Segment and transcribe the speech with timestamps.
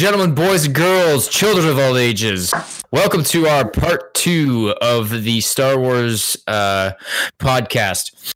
[0.00, 2.54] Ladies and gentlemen, boys and girls, children of all ages,
[2.90, 6.92] welcome to our part two of the Star Wars uh,
[7.38, 8.32] podcast.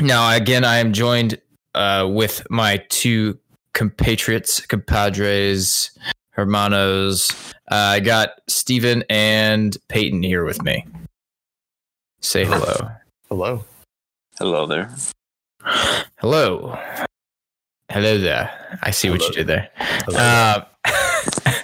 [0.00, 1.40] Now, again, I am joined
[1.72, 3.38] uh, with my two
[3.74, 5.96] compatriots, compadres,
[6.30, 7.30] hermanos.
[7.70, 10.84] Uh, I got Stephen and Peyton here with me.
[12.22, 12.90] Say hello.
[13.28, 13.64] Hello.
[14.36, 14.92] Hello there.
[16.16, 16.76] Hello.
[17.88, 18.78] Hello there.
[18.82, 19.70] I see what you did there.
[20.08, 20.62] Uh,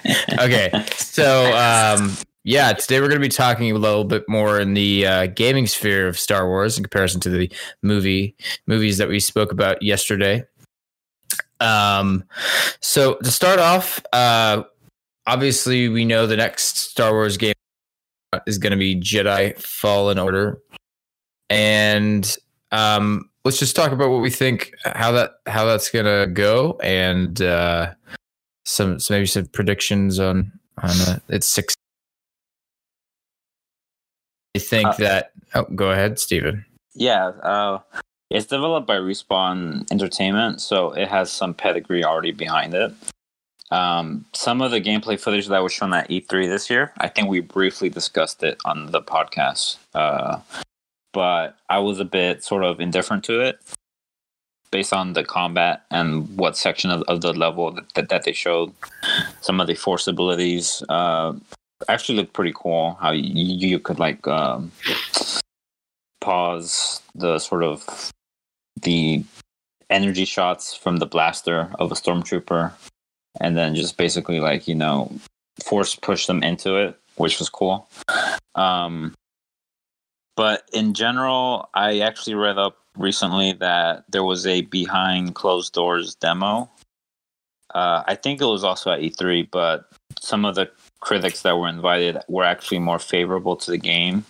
[0.39, 4.75] okay, so um, yeah, today we're going to be talking a little bit more in
[4.75, 8.35] the uh, gaming sphere of Star Wars in comparison to the movie
[8.67, 10.45] movies that we spoke about yesterday.
[11.59, 12.23] Um,
[12.81, 14.63] so to start off, uh,
[15.25, 17.55] obviously we know the next Star Wars game
[18.45, 20.59] is going to be Jedi Fallen Order,
[21.49, 22.37] and
[22.71, 26.77] um, let's just talk about what we think how that how that's going to go
[26.83, 27.41] and.
[27.41, 27.93] Uh,
[28.65, 31.73] some, some maybe some predictions on on uh, its six.
[34.55, 35.31] I think Uh, that.
[35.53, 36.65] Oh, go ahead, Stephen.
[36.93, 37.79] Yeah, uh,
[38.29, 42.93] it's developed by Respawn Entertainment, so it has some pedigree already behind it.
[43.71, 47.29] Um, some of the gameplay footage that was shown at E3 this year, I think
[47.29, 50.39] we briefly discussed it on the podcast, uh,
[51.13, 53.59] but I was a bit sort of indifferent to it
[54.75, 58.73] based on the combat and what section of, of the level that, that, they showed.
[59.39, 61.31] Some of the force abilities uh,
[61.87, 62.97] actually looked pretty cool.
[62.99, 64.73] How you, you could like um,
[66.19, 68.11] pause the sort of
[68.81, 69.23] the
[69.89, 72.73] energy shots from the blaster of a stormtrooper
[73.39, 75.09] and then just basically like you know
[75.63, 77.87] force push them into it which was cool
[78.55, 79.13] um
[80.35, 86.15] but in general i actually read up recently that there was a behind closed doors
[86.15, 86.69] demo
[87.73, 90.69] uh, i think it was also at e3 but some of the
[90.99, 94.25] critics that were invited were actually more favorable to the game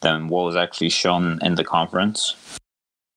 [0.00, 2.36] than what was actually shown in the conference.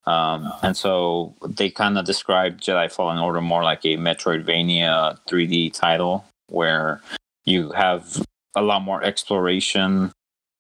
[0.06, 5.74] Um, and so they kind of described Jedi Fallen Order more like a Metroidvania 3D
[5.74, 7.02] title where
[7.44, 8.26] you have
[8.56, 10.12] a lot more exploration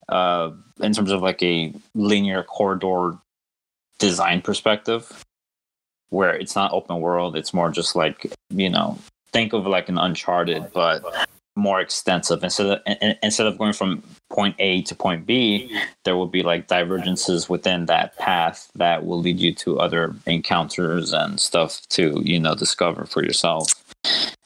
[0.09, 3.17] uh, in terms of like a linear corridor
[3.99, 5.23] design perspective
[6.09, 8.97] where it's not open world it's more just like you know
[9.33, 11.03] think of like an uncharted but
[11.57, 15.75] more extensive instead of in- in- instead of going from point A to point B,
[16.05, 21.13] there will be like divergences within that path that will lead you to other encounters
[21.13, 23.67] and stuff to you know discover for yourself.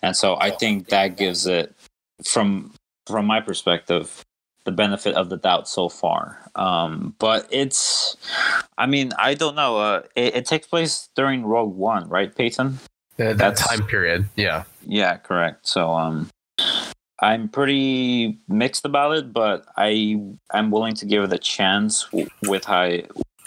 [0.02, 1.76] And so I think that gives it
[2.24, 2.74] from
[3.08, 4.24] from my perspective
[4.66, 6.38] the benefit of the doubt so far.
[6.56, 8.16] Um, but it's,
[8.78, 9.78] I mean, I don't know.
[9.78, 12.80] Uh, it, it takes place during Rogue One, right, Peyton?
[13.20, 14.28] Uh, that That's- time period.
[14.36, 14.64] Yeah.
[14.88, 15.68] Yeah, correct.
[15.68, 16.30] So um
[17.20, 20.20] I'm pretty mixed about it, but I
[20.52, 22.98] I'm willing to give it a chance with how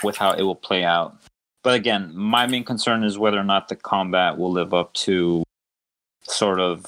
[0.04, 1.16] with how it will play out.
[1.64, 5.42] But again, my main concern is whether or not the combat will live up to
[6.22, 6.86] sort of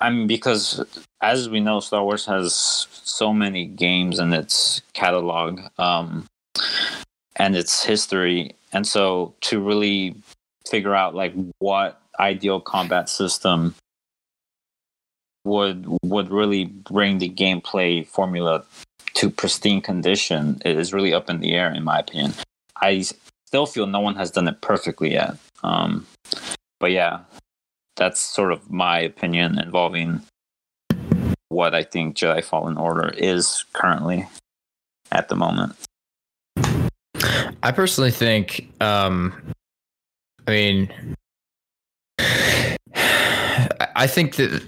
[0.00, 0.84] I mean because
[1.20, 6.26] as we know Star Wars has so many games in its catalog um
[7.36, 8.54] and its history.
[8.72, 10.14] And so to really
[10.68, 13.74] figure out like what ideal combat system
[15.44, 18.64] would would really bring the gameplay formula
[19.14, 22.32] to pristine condition is really up in the air in my opinion.
[22.76, 23.00] I
[23.46, 25.36] still feel no one has done it perfectly yet.
[25.62, 26.06] Um
[26.78, 27.20] but yeah
[28.00, 30.20] that's sort of my opinion involving
[31.50, 34.26] what i think jedi fallen order is currently
[35.12, 35.76] at the moment
[37.62, 38.70] I personally think.
[38.80, 39.34] Um,
[40.46, 41.14] I mean,
[42.18, 44.62] I think that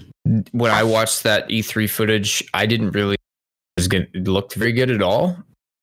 [0.51, 3.17] when I watched that E3 footage, I didn't really.
[3.77, 5.35] It looked very good at all.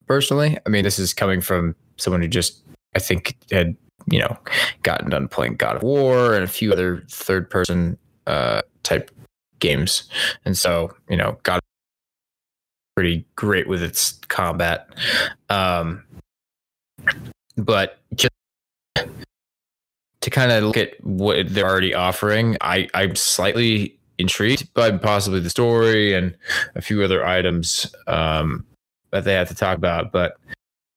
[0.07, 2.63] Personally, I mean, this is coming from someone who just
[2.95, 3.77] I think had
[4.11, 4.37] you know
[4.83, 7.97] gotten done playing God of War and a few other third person
[8.27, 9.11] uh, type
[9.59, 10.05] games,
[10.45, 11.61] and so you know got
[12.97, 14.89] pretty great with its combat.
[15.49, 16.05] Um,
[17.57, 18.33] but just
[20.21, 25.41] to kind of look at what they're already offering, I I'm slightly intrigued by possibly
[25.41, 26.37] the story and
[26.75, 28.67] a few other items um,
[29.13, 30.37] that they have to talk about, but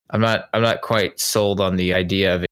[0.10, 2.46] I'm not I'm not quite sold on the idea of.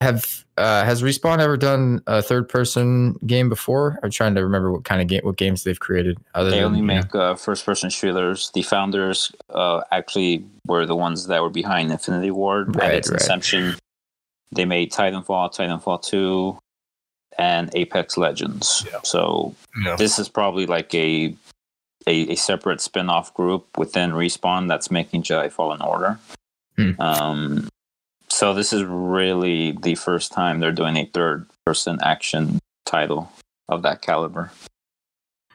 [0.00, 3.98] Have uh, has Respawn ever done a third person game before?
[4.02, 6.16] I'm trying to remember what kind of game what games they've created.
[6.34, 10.96] Other they than only make uh, first person shooters the founders uh, actually were the
[10.96, 13.20] ones that were behind infinity ward Right, at its right.
[13.20, 13.74] inception
[14.52, 16.58] they made titanfall titanfall 2
[17.38, 18.86] and Apex Legends.
[18.90, 18.98] Yeah.
[19.04, 19.54] So
[19.84, 19.96] Yeah.
[19.96, 21.34] this is probably like a,
[22.06, 26.18] a a separate spin-off group within Respawn that's making Jedi Fallen Order.
[26.76, 27.00] Hmm.
[27.00, 27.68] Um,
[28.30, 33.30] so this is really the first time they're doing a third-person action title
[33.68, 34.50] of that caliber.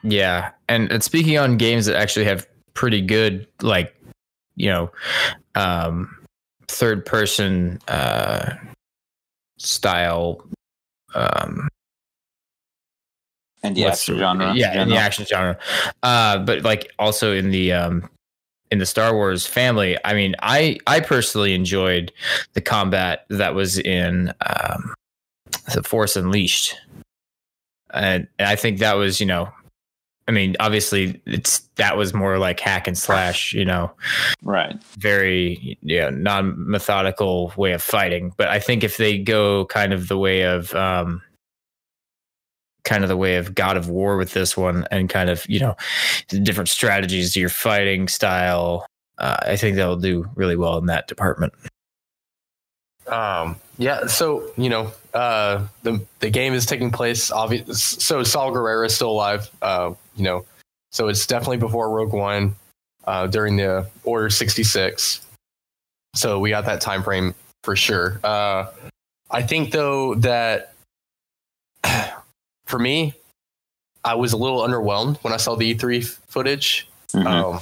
[0.02, 3.94] Yeah, and, and speaking on games that actually have pretty good, like
[4.54, 4.90] you know,
[5.54, 6.16] um,
[6.68, 8.54] third person uh,
[9.58, 10.44] style.
[11.14, 11.68] Um,
[13.62, 14.54] And the action genre.
[14.54, 15.58] yeah, in the action genre.
[16.02, 18.08] Uh, but like also in the um,
[18.70, 19.96] in the Star Wars family.
[20.04, 22.12] I mean, I I personally enjoyed
[22.54, 24.94] the combat that was in um,
[25.74, 26.76] the Force Unleashed,
[27.92, 29.50] and, and I think that was you know.
[30.28, 33.92] I mean, obviously, it's that was more like hack and slash, you know,
[34.42, 34.74] Right.
[34.98, 38.32] very yeah non methodical way of fighting.
[38.36, 41.22] But I think if they go kind of the way of um,
[42.86, 45.60] kind of the way of God of War with this one, and kind of you
[45.60, 45.76] know
[46.42, 48.86] different strategies your fighting style,
[49.18, 51.52] uh, I think they'll do really well in that department.
[53.06, 57.30] Um, yeah, so you know, uh, the the game is taking place.
[57.30, 59.50] Obvious, so Saw Gerrera is still alive.
[59.60, 60.46] Uh, you know,
[60.92, 62.54] so it's definitely before Rogue One,
[63.04, 65.20] uh, during the Order sixty six.
[66.14, 68.18] So we got that time frame for sure.
[68.24, 68.66] Uh,
[69.30, 70.72] I think though that
[72.66, 73.14] for me,
[74.04, 76.88] I was a little underwhelmed when I saw the E three footage.
[77.12, 77.26] Mhm.
[77.26, 77.60] Um,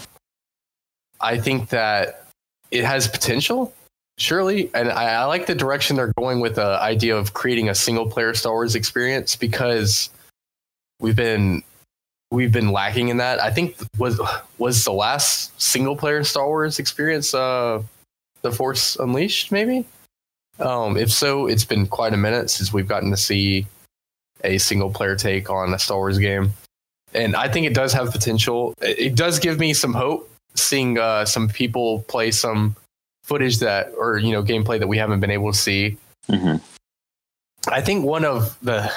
[1.20, 2.26] I think that
[2.70, 3.72] it has potential,
[4.18, 7.74] surely, and I, I like the direction they're going with the idea of creating a
[7.74, 10.10] single player Star Wars experience because
[11.00, 11.62] we've been
[12.30, 13.40] we've been lacking in that.
[13.40, 14.20] I think was
[14.58, 17.82] was the last single player Star Wars experience uh,
[18.42, 19.86] the Force Unleashed, maybe.
[20.58, 23.66] Um, if so, it's been quite a minute since we've gotten to see
[24.44, 26.52] a single player take on a Star Wars game
[27.14, 28.74] and I think it does have potential.
[28.82, 32.76] It does give me some hope seeing uh, some people play some
[33.22, 35.96] footage that, or you know, gameplay that we haven't been able to see.
[36.28, 36.60] Mhm.
[37.68, 38.92] I think one of the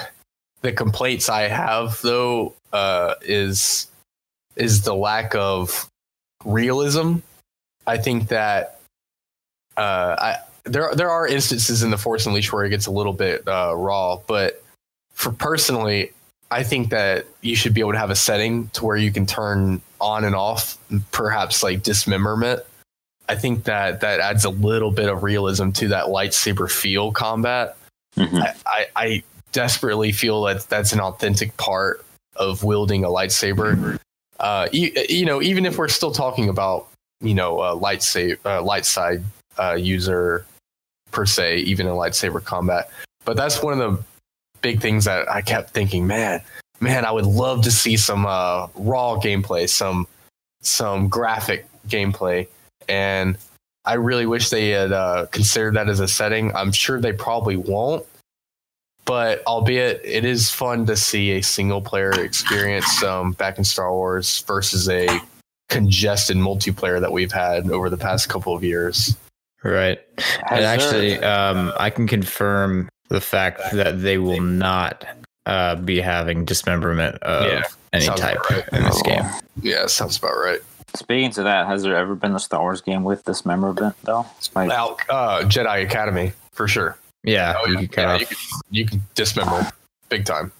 [0.62, 3.88] the complaints I have though uh, is
[4.56, 5.88] is the lack of
[6.44, 7.18] realism.
[7.86, 8.80] I think that
[9.78, 13.14] uh, I there there are instances in the Force Unleashed where it gets a little
[13.14, 14.64] bit uh, raw, but
[15.18, 16.12] for personally,
[16.52, 19.26] I think that you should be able to have a setting to where you can
[19.26, 20.78] turn on and off,
[21.12, 22.62] perhaps like dismemberment.
[23.28, 27.76] I think that that adds a little bit of realism to that lightsaber feel combat.
[28.16, 28.42] Mhm.
[28.42, 29.24] I, I, I
[29.54, 32.06] desperately feel that that's an authentic part
[32.36, 34.00] of wielding a lightsaber.
[34.40, 36.88] Uh, you, you know, even if we're still talking about
[37.22, 39.24] you know a lightsaber, uh, light side
[39.58, 40.46] uh, user
[41.10, 42.92] per se, even in lightsaber combat,
[43.26, 44.04] but that's one of the
[44.62, 46.42] big things that I kept thinking, man,
[46.80, 50.08] man, I would love to see some uh, raw gameplay, some
[50.62, 52.48] some graphic gameplay,
[52.90, 53.38] and
[53.86, 56.54] I really wish they had uh, considered that as a setting.
[56.56, 58.06] I'm sure they probably won't,
[59.06, 63.92] but albeit it is fun to see a single player experience um, back in Star
[63.94, 65.08] Wars versus a
[65.70, 69.16] congested multiplayer that we've had over the past couple of years.
[69.64, 70.00] Right.
[70.18, 75.06] Has And actually, um, I can confirm the fact that they will not
[75.46, 78.64] uh, be having dismemberment of Yeah, any type right.
[78.74, 79.24] in this game.
[79.62, 80.60] Yeah, sounds about right.
[80.96, 84.26] Speaking to that, has there ever been a Star Wars game with dismemberment though?
[84.56, 86.98] Like, Out uh, Jedi Academy for sure.
[87.24, 87.88] Yeah, Oh, you yeah.
[87.88, 88.38] can Yeah, you can
[88.72, 89.70] you can dismember
[90.10, 90.52] big time.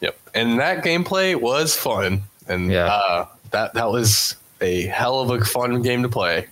[0.00, 2.86] Yep, and that gameplay was fun, and Yeah.
[2.86, 6.48] uh, that that was a hell of a fun game to play.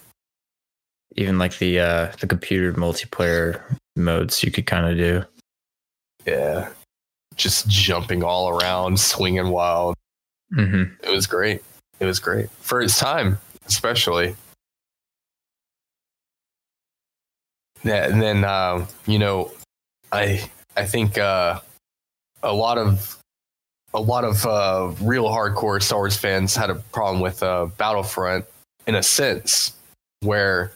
[1.17, 3.61] even like the uh, the computer multiplayer
[3.97, 5.25] modes you could kind of do.
[6.27, 6.71] Yeah,
[7.37, 9.97] just jumping all around, swinging wild.
[10.53, 11.63] hmm It was great.
[12.01, 14.35] It was great for its time, especially.
[17.85, 19.53] Yeah, and then um, you know,
[20.13, 21.61] I I think uh,
[22.43, 23.19] a lot of
[23.95, 28.45] a lot of uh, real hardcore Star Wars fans had a problem with uh, Battlefront
[28.87, 29.75] in a sense
[30.21, 30.73] where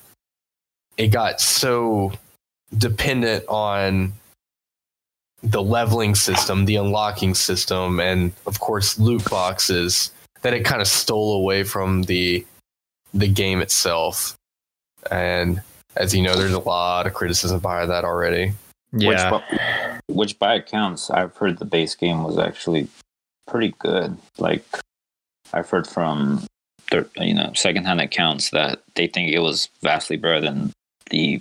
[0.97, 2.13] it got so
[2.77, 4.13] dependent on
[5.43, 10.11] the leveling system, the unlocking system, and of course loot boxes
[10.43, 12.45] that it kind of stole away from the
[13.15, 14.37] the game itself.
[15.11, 15.61] And
[15.97, 18.53] as you know, there's a lot of criticism behind that already.
[18.93, 22.89] Yeah, Which, bu- which by accounts, I've heard the base game was actually
[23.47, 24.17] pretty good.
[24.39, 24.65] Like,
[25.53, 26.45] I've heard from
[26.91, 30.73] thir- you know secondhand accounts that they think it was vastly better than
[31.11, 31.41] the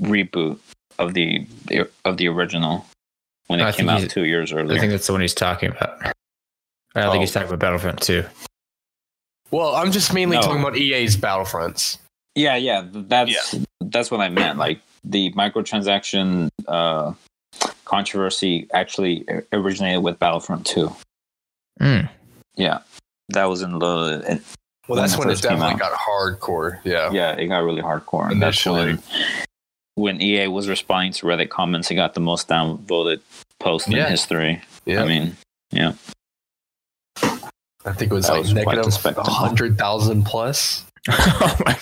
[0.00, 0.58] reboot
[0.98, 1.46] of the
[2.04, 2.86] of the original.
[3.48, 4.76] when it I came out two years earlier.
[4.76, 6.00] I think that's the one he's talking about.
[6.02, 6.12] I
[7.00, 7.10] don't Oh.
[7.12, 8.24] think he's talking about Battlefront 2.
[9.50, 10.42] Well, I'm just mainly No.
[10.42, 11.98] talking about EA's Battlefronts.
[12.36, 14.58] yeah, yeah, that's that's what I meant.
[14.58, 17.12] Like the microtransaction uh,
[17.84, 20.94] controversy actually originated with Battlefront 2.
[21.80, 22.08] Mm.
[22.54, 22.78] Yeah,
[23.30, 24.42] that was in the in,
[24.86, 26.78] Well, When that's it when it first definitely got hardcore.
[26.84, 27.10] Yeah.
[27.10, 28.30] yeah, it got really hardcore.
[28.30, 28.98] And that's Initially.
[30.00, 33.20] When when EA was responding to Reddit comments, it got the most downvoted
[33.58, 34.04] post Yeah.
[34.04, 34.60] in history.
[34.86, 35.02] Yeah.
[35.02, 35.36] I mean,
[35.70, 35.92] yeah,
[37.22, 38.42] I think it was That like
[38.84, 40.84] was quite the 100,000 plus.
[41.08, 41.78] oh my.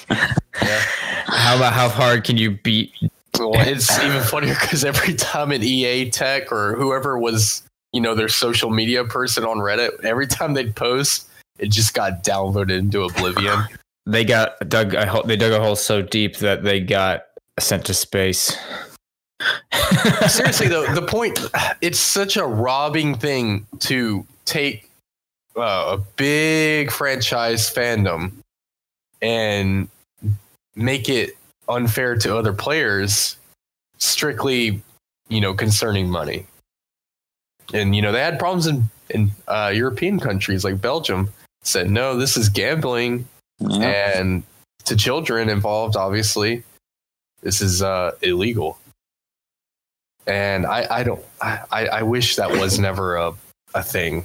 [0.62, 0.80] Yeah.
[1.26, 2.92] How about how hard can you beat?
[3.38, 8.14] Well, it's even funnier because every time an EA tech or whoever was, you know,
[8.14, 13.02] their social media person on Reddit, every time they'd post, it just got downvoted into
[13.04, 13.64] oblivion.
[14.06, 14.94] They got dug.
[14.94, 17.26] A hole, they dug a hole so deep that they got
[17.62, 18.56] sent to space.
[20.28, 21.38] Seriously, though, the point,
[21.80, 24.90] it's such a robbing thing to take
[25.56, 28.32] uh, a big franchise fandom
[29.22, 29.88] and
[30.74, 31.36] make it
[31.68, 33.36] unfair to other players
[33.98, 34.80] strictly,
[35.28, 36.46] you know, concerning money.
[37.74, 41.30] And, you know, they had problems in, in uh, European countries like Belgium
[41.62, 44.18] said, no, this is gambling yeah.
[44.18, 44.42] and
[44.84, 46.62] to children involved obviously
[47.42, 48.78] this is uh illegal.
[50.26, 53.32] And i i don't i i wish that was never a
[53.74, 54.24] a thing.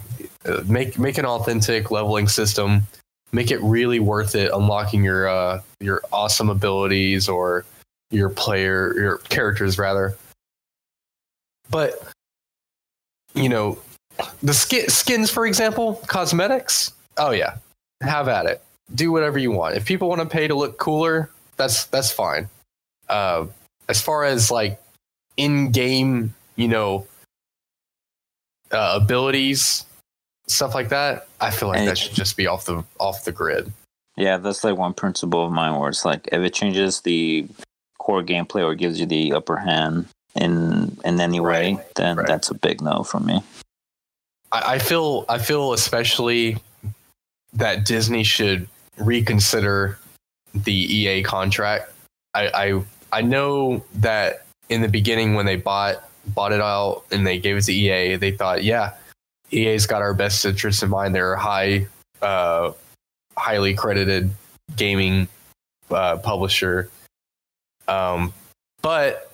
[0.65, 2.83] Make make an authentic leveling system.
[3.31, 7.65] Make it really worth it unlocking your uh your awesome abilities or
[8.11, 10.15] your player your characters rather.
[11.69, 12.01] But
[13.33, 13.79] you know
[14.43, 17.57] the skin, skins for example cosmetics oh yeah
[18.01, 18.61] have at it.
[18.93, 19.75] Do whatever you want.
[19.75, 22.47] If people want to pay to look cooler, that's that's fine.
[23.09, 23.47] Uh,
[23.89, 24.81] as far as like
[25.37, 27.05] in-game, you know,
[28.71, 29.85] uh, abilities,
[30.47, 33.31] stuff like that, I feel like And- that should just be off the off the
[33.31, 33.71] grid.
[34.15, 37.47] Yeah, that's like one principle of mine where it's like if it changes the
[37.97, 42.27] core gameplay or gives you the upper hand in in any way, Right, then right.
[42.27, 43.41] that's a big no for me.
[44.51, 46.57] I, I feel I feel especially
[47.53, 48.67] that Disney should
[48.97, 49.97] reconsider
[50.53, 51.91] the EA contract.
[52.33, 57.27] I, I I know that in the beginning when they bought bought it out and
[57.27, 58.93] they gave it to EA, they thought, yeah,
[59.51, 61.13] EA's got our best interests in mind.
[61.13, 61.87] They're a high
[62.21, 62.71] uh,
[63.37, 64.31] highly credited
[64.75, 65.27] gaming
[65.91, 66.89] uh, publisher.
[67.87, 68.33] Um,
[68.81, 69.31] but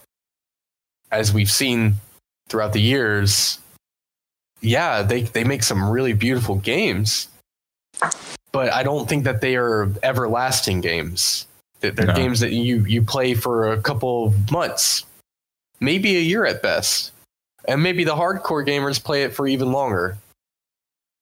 [1.12, 1.96] as we've seen
[2.50, 3.60] throughout the years,
[4.62, 7.30] yeah, they they make some really beautiful games,
[8.52, 11.46] but I don't think that they are everlasting games.
[11.82, 12.14] That They're No.
[12.14, 15.06] games that you you play for a couple of months,
[15.80, 17.12] maybe a year at best,
[17.66, 20.18] and maybe the hardcore gamers play it for even longer.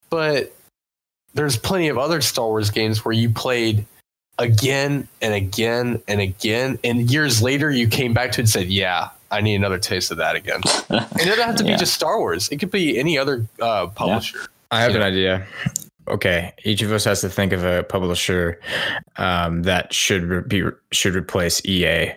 [0.09, 0.53] But
[1.35, 3.85] there's plenty of other Star Wars games where you played
[4.39, 8.67] again and again and again, and years later you came back to it and said,
[8.67, 11.73] "Yeah, I need another taste of that again." And it doesn't have to Yeah.
[11.73, 12.49] be just Star Wars.
[12.49, 14.47] It could be any other uh, publisher.
[14.71, 14.97] I have Yeah.
[14.97, 15.47] an idea.
[16.07, 18.59] Okay, each of us has to think of a publisher
[19.17, 22.13] um, that should re- be should replace EA.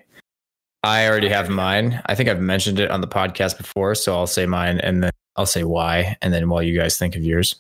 [0.83, 2.01] I already have mine.
[2.07, 5.11] I think I've mentioned it on the podcast before, so I'll say mine, and then
[5.37, 7.57] I'll say why, and then while you guys think of yours.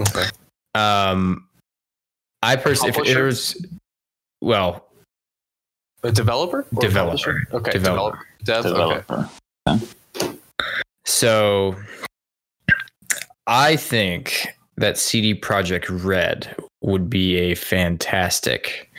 [0.00, 0.24] Okay.
[0.74, 1.46] Um,
[2.42, 3.22] I personally, if Publisher?
[3.22, 3.66] it was,
[4.40, 4.86] well,
[6.02, 6.66] A developer?
[6.74, 7.42] Or a Developer.
[7.52, 7.72] Okay.
[7.72, 8.26] Developer.
[8.44, 8.44] Developer.
[8.44, 8.66] Dev?
[8.66, 9.78] Okay.
[9.78, 9.86] Developer.
[11.06, 11.76] So
[13.46, 18.90] I think that CD Projekt Red would be a fantastic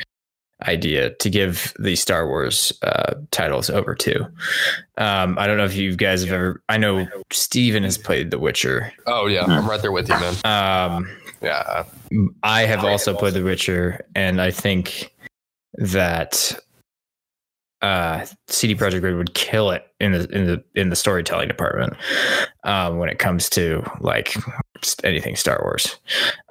[0.63, 4.24] idea to give the Star Wars uh, titles over to.
[4.98, 6.63] Um, I don't know if you guys have ever.
[6.67, 8.91] I know Steven has played The Witcher.
[9.05, 10.36] Oh yeah, I'm right there with you, man.
[10.46, 11.84] Um, Yeah.
[12.41, 15.13] I have also played The Witcher, and I think
[15.74, 16.57] that
[17.81, 21.93] uh, CD Projekt Red would kill it in the in the in the storytelling department
[22.63, 24.46] um, when it comes to like just
[25.03, 25.98] anything Star Wars,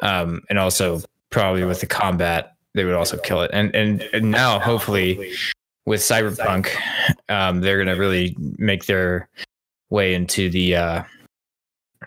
[0.02, 3.50] um, and also probably with the combat they would also kill it.
[3.52, 5.32] And and, and now hopefully
[5.86, 6.68] with Cyberpunk,
[7.28, 9.28] um, they're gonna really make their
[9.90, 11.02] way into the uh,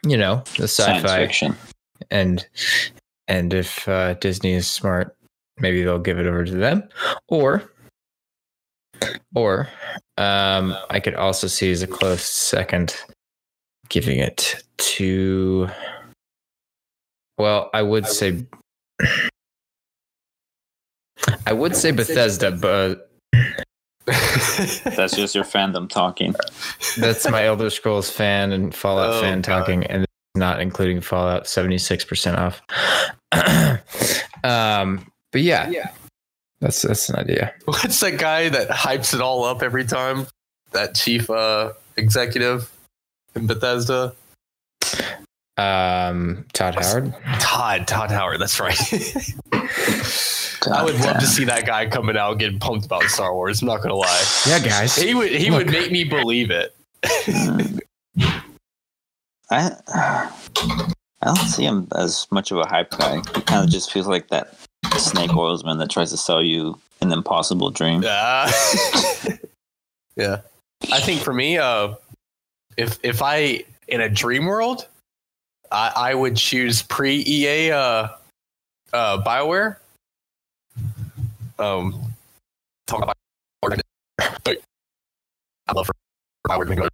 [0.06, 1.58] you know the sci-fi fiction.
[2.12, 2.48] and
[3.28, 5.16] and if uh, Disney is smart,
[5.58, 6.88] maybe they'll give it over to them,
[7.28, 7.64] or
[9.34, 9.68] or
[10.18, 12.96] um, I could also see as a close second
[13.90, 15.68] giving it to.
[17.40, 18.46] Well, I would say
[21.48, 23.10] I would say Bethesda, but
[24.86, 26.34] That's just your fandom talking.
[26.98, 29.60] That's my Elder Scrolls fan and Fallout Oh, fan God.
[29.60, 30.06] talking, and
[30.36, 32.62] not including Fallout, seventy six percent off.
[34.44, 35.92] um, but yeah, yeah.
[36.60, 37.54] that's that's an idea.
[37.66, 40.26] What's that guy that hypes it all up every time?
[40.72, 42.72] That chief uh, executive
[43.36, 44.14] in Bethesda?
[45.60, 47.14] Um, Todd Howard.
[47.40, 48.80] Todd, Todd Howard, that's right.
[50.72, 53.62] I would love to see that guy coming out getting pumped about Star Wars.
[53.62, 54.24] I'm not gonna lie.
[54.48, 54.96] Yeah, guys.
[54.96, 56.74] He would he would make me believe it.
[59.52, 59.72] I
[61.22, 63.18] I don't see him as much of a hype guy.
[63.18, 64.54] He kind of just feels like that
[64.98, 68.04] snake oilsman that tries to sell you an impossible dream.
[68.06, 68.52] Uh,
[70.16, 70.42] yeah.
[70.92, 71.96] I think for me, uh,
[72.78, 74.88] if if I in a dream world,
[75.72, 78.08] I, I would choose pre EA uh,
[78.94, 79.78] uh, Bioware.
[81.58, 82.02] Um,
[82.88, 83.16] talk about
[83.64, 83.80] Bioware.
[84.44, 84.58] But
[85.68, 85.94] I love for
[86.48, 86.90] Bioware to make another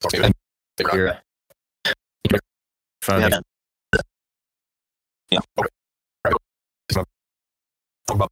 [0.00, 0.32] Star Wars game.
[0.76, 1.12] They were You're-
[3.02, 3.20] Fun.
[5.30, 5.40] Yeah.
[5.54, 5.68] talk
[8.10, 8.30] about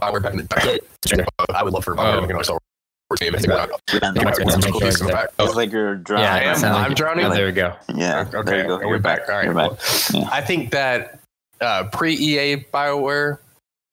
[0.00, 0.64] Bioware back in the back.
[0.66, 1.24] in the day.
[1.50, 2.58] I would love for Bioware to make another Star
[3.10, 3.34] Wars game.
[3.34, 3.80] I think why not?
[4.02, 5.28] And Yeah, Bioware wants some cool pieces in back.
[5.38, 6.24] It's like you're drowning.
[6.26, 6.56] Yeah, I am.
[6.56, 7.24] sounds I'm drowning.
[7.24, 7.74] Oh, there we go.
[7.94, 8.28] Yeah.
[8.34, 8.76] Okay, there you go.
[8.78, 9.20] we're You're back.
[9.28, 9.54] All right, back.
[9.54, 9.78] well,
[10.12, 10.28] Yeah.
[10.30, 11.20] I think that
[11.60, 13.38] uh, pre EA Bioware,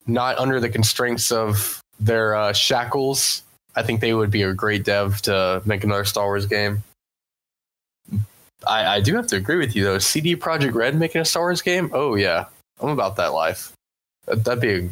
[0.06, 3.42] not under the constraints of their uh, shackles,
[3.74, 6.82] I think they would be a great dev to make another Star Wars game.
[8.66, 9.98] I, I do have to agree with you though.
[9.98, 11.90] CD Projekt Red making a Star Wars game?
[11.92, 12.46] Oh yeah,
[12.80, 13.72] I'm about that life.
[14.26, 14.90] That, that'd be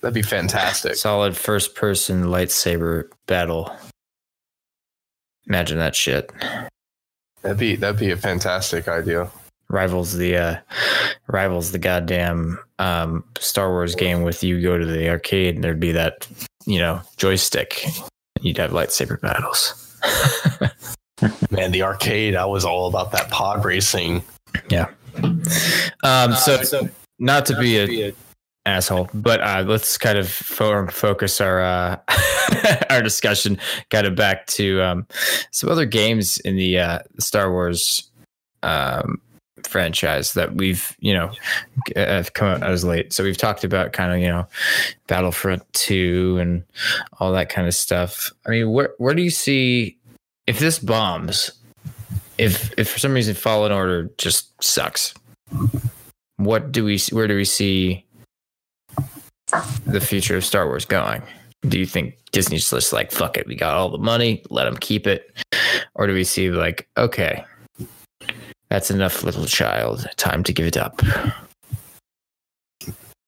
[0.00, 0.94] that'd be fantastic.
[0.96, 3.74] Solid first person lightsaber battle.
[5.46, 6.30] Imagine that shit.
[7.42, 9.30] That'd be that'd be a fantastic idea.
[9.68, 10.56] Rivals the uh
[11.26, 15.80] rivals the goddamn um Star Wars game with you go to the arcade and there'd
[15.80, 16.26] be that,
[16.66, 17.86] you know, joystick.
[18.40, 19.96] You'd have lightsaber battles.
[21.50, 24.22] Man, the arcade, I was all about that pod racing.
[24.70, 24.88] Yeah.
[26.02, 28.14] Um so, not to be a
[28.68, 31.96] asshole, but uh, let's kind of fo- focus our uh,
[32.90, 33.58] our discussion
[33.90, 35.06] kind of back to um,
[35.50, 38.10] some other games in the uh, Star Wars
[38.62, 39.20] um,
[39.66, 41.30] franchise that we've you know
[41.96, 43.12] uh, have come out as late.
[43.12, 44.46] So we've talked about kind of you know
[45.06, 46.64] Battlefront two and
[47.18, 48.30] all that kind of stuff.
[48.46, 49.98] I mean, where where do you see
[50.46, 51.52] if this bombs?
[52.36, 55.12] If if for some reason Fallen Order just sucks,
[56.36, 58.04] what do we where do we see
[59.86, 61.22] the future of Star Wars going?
[61.62, 64.76] Do you think Disney's just like fuck it, we got all the money, let them
[64.76, 65.36] keep it,
[65.94, 67.44] or do we see like okay,
[68.70, 71.00] that's enough, little child, time to give it up?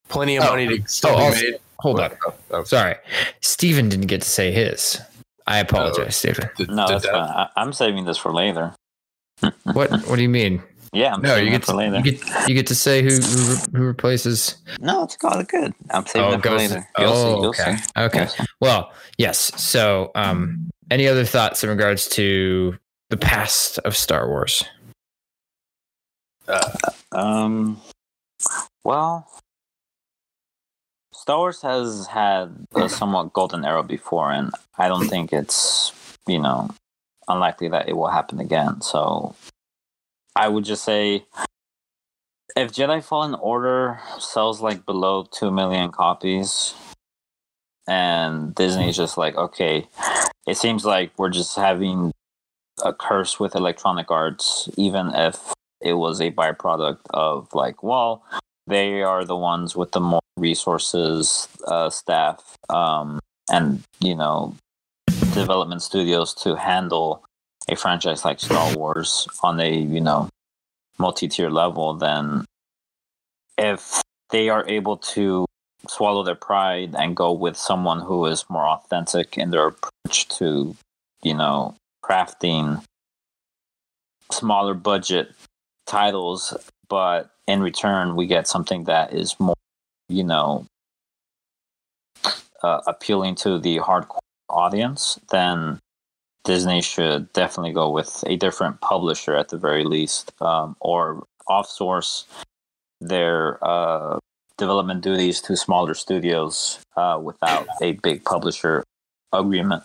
[0.09, 0.51] Plenty of Oh.
[0.51, 1.55] money to oh, still Oh, be also- made.
[1.81, 2.97] Hold on, Oh, oh, sorry,
[3.41, 5.01] Steven didn't get to say his.
[5.47, 6.51] I apologize, oh, Steven.
[6.59, 7.15] did- No, did that's fine.
[7.17, 8.75] I, I'm saving this for later.
[9.65, 10.63] What What do you mean?
[10.93, 11.97] Yeah, I'm No, you get to, later.
[11.97, 14.57] you get you get to say who who, who replaces.
[14.81, 15.75] No, it's all good.
[15.91, 16.59] I'm saving Oh, it for goes.
[16.59, 16.89] later.
[16.99, 17.23] You'll see.
[17.29, 17.77] Oh, You'll okay.
[17.77, 17.83] see.
[17.97, 18.19] Okay.
[18.39, 18.47] You'll.
[18.61, 19.53] Well, yes.
[19.63, 22.77] So, um, any other thoughts in regards to
[23.11, 24.65] the past of Star Wars?
[27.13, 27.81] Um,
[28.85, 29.29] well,
[31.15, 35.93] Star Wars has had a somewhat golden era before, and I don't think it's
[36.27, 36.71] you know
[37.29, 38.81] unlikely that it will happen again.
[38.81, 39.35] So,
[40.37, 41.25] I would just say,
[42.57, 46.75] if Jedi Fallen Order sells like below two million copies,
[47.89, 49.89] and Disney's just like, okay,
[50.47, 52.13] it seems like we're just having
[52.85, 58.25] a curse with Electronic Arts, even if it was a byproduct of like, well,
[58.67, 63.19] they are the ones with the more resources, uh, staff, um,
[63.51, 64.55] and you know,
[65.33, 67.25] development studios to handle
[67.71, 70.29] a franchise like Star Wars on a you know
[70.99, 71.95] multi-tier level.
[71.95, 72.45] Then,
[73.57, 75.47] if they are able to
[75.89, 80.77] swallow their pride and go with someone who is more authentic in their approach to,
[81.23, 82.83] you know, crafting
[84.31, 85.33] smaller budget
[85.87, 86.55] titles,
[86.89, 89.57] but in return we get something that is more,
[90.09, 90.67] you know,
[92.63, 95.79] uh, appealing to the hardcore audience, then
[96.45, 102.27] Disney should definitely go with a different publisher at the very least, um, or off-source
[103.01, 104.19] their uh,
[104.57, 108.85] development duties to smaller studios uh, without a big publisher
[109.33, 109.83] agreement.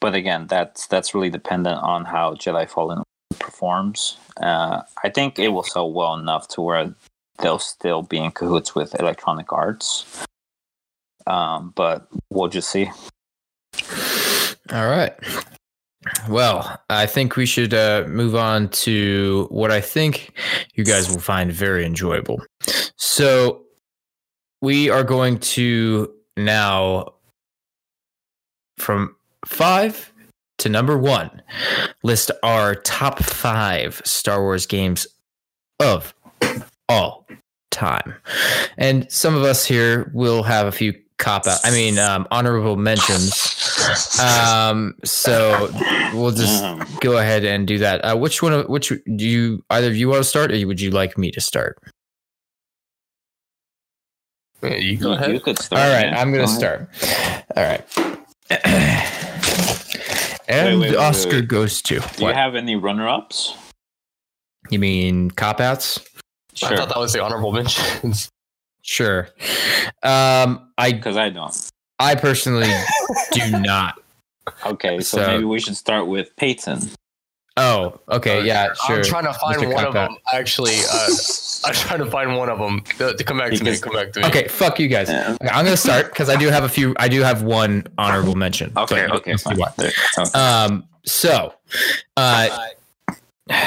[0.00, 3.02] But again, that's that's really dependent on how Jedi Fallen
[3.38, 4.16] performs.
[4.36, 6.94] Uh, I think it will sell well enough to where
[7.38, 10.24] they'll still be in cahoots with Electronic Arts.
[11.26, 12.90] Um, but we'll just see.
[14.70, 15.12] All right.
[16.28, 20.32] Well, I think we should uh, move on to what I think
[20.74, 22.42] you guys will find very enjoyable.
[22.96, 23.62] So,
[24.60, 27.14] we are going to now,
[28.78, 30.12] from five
[30.58, 31.42] to number one,
[32.04, 35.06] list our top five Star Wars games
[35.80, 36.14] of
[36.88, 37.26] all
[37.70, 38.14] time.
[38.78, 41.60] And some of us here will have a few cop out.
[41.64, 44.18] I mean, um, honorable mentions.
[44.20, 45.70] Um, so
[46.14, 48.00] we'll just Um, go ahead and do that.
[48.04, 48.52] Uh, which one?
[48.52, 51.30] of- Which do you either of you want to start, or would you like me
[51.30, 51.78] to start?
[54.62, 55.32] Yeah, you go ahead.
[55.32, 55.82] you could start.
[55.82, 56.14] All right, man.
[56.18, 56.88] I'm gonna Go start.
[57.56, 57.84] All right.
[60.48, 61.48] and wait, wait, Oscar wait.
[61.48, 62.00] goes to.
[62.00, 63.54] Do you have any runner-ups?
[64.70, 65.98] you mean cop outs?
[66.54, 66.72] Sure.
[66.72, 68.28] I thought that was the honorable mentions.
[68.82, 69.28] Sure.
[70.02, 71.56] Um, I because I don't.
[71.98, 72.70] I personally
[73.32, 73.94] do not.
[74.66, 76.80] Okay, so, So- maybe we should start with Peyton.
[77.58, 78.96] Oh, okay, yeah, sure.
[78.96, 79.74] I'm trying to find Mr.
[79.74, 80.08] one of Cop-Out.
[80.08, 80.16] them.
[80.32, 81.08] Actually, uh,
[81.66, 82.80] I'm trying to find one of them.
[82.96, 83.70] To, to come back to me.
[83.72, 84.26] Because- Come back to me.
[84.26, 85.10] Okay, fuck you guys.
[85.10, 85.36] Yeah.
[85.40, 86.94] Okay, I'm gonna start because I do have a few.
[86.98, 88.72] I do have one honorable mention.
[88.74, 89.60] Okay, but okay, let's fine.
[89.60, 89.92] okay.
[90.34, 91.52] Um, so,
[92.16, 92.48] uh,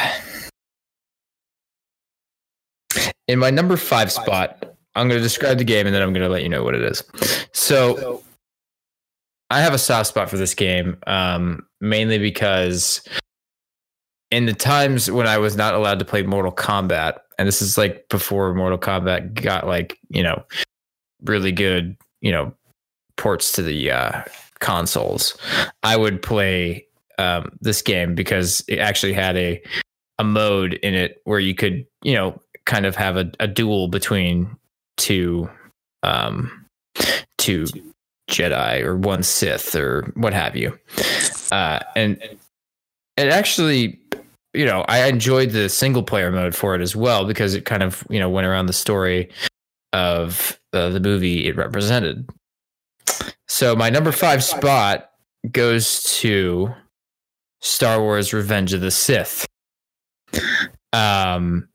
[3.28, 6.24] in my number five spot, I'm going to describe the game and then I'm going
[6.24, 7.04] to let you know what it is.
[7.52, 8.24] So,
[9.50, 13.02] I have a soft spot for this game, um, mainly because
[14.32, 17.78] in the times when I was not allowed to play Mortal Kombat, and this is
[17.78, 20.44] like before Mortal Kombat got like, you know,
[21.24, 22.54] really good, you know,
[23.18, 24.24] ports to the uh,
[24.60, 25.38] consoles,
[25.84, 26.88] I would play
[27.20, 29.62] um, this game because it actually had a
[30.18, 33.90] a mode in it where you could, you know, kind of have a, a duel
[33.90, 34.50] between
[34.98, 35.50] two
[36.04, 36.66] um
[37.38, 37.66] two
[38.30, 40.78] Jedi or one Sith or what have you.
[41.52, 42.22] Uh and
[43.18, 44.00] it actually
[44.54, 47.84] you know, I enjoyed the single player mode for it as well because it kind
[47.84, 49.30] of, you know, went around the story
[49.92, 52.30] of uh, the movie it represented.
[53.48, 55.10] So my number 5 spot
[55.52, 56.74] goes to
[57.62, 59.46] Star Wars Revenge of the Sith.
[60.94, 61.68] Um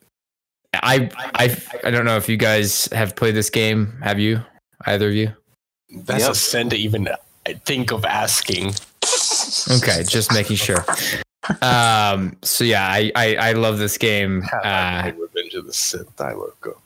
[0.74, 3.98] I I I don't know if you guys have played this game.
[4.02, 4.40] Have you?
[4.86, 5.32] Either of you?
[6.04, 6.30] That's Yep.
[6.32, 7.08] a sin to even
[7.64, 8.74] think of asking.
[9.70, 10.84] Okay, just making sure.
[11.62, 14.42] Um so yeah, I I, I love this game.
[14.62, 16.20] Uh Revenge of the Sith.
[16.20, 16.80] I logo.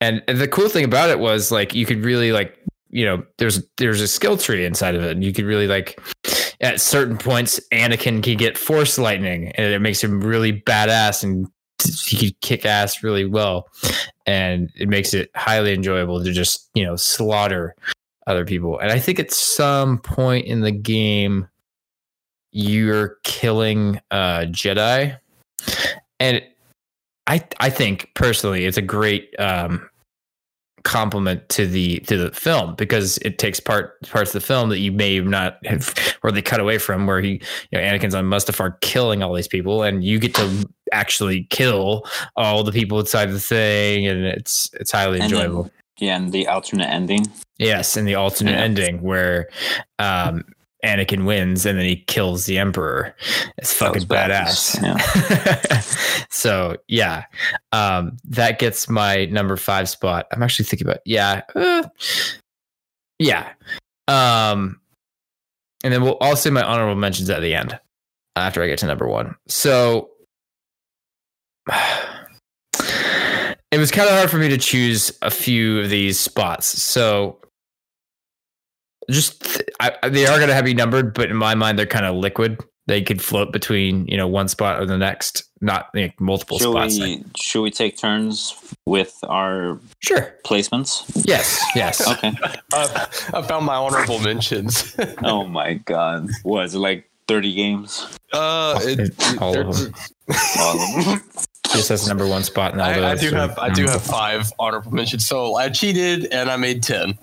[0.00, 2.56] and and the cool thing about it was like you could really like
[2.88, 6.00] you know there's there's a skill tree inside of it and you could really like
[6.60, 11.46] at certain points anakin can get force lightning and it makes him really badass and
[11.82, 13.68] he could kick ass really well.
[14.26, 17.74] And it makes it highly enjoyable to just you know slaughter
[18.26, 18.78] other people.
[18.78, 21.48] And i think at some point in the game
[22.52, 25.18] you're killing uh jedi.
[26.18, 26.42] And
[27.26, 29.88] i i think personally it's a great um
[30.82, 34.78] compliment to the to the film because it takes part parts of the film that
[34.78, 37.32] you may not have where they cut away from where he
[37.70, 42.06] you know Anakin's on Mustafar killing all these people and you get to actually kill
[42.36, 45.70] all the people inside the thing and it's it's highly And then- enjoyable.
[45.98, 47.26] Yeah, and the alternate ending.
[47.58, 48.64] yes, and the alternate Yeah.
[48.64, 49.48] ending where
[49.98, 50.44] um
[50.82, 53.14] Anakin wins and then he kills the Emperor.
[53.58, 54.76] It's fucking badass.
[54.78, 57.24] badass, so yeah,
[57.72, 60.26] um, that gets my number five spot.
[60.32, 61.86] I'm actually thinking about yeah, uh,
[63.18, 63.50] yeah,
[64.08, 64.80] um,
[65.84, 67.78] and then we'll say my honorable mentions at the end
[68.36, 69.34] after I get to number one.
[69.48, 70.08] So
[73.72, 76.66] it was kind of hard for me to choose a few of these spots.
[76.66, 77.38] So
[79.10, 82.06] just I, they are going to have you numbered, but in my mind, they're kind
[82.06, 82.58] of liquid.
[82.86, 86.72] They could float between you know one spot or the next, not like multiple Should
[86.72, 86.98] spots.
[86.98, 88.54] we should we take turns
[88.86, 90.34] with our Sure.
[90.44, 91.04] placements?
[91.26, 91.62] Yes.
[91.76, 92.06] Yes.
[92.08, 92.32] Okay.
[92.72, 94.94] Uh, I found my honorable mentions.
[95.24, 96.28] oh my god.
[96.44, 98.18] What is it like thirty games?
[98.32, 99.94] uh, it, All of them.
[100.58, 101.20] All of them?
[101.72, 104.02] Just has number one spot in all I, I do or- have I do have
[104.02, 105.24] five honorable mentions.
[105.26, 107.16] So I cheated and I made ten.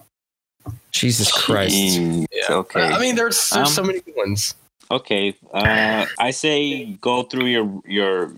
[0.91, 1.75] Jesus Christ.
[1.75, 2.55] Jeez, Yeah.
[2.55, 2.81] Okay.
[2.87, 4.55] I mean, there's there's Um, so many good ones.
[4.89, 5.35] Okay.
[5.53, 8.31] Uh, I say go through your your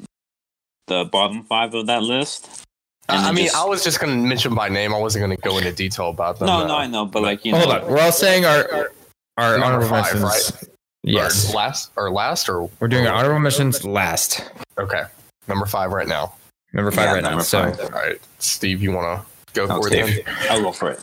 [0.87, 2.65] the bottom five of that list.
[3.07, 4.93] and I mean, just- I was just gonna mention by name.
[4.95, 6.47] I wasn't gonna go into detail about them.
[6.47, 7.91] no, uh, no, I know, but like you know, Hold know, on.
[7.93, 8.91] We're all saying our our,
[9.37, 10.51] our honorable five, mentions.
[10.65, 10.67] or
[11.03, 11.53] Yes.
[11.53, 14.43] last or last or We're doing our honorable mentions last.
[14.77, 15.03] okay.
[15.47, 16.33] Number five right now.
[16.73, 17.29] Number five Yeah, right now.
[17.29, 17.63] number So.
[17.63, 20.01] All right, Steve, you want to go for Okay.
[20.19, 20.25] it?
[20.25, 20.35] Then?
[20.49, 20.99] I'll go for it.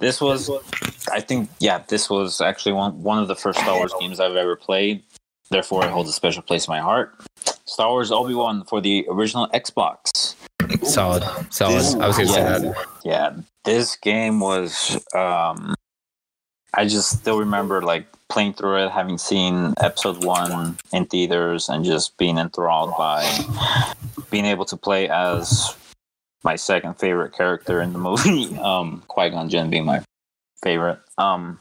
[0.00, 0.50] This was
[1.12, 4.36] I think yeah, this was actually one one of the first Star Wars games I've
[4.36, 5.02] ever played.
[5.50, 7.14] Therefore, it holds a special place in my heart.
[7.64, 10.34] Star Wars Obi Wan for the original Xbox.
[10.82, 11.76] Solid, solid.
[12.02, 12.86] I was gonna say that.
[13.04, 14.96] Yeah, this game was.
[15.14, 15.74] Um,
[16.78, 21.84] I just still remember like playing through it, having seen episode one in theaters, and
[21.84, 23.24] just being enthralled by
[24.30, 25.76] being able to play as
[26.44, 30.04] my second favorite character in the movie, um, Qui Gon Jinn being my
[30.62, 31.00] favorite.
[31.18, 31.58] Um,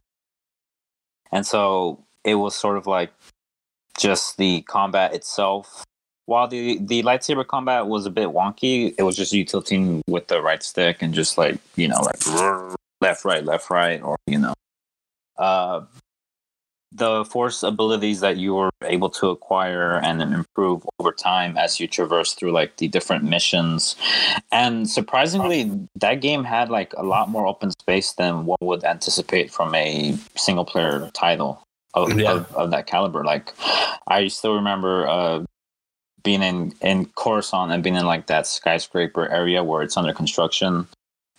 [1.31, 3.11] and so it was sort of like
[3.97, 5.83] just the combat itself.
[6.27, 10.27] While the the lightsaber combat was a bit wonky, it was just you tilting with
[10.27, 12.21] the right stick and just like you know like
[13.01, 14.53] left right left right or you know
[15.39, 15.81] uh
[16.93, 21.87] the force abilities that you were able to acquire and improve over time as you
[21.87, 23.97] traverse through like the different missions
[24.53, 29.51] and surprisingly that game had like a lot more open space than one would anticipate
[29.51, 31.61] from a single player title
[31.93, 32.31] of, Yeah.
[32.31, 33.53] of, of that caliber like
[34.07, 35.43] i still remember uh
[36.23, 40.87] being in in coruscant and being in like that skyscraper area where it's under construction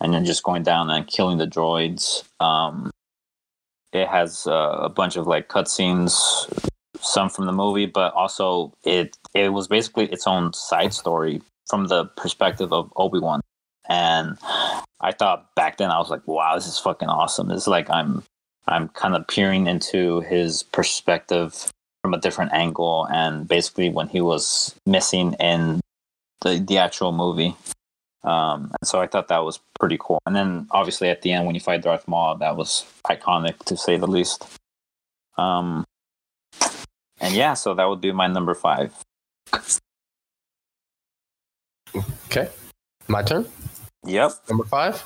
[0.01, 2.91] and then just going down and killing the droids um
[3.93, 6.13] it has uh, a bunch of like cutscenes
[7.01, 11.87] some from the movie but also it it was basically its own side story from
[11.87, 13.41] the perspective of obi-wan.
[13.89, 14.37] And
[15.01, 17.51] i thought back then i was like wow this is fucking awesome.
[17.51, 18.23] It's like i'm
[18.67, 21.71] i'm kind of peering into his perspective
[22.03, 25.81] from a different angle and basically when he was missing in
[26.43, 27.57] the the actual movie
[28.25, 30.21] um, and so I thought that was pretty cool.
[30.27, 33.77] And then obviously at the end when you fight Darth Maul, that was iconic to
[33.77, 34.45] say the least.
[35.37, 35.85] Um,
[37.21, 38.93] and yeah, so that would be my number five.
[42.27, 42.49] Okay.
[43.07, 43.47] My turn.
[44.05, 44.33] Yep.
[44.49, 45.03] Number five.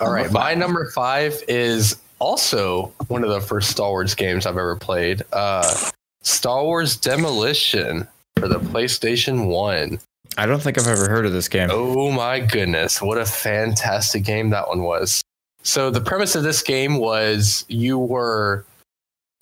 [0.00, 0.32] All Number right.
[0.32, 5.22] My number five is also one of the first Star Wars games I've ever played.
[5.32, 5.74] Uh,
[6.22, 9.98] Star Wars Demolition for the PlayStation 1.
[10.38, 11.70] I don't think I've ever heard of this game.
[11.72, 15.22] Oh my goodness, what a fantastic game that one was.
[15.62, 18.64] So the premise of this game was you were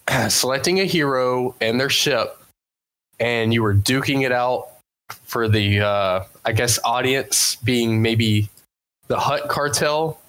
[0.28, 2.40] selecting a hero and their ship
[3.20, 4.68] and you were duking it out
[5.24, 8.48] for the uh I guess audience being maybe
[9.08, 10.20] the Hutt cartel.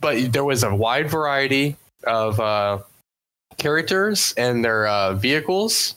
[0.00, 2.80] But there was a wide variety of uh
[3.58, 5.94] characters and their uh vehicles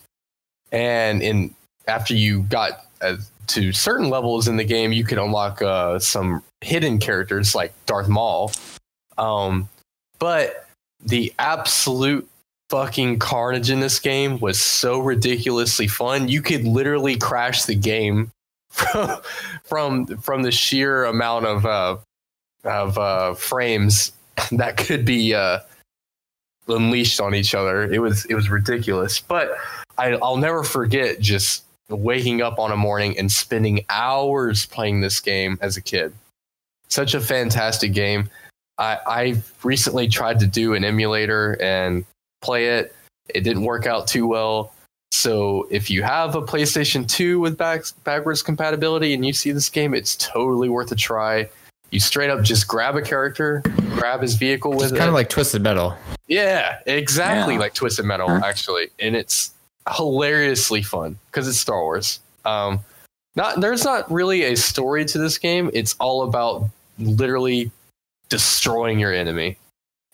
[0.71, 1.53] and in
[1.87, 3.17] after you got uh,
[3.49, 8.07] to certain levels in the game, you could unlock uh, some hidden characters like Darth
[8.07, 8.51] Maul.
[9.17, 9.69] Um,
[10.19, 10.67] but
[11.03, 12.27] the absolute
[12.69, 16.27] fucking carnage in this game was so ridiculously fun.
[16.27, 18.31] You could literally crash the game
[18.69, 19.21] from
[19.63, 21.97] from, from the sheer amount of uh,
[22.63, 24.11] of uh, frames
[24.51, 25.59] that could be uh,
[26.67, 27.91] unleashed on each other.
[27.91, 29.51] It was it was ridiculous, but
[29.97, 35.19] I, I'll never forget just waking up on a morning and spending hours playing this
[35.19, 36.13] game as a kid.
[36.87, 38.29] Such a fantastic game.
[38.77, 42.05] I, I recently tried to do an emulator and
[42.41, 42.95] play it.
[43.33, 44.73] It didn't work out too well.
[45.11, 49.69] So if you have a PlayStation 2 with back, backwards compatibility and you see this
[49.69, 51.49] game, it's totally worth a try.
[51.91, 53.63] You straight up just grab a character,
[53.95, 54.97] grab his vehicle with It's it.
[54.97, 55.95] kind of like Twisted Metal.
[56.27, 57.59] Yeah, exactly Yeah.
[57.59, 58.41] like Twisted Metal, Huh.
[58.45, 59.51] actually, and it's
[59.89, 62.19] hilariously fun because it's Star Wars.
[62.45, 62.79] Um,
[63.35, 65.69] not there's not really a story to this game.
[65.73, 67.71] It's all about literally
[68.29, 69.57] destroying your enemy,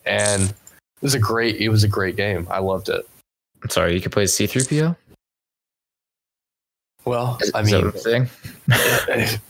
[0.04, 0.54] and it
[1.02, 1.56] was a great.
[1.56, 2.46] It was a great game.
[2.50, 3.08] I loved it.
[3.62, 4.94] I'm sorry, you could play C3PO?
[7.04, 7.94] Well, Is, I mean, what
[8.68, 9.40] if,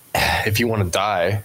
[0.46, 1.42] if you want to die,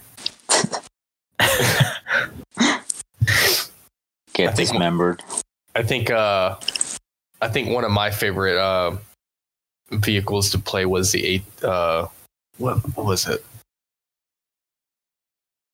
[4.34, 5.24] Get I think- dismembered.
[5.74, 6.58] I think uh,
[7.42, 8.96] I think one of my favorite uh,
[9.92, 11.64] vehicles to play was the eight.
[11.64, 12.08] Uh,
[12.58, 13.44] what, what was it?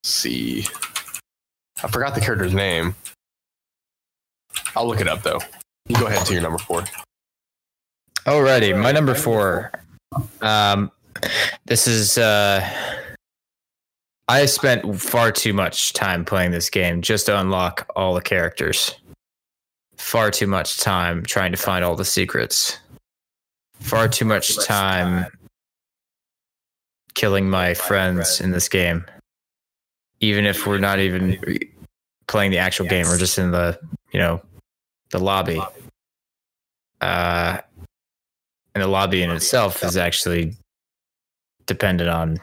[0.03, 0.65] Let's see,
[1.84, 2.95] I forgot the character's name.
[4.75, 5.39] I'll look it up though.
[5.88, 6.84] You go ahead to your number four.
[8.25, 9.71] Alrighty, my number four.
[10.41, 10.91] Um,
[11.65, 12.67] this is uh,
[14.27, 18.95] I spent far too much time playing this game just to unlock all the characters.
[19.98, 22.80] Far too much time trying to find all the secrets.
[23.80, 25.26] Far too much time
[27.14, 29.06] killing my friends in this game.
[30.20, 31.40] Even if we're not even
[32.28, 33.80] playing the actual game, we're just in the
[34.12, 34.42] you know
[35.12, 35.62] the lobby.
[37.02, 37.60] Uh,
[38.74, 40.56] and the lobby in itself is actually
[41.66, 42.40] dependent on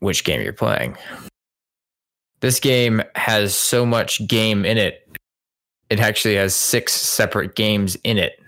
[0.00, 0.96] which game you're playing.
[2.40, 5.05] This game has so much game in it.
[5.88, 8.40] It actually has six separate games in it.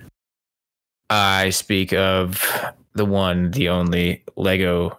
[1.10, 2.44] I speak of
[2.94, 4.98] the one, the only Lego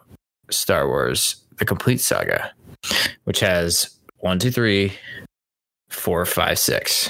[0.49, 2.51] Star Wars, the complete saga,
[3.25, 4.93] which has one, two, three,
[5.89, 7.09] four, five, six.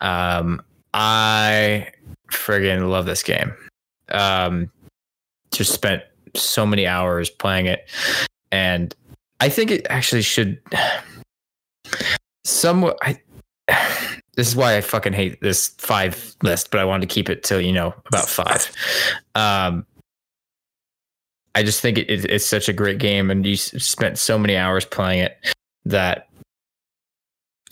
[0.00, 0.62] Um,
[0.94, 1.88] I
[2.32, 3.54] friggin' love this game.
[4.10, 4.70] Um,
[5.52, 6.02] just spent
[6.34, 7.88] so many hours playing it,
[8.50, 8.94] and
[9.40, 10.60] I think it actually should.
[12.44, 13.20] Somewhat, I.
[14.34, 17.42] This is why I fucking hate this five list, but I wanted to keep it
[17.42, 18.70] till you know about five.
[19.34, 19.84] Um,
[21.54, 24.38] I just think it, it, it's such a great game, and you s- spent so
[24.38, 25.36] many hours playing it
[25.84, 26.28] that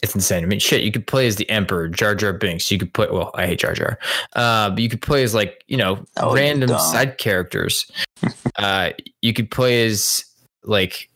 [0.02, 0.42] it's insane.
[0.42, 2.70] I mean, shit, you could play as the Emperor, Jar Jar Binks.
[2.70, 3.06] You could play.
[3.10, 3.98] Well, I hate Jar Jar.
[4.34, 7.90] Uh, but you could play as like you know Oh, random side characters.
[8.58, 8.90] uh,
[9.22, 10.26] you could play as
[10.62, 11.08] like.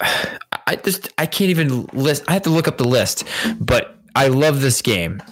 [0.00, 2.22] I just I can't even list.
[2.28, 3.24] I have to look up the list,
[3.58, 5.22] but I love this game.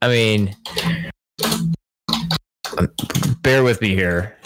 [0.00, 0.56] I mean,
[2.76, 2.88] um,
[3.42, 4.36] bear with me here.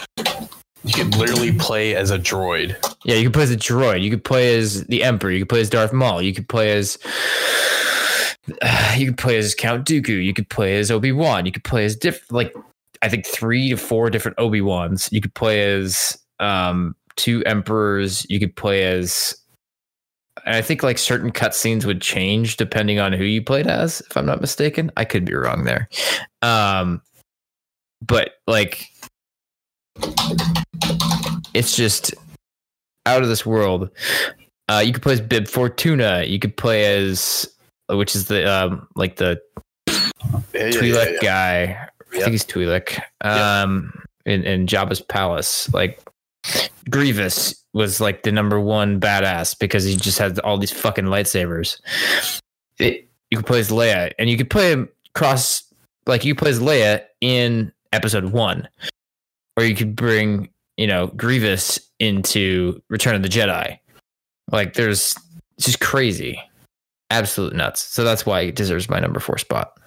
[0.85, 2.75] You could literally play as a droid.
[3.05, 4.01] Yeah, you could play as a droid.
[4.01, 5.31] You could play as the Emperor.
[5.31, 6.21] You could play as Darth Maul.
[6.21, 6.97] You could play as
[8.97, 10.23] you could play as Count Dooku.
[10.23, 11.45] You could play as Obi Wan.
[11.45, 12.53] You could play as diff like
[13.01, 15.09] I think three to four different Obi Wans.
[15.11, 18.25] You could play as um two Emperors.
[18.29, 19.35] You could play as
[20.45, 24.25] I think like certain cutscenes would change depending on who you played as, if I'm
[24.25, 24.91] not mistaken.
[24.97, 25.89] I could be wrong there.
[26.41, 27.01] Um
[28.01, 28.87] but like
[31.53, 32.13] it's just
[33.05, 33.89] out of this world.
[34.69, 36.23] Uh, you could play as Bib Fortuna.
[36.23, 37.47] You could play as,
[37.89, 39.41] which is the um, like the
[39.87, 41.87] Yeah, Twi'lek guy.
[42.13, 42.99] I think he's Twi'lek.
[43.21, 43.93] Um,
[44.25, 46.01] in in Jabba's palace, like
[46.89, 51.79] Grievous was like the number one badass because he just had all these fucking lightsabers.
[52.79, 55.63] It, you could play as Leia, and you could play him cross
[56.05, 58.67] like you play as Leia in Episode One,
[59.57, 63.79] or you could bring you know Grievous into Return of the Jedi.
[64.51, 65.15] Like there's
[65.57, 66.39] it's just crazy,
[67.09, 67.81] absolute nuts.
[67.81, 69.77] So that's why it deserves my number four spot.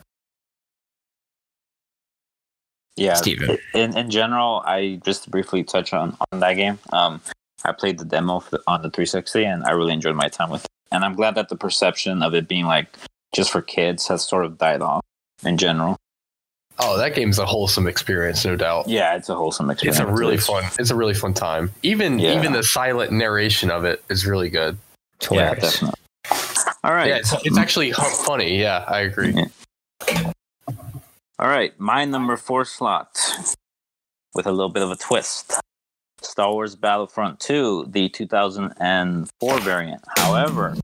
[2.96, 3.58] Yeah, Steven.
[3.74, 6.78] in in general, I just briefly touch on on that game.
[6.92, 7.20] Um,
[7.66, 10.50] I played the demo for the, on the 360, and I really enjoyed my time
[10.50, 10.70] with it.
[10.92, 12.96] And I'm glad that the perception of it being like
[13.34, 15.02] just for kids has sort of died off
[15.44, 15.96] in general.
[16.78, 18.86] Oh, that game's a wholesome experience, no doubt.
[18.86, 19.96] Yeah, it's a wholesome experience.
[19.98, 20.20] It's experience.
[20.20, 20.72] a really fun.
[20.78, 21.72] It's a really fun time.
[21.82, 22.38] Even Yeah.
[22.38, 24.76] even the silent narration of it is really good.
[25.16, 25.72] It's Yeah, hilarious.
[25.72, 26.00] definitely.
[26.84, 27.08] All right.
[27.08, 28.60] Yeah, it's, it's actually funny.
[28.60, 29.34] Yeah, I agree.
[31.38, 33.18] All right, my number four slot
[34.34, 35.54] with a little bit of a twist.
[36.22, 40.02] Star Wars Battlefront 2, the 2004 variant.
[40.16, 40.74] However,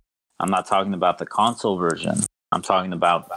[0.41, 2.21] I'm not talking about the console version.
[2.53, 3.31] I'm talking about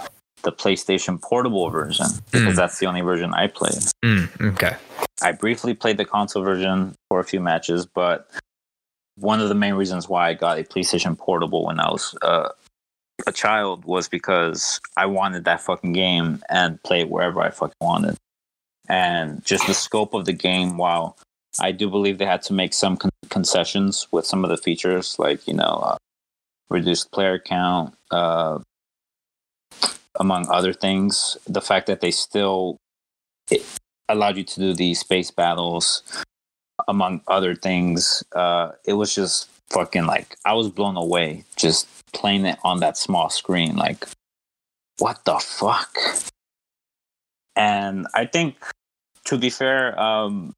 [0.44, 2.56] the PlayStation Portable version because Mm.
[2.56, 3.82] that's the only version I played.
[4.04, 4.76] Mm, okay.
[5.22, 8.30] I briefly played the console version for a few matches, but
[9.18, 12.50] one of the main reasons why I got a PlayStation Portable when I was uh,
[13.26, 17.74] a child was because I wanted that fucking game and play it wherever I fucking
[17.82, 18.18] wanted.
[18.90, 21.18] And just the scope of the game, while
[21.60, 25.18] I do believe they had to make some con- concessions with some of the features,
[25.20, 25.98] like, you know, uh,
[26.70, 28.60] reduced player count, uh,
[30.20, 32.78] among other things, the fact that they still
[34.10, 36.04] allowed you to do the space battles
[36.88, 42.46] among other things uh it was just fucking like i was blown away just playing
[42.46, 44.06] it on that small screen like
[45.00, 45.98] what the fuck?
[47.56, 48.56] And i think
[49.26, 50.54] to be fair um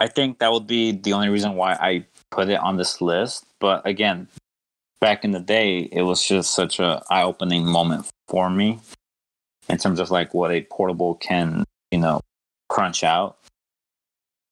[0.00, 3.44] i think that would be the only reason why i put it on this list
[3.60, 4.28] but again
[5.00, 8.78] back in the day it was just such a eye-opening moment for me
[9.68, 12.20] in terms of like what a portable can you know
[12.68, 13.38] crunch out,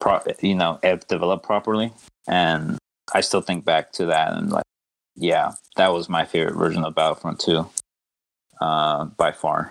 [0.01, 1.93] pro- you know, if developed properly.
[2.27, 2.79] And
[3.13, 4.65] I still think back to that and like,
[5.17, 7.67] yeah, that was my favorite version of Battlefront 2
[8.61, 9.71] uh, by far.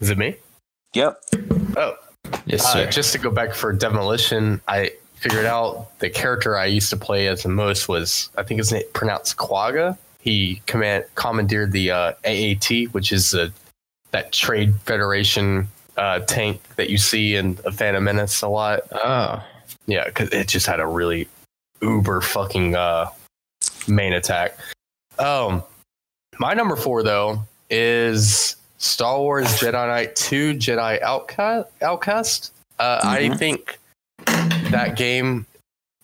[0.00, 0.36] Is it me?
[0.94, 1.20] Yep.
[1.76, 1.94] Oh,
[2.46, 2.90] Yes, uh, sir.
[2.90, 7.26] just to go back for demolition, I figured out the character I used to play
[7.26, 9.96] as the most was I think his name pronounced Quagga.
[10.20, 13.52] He command commandeered the uh, AAT, which is a,
[14.10, 18.80] that Trade Federation uh, tank that you see in a Phantom Menace a lot.
[18.92, 19.42] oh,
[19.86, 21.28] Yeah, because it just had a really
[21.80, 23.10] uber fucking uh,
[23.86, 24.56] main attack.
[25.18, 25.62] Um,
[26.38, 31.68] my number four though is Star Wars Jedi Knight Two: Jedi Outcast.
[31.82, 32.52] Outcast.
[32.78, 33.38] Uh, I Mhm.
[33.38, 33.78] think
[34.70, 35.46] that game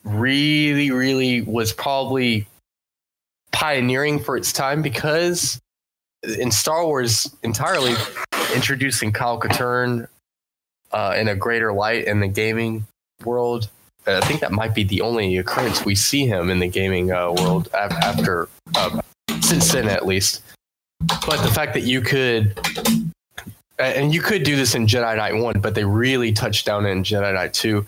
[0.04, 2.46] really, really was probably
[3.52, 5.60] pioneering for its time because
[6.38, 7.94] in Star Wars entirely
[8.54, 10.08] introducing Kyle Katarn
[10.92, 12.86] uh, in a greater light in the gaming
[13.24, 13.68] world.
[14.06, 17.32] I think that might be the only occurrence we see him in the gaming uh,
[17.32, 19.00] world after uh,
[19.40, 20.42] since then, at least.
[21.26, 22.58] But the fact that you could,
[23.78, 27.02] and you could do this in Jedi Knight One, but they really touched down in
[27.02, 27.86] Jedi Knight Two,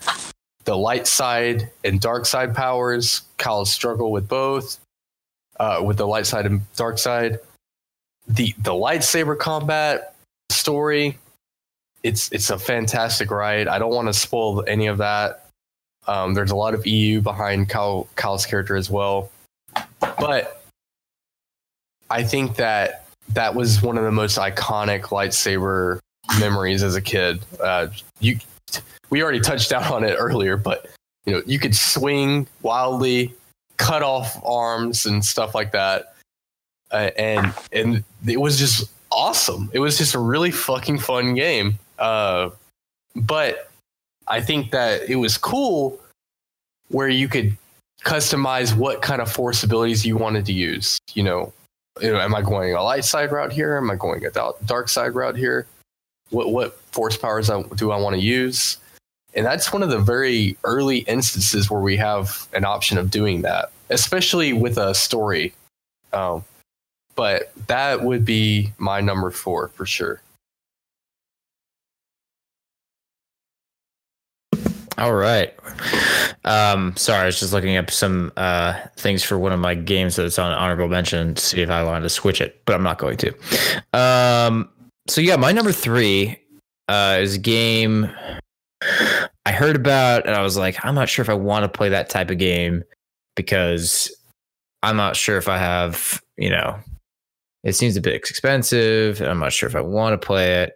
[0.65, 3.21] the light side and dark side powers.
[3.37, 4.79] Kyle's struggle with both,
[5.59, 7.39] uh, with the light side and dark side.
[8.27, 10.15] The the lightsaber combat
[10.49, 11.17] story
[12.03, 13.67] it's it's a fantastic ride.
[13.67, 15.45] I don't want to spoil any of that.
[16.07, 19.29] Um, there's a lot of EU behind Kyle, Kyle's character as well,
[19.99, 20.63] but
[22.09, 25.99] I think that that was one of the most iconic lightsaber
[26.39, 27.39] memories as a kid.
[27.61, 27.87] Uh,
[28.19, 28.37] you,
[29.09, 30.87] we already touched down on it earlier, but
[31.25, 33.33] you know, you could swing wildly,
[33.77, 36.15] cut off arms and stuff like that,
[36.91, 39.69] uh, and and it was just awesome.
[39.73, 41.79] It was just a really fucking fun game.
[41.99, 42.51] Uh,
[43.15, 43.69] but
[44.27, 45.99] I think that it was cool
[46.89, 47.57] where you could
[48.03, 50.97] customize what kind of force abilities you wanted to use.
[51.13, 51.53] You know,
[52.01, 53.77] you know, am I going a light side route here?
[53.77, 55.67] Am I going a dark side route here?
[56.29, 58.77] What what force powers do I want to use?
[59.33, 63.43] And that's one of the very early instances where we have an option of doing
[63.43, 65.53] that, especially with a story.
[66.11, 66.43] Um,
[67.15, 70.21] but that would be my number four for sure.
[74.97, 75.53] All right.
[76.43, 80.15] Um, sorry, I was just looking up some uh, things for one of my games
[80.15, 82.97] that's on honorable mention to see if I wanted to switch it, but I'm not
[82.97, 83.33] going to.
[83.93, 84.69] Um,
[85.07, 86.39] so yeah, my number three
[86.87, 88.09] uh, is a game
[89.45, 91.89] I heard about, and I was like, I'm not sure if I want to play
[91.89, 92.83] that type of game
[93.35, 94.11] because
[94.81, 96.79] I'm not sure if I have, you know,
[97.63, 100.73] it seems a bit expensive, I'm not sure if I want to play it.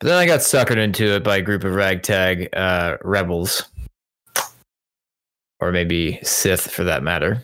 [0.00, 3.64] But then I got suckered into it by a group of ragtag uh, rebels,
[5.60, 7.42] or maybe Sith for that matter.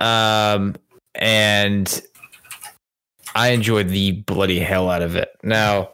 [0.00, 0.74] Um,
[1.14, 2.02] and
[3.36, 5.30] I enjoyed the bloody hell out of it.
[5.44, 5.90] Now,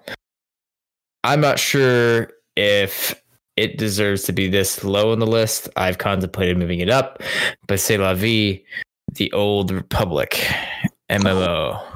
[1.25, 3.15] I'm not sure if
[3.57, 5.69] it deserves to be this low on the list.
[5.77, 7.23] I've contemplated moving it up,
[7.67, 8.65] but c'est la vie,
[9.13, 10.43] the old republic
[11.11, 11.94] MMO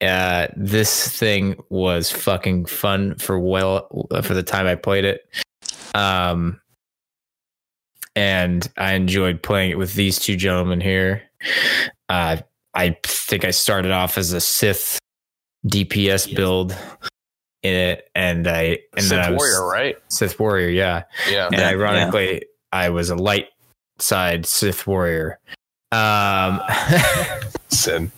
[0.00, 3.88] uh, this thing was fucking fun for well
[4.22, 5.28] for the time I played it.
[5.94, 6.60] Um,
[8.14, 11.22] and I enjoyed playing it with these two gentlemen here.
[12.08, 12.38] Uh,
[12.74, 14.98] I think I started off as a Sith
[15.66, 16.76] DPS build
[17.62, 19.96] in it, and I and Sith then I was warrior, right?
[20.08, 21.46] Sith warrior, yeah, yeah.
[21.46, 23.48] And Yeah, ironically, I was a light
[23.98, 25.38] side Sith warrior.
[25.92, 26.60] Um,
[27.68, 28.12] Sin.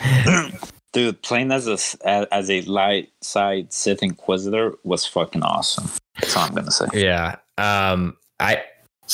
[0.92, 5.90] Dude, playing as a as a light side Sith Inquisitor was fucking awesome.
[6.20, 6.86] That's all I'm gonna say.
[6.92, 7.36] yeah.
[7.58, 8.62] Um, I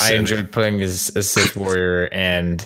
[0.01, 2.65] I enjoyed playing as a Sith warrior and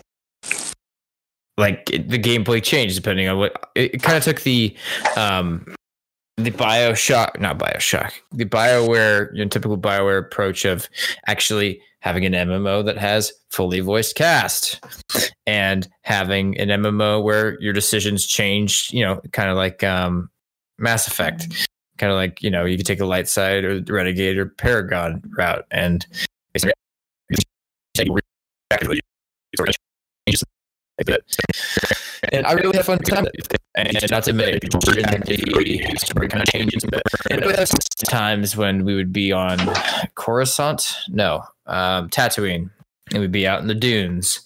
[1.57, 4.75] like it, the gameplay changed depending on what it, it kind of took the
[5.15, 5.75] um
[6.37, 8.11] the Bioshock not Bioshock.
[8.31, 10.89] The Bioware your typical Bioware approach of
[11.27, 14.83] actually having an MMO that has fully voiced cast
[15.45, 20.29] and having an MMO where your decisions change you know kind of like um
[20.77, 21.67] Mass Effect.
[21.99, 24.47] Kind of like you know you could take the light side or the renegade or
[24.47, 26.05] paragon route and
[32.31, 33.25] and I really have fun time.
[33.75, 37.01] And not to make the story kind of changes a bit.
[37.31, 37.71] And was
[38.07, 39.57] times when we would be on
[40.15, 42.69] Coruscant, no, um, Tatooine,
[43.11, 44.41] and we'd be out in the dunes,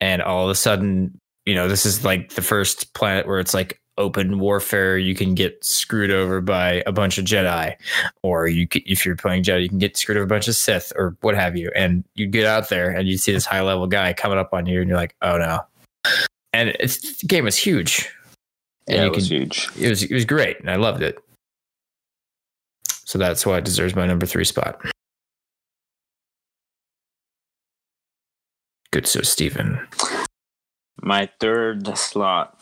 [0.00, 3.54] and all of a sudden, you know, this is like the first planet where it's
[3.54, 4.96] like open warfare.
[4.96, 7.76] You can get screwed over by a bunch of Jedi,
[8.22, 10.56] or you, c- if you're playing Jedi, you can get screwed over a bunch of
[10.56, 11.70] Sith or what have you.
[11.74, 14.66] And you get out there and you see this high level guy coming up on
[14.66, 15.60] you, and you're like, oh no.
[16.52, 18.08] And it's the game was huge.
[18.88, 19.68] And Yeah, it was could- huge.
[19.78, 21.18] it was it was great and I loved it.
[23.04, 24.80] So that's why it deserves my number three spot.
[28.92, 29.86] Good so Stephen.
[31.02, 32.60] My third slot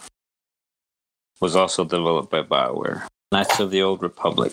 [1.40, 3.06] was also developed by BioWare.
[3.32, 4.52] Knights of the Old Republic.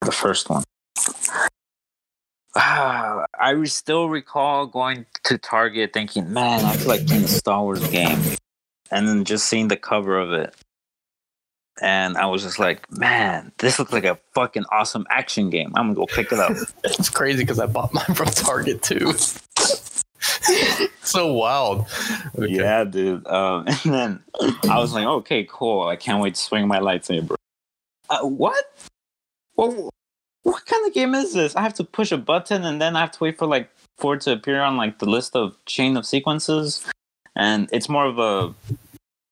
[0.00, 0.62] The first one.
[2.56, 7.62] Ah, I still recall going to Target thinking, man, I feel like playing a Star
[7.62, 8.18] Wars game.
[8.90, 10.54] And then just seeing the cover of it
[11.80, 15.72] and I was just like, man, this looks like a fucking awesome action game.
[15.74, 16.52] I'm gonna go pick it up.
[16.84, 19.12] it's crazy because I bought mine from Target too.
[21.02, 21.86] so wild.
[22.38, 22.52] Okay.
[22.52, 23.26] Yeah, dude.
[23.26, 24.22] Um, and then
[24.70, 25.86] I was like, okay, cool.
[25.86, 27.34] I can't wait to swing my lightsaber.
[28.08, 28.64] Uh, what?
[29.56, 29.90] Well,
[30.44, 31.56] what kind of game is this?
[31.56, 33.68] I have to push a button and then I have to wait for like
[33.98, 36.86] for it to appear on like the list of chain of sequences,
[37.34, 38.54] and it's more of a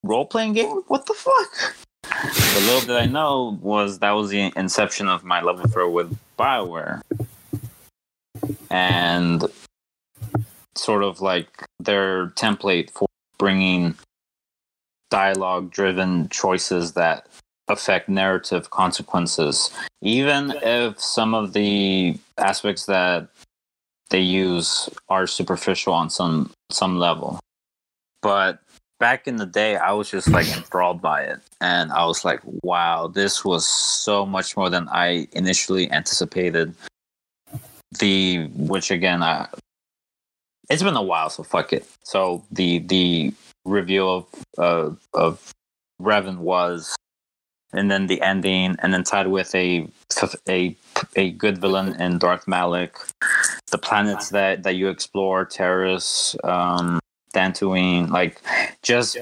[0.02, 0.82] role playing game.
[0.88, 1.76] What the fuck?
[2.02, 6.16] the little that I know was that was the inception of my love affair with
[6.38, 7.02] Bioware,
[8.70, 9.44] and
[10.74, 13.06] sort of like their template for
[13.38, 13.94] bringing
[15.10, 17.26] dialogue driven choices that
[17.72, 19.70] affect narrative consequences.
[20.02, 23.28] Even if some of the aspects that
[24.10, 27.40] they use are superficial on some some level.
[28.20, 28.60] But
[29.00, 31.40] back in the day i was just like enthralled by it.
[31.60, 36.74] And i was like wow this was so much more than i initially anticipated.
[37.98, 39.48] The which again I,
[40.70, 41.86] it's been a while, so fuck it.
[42.04, 44.26] So the the review of
[44.58, 45.52] uh, of
[46.00, 46.94] Revan was,
[47.72, 49.88] and then the ending, and then tied with a
[50.48, 50.76] a
[51.16, 52.96] a good villain in Darth Malak,
[53.70, 57.00] the planets that that you explore, Taris, um,
[57.34, 58.40] Dantooine, like
[58.82, 59.16] just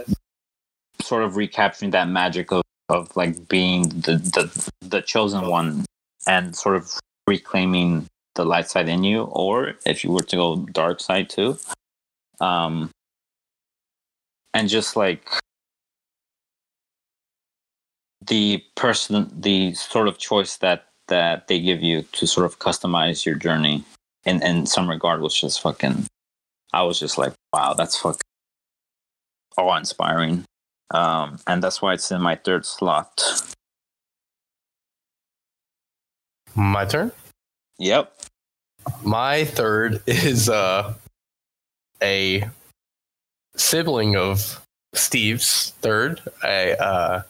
[1.01, 5.85] sort of recapturing that magic of of like being the the the chosen one
[6.27, 6.93] and sort of
[7.27, 11.59] reclaiming the light side in you, or if you were to go dark side too.
[12.41, 12.91] Um,
[14.55, 15.31] and just like
[18.27, 23.25] the person, the sort of choice that that they give you to sort of customize
[23.27, 23.85] your journey
[24.25, 26.07] in in some regard was just fucking.
[26.73, 28.21] I was just like, wow, that's fucking
[29.57, 30.45] awe inspiring.
[30.93, 33.23] Um, and that's why it's in my third slot.
[36.55, 37.13] My turn.
[37.79, 38.15] Yep.
[39.05, 40.95] My third is uh,
[42.03, 42.49] a
[43.57, 44.65] sibling of
[44.95, 47.23] Steve's third, a uh,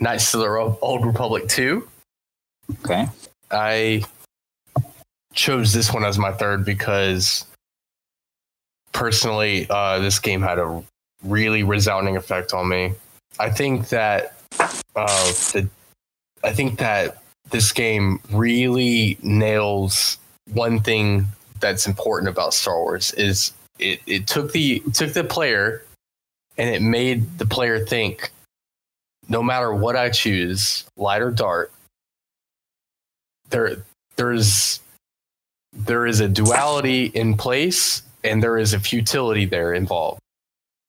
[0.00, 0.48] Knights of the
[0.82, 1.88] Old Republic 2.
[2.84, 3.06] Okay.
[3.50, 4.04] I
[5.32, 7.46] chose this one as my third because
[8.92, 10.82] personally, uh, this game had a
[11.22, 12.92] really resounding effect on me.
[13.38, 14.34] I think that
[14.96, 15.68] uh, the,
[16.42, 20.18] I think that this game really nails
[20.52, 21.26] one thing
[21.60, 25.84] that's important about Star Wars is it, it took the took the player
[26.58, 28.30] and it made the player think
[29.28, 31.72] no matter what I choose, light or dark,
[33.50, 33.76] there
[34.16, 34.80] there's
[35.72, 40.20] there is a duality in place and there is a futility there involved.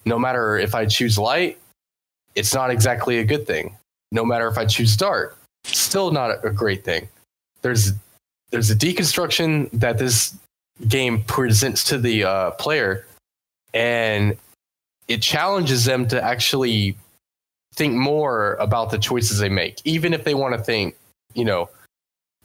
[0.06, 1.58] No matter if I choose light,
[2.36, 3.76] it's not exactly a good thing.
[4.12, 7.10] No matter if I choose dark, still not a great thing.
[7.62, 7.92] There's
[8.52, 10.36] there's a deconstruction that this
[10.88, 13.06] game presents to the uh, player,
[13.74, 14.38] and
[15.08, 16.96] it challenges them to actually
[17.78, 20.96] think more about the choices they make, even if they want to think,
[21.34, 21.70] you know,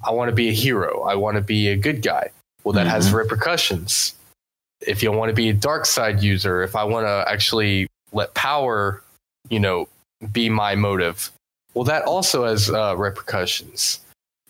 [0.04, 2.30] I want to be a hero, I want to be a good guy.
[2.62, 2.90] Well, that mm-hmm.
[2.90, 4.14] has repercussions.
[4.86, 8.34] If you want to be a dark side user, if I want to actually let
[8.34, 9.02] power,
[9.48, 9.88] you know,
[10.32, 11.30] be my motive,
[11.74, 14.00] well, that also has uh, repercussions.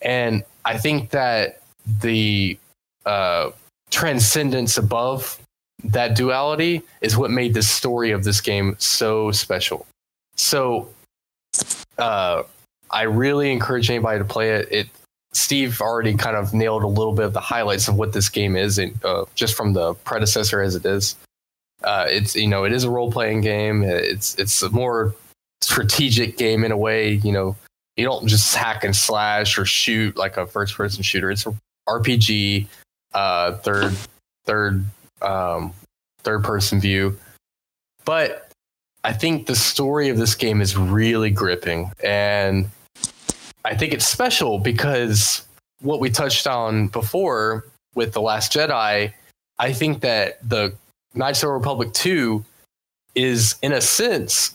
[0.03, 1.63] And I think that
[2.01, 2.59] the
[3.07, 3.51] uh,
[3.91, 5.39] transcendence above
[5.85, 9.87] that duality is what made the story of this game so special.
[10.43, 10.89] So,
[11.99, 12.43] uh,
[12.91, 14.69] I really encourage anybody to play it.
[14.71, 14.89] It
[15.33, 18.57] Steve already kind of nailed a little bit of the highlights of what this game
[18.57, 21.17] is, and uh, just from the predecessor as it is.
[21.85, 23.83] Uh, it's you know it is a role playing game.
[23.83, 25.15] It's it's a more
[25.61, 27.15] strategic game in a way.
[27.15, 27.57] You know
[27.97, 31.31] you don't just hack and slash or shoot like a first person shooter.
[31.31, 31.55] It's a
[31.89, 32.67] RPG,
[33.15, 33.95] uh, third
[34.45, 34.85] third
[35.23, 35.73] um,
[36.25, 37.17] third person view.
[38.05, 38.52] But
[39.05, 42.71] I think the story of this game is really gripping, and
[43.65, 45.45] I think it's special because
[45.81, 49.13] what we touched on before with the Last Jedi.
[49.59, 50.75] I think that the
[51.15, 52.45] Knights of the Republic two
[53.15, 54.55] is in a sense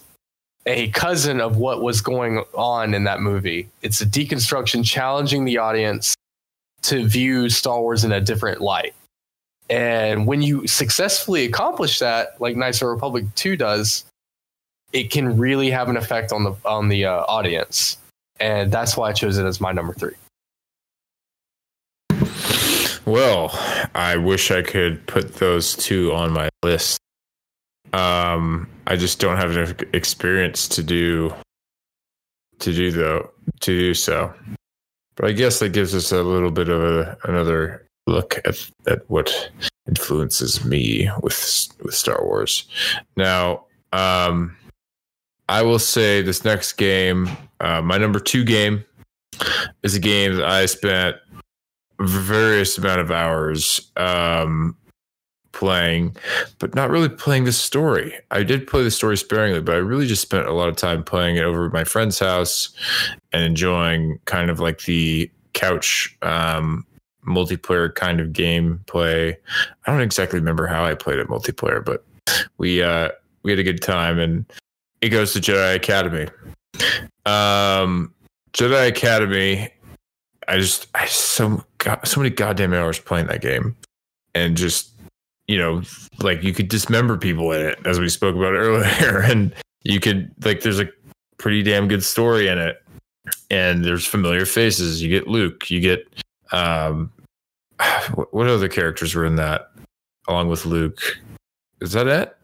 [0.66, 3.70] a cousin of what was going on in that movie.
[3.82, 6.16] It's a deconstruction challenging the audience
[6.84, 8.93] to view Star Wars in a different light.
[9.70, 14.04] And when you successfully accomplish that, like Knights of the Republic 2 does,
[14.94, 17.98] it can really have an effect on the on the uh, audience.
[18.40, 20.12] And that's why I chose it as my number 3.
[23.06, 23.52] Well,
[23.96, 27.00] I wish I could put those two on my list.
[27.94, 31.34] Um, I just don't have enough experience to do
[32.60, 33.32] to do though
[33.62, 34.34] to do so.
[35.16, 39.10] But I guess that gives us a little bit of a, another look at at
[39.10, 39.52] what
[39.88, 42.68] influences me with with Star Wars.
[43.16, 44.56] Now, um,
[45.50, 47.30] I will say this next game,
[47.60, 48.84] uh, my number two game,
[49.84, 51.18] is a game that I spent
[52.00, 54.76] various amount of hours um,
[55.52, 56.16] playing,
[56.60, 58.14] but not really playing the story.
[58.30, 61.04] I did play the story sparingly, but I really just spent a lot of time
[61.04, 62.70] playing it over at my friend's house
[63.32, 66.86] and enjoying kind of like the couch um,
[67.26, 69.36] multiplayer kind of gameplay.
[69.86, 72.06] I don't exactly remember how I played it multiplayer, but
[72.58, 73.10] we uh,
[73.43, 74.45] we had a good time, and
[75.02, 76.28] it goes to Jedi Academy.
[77.26, 78.14] Um,
[78.54, 79.70] Jedi Academy.
[80.48, 83.76] I just I so got so many goddamn hours playing that game,
[84.34, 84.91] and just
[85.48, 85.82] you know
[86.20, 90.32] like you could dismember people in it as we spoke about earlier, and you could
[90.43, 90.89] like there's a
[91.38, 92.82] pretty damn good story in it,
[93.50, 95.02] and there's familiar faces.
[95.02, 96.08] You get Luke, you get
[96.52, 97.12] um,
[98.32, 99.72] what other characters were in that
[100.28, 101.02] along with Luke?
[101.82, 102.37] Is that it?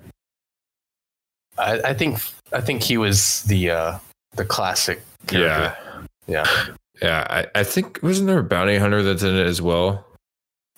[1.58, 2.20] I, I think
[2.52, 4.00] I think he was the uh,
[4.36, 5.02] the classic.
[5.28, 5.76] Character.
[6.28, 6.66] Yeah, Yeah.
[7.02, 7.28] yeah.
[7.56, 10.06] I, I think wasn't there a bounty hunter that's in it as well?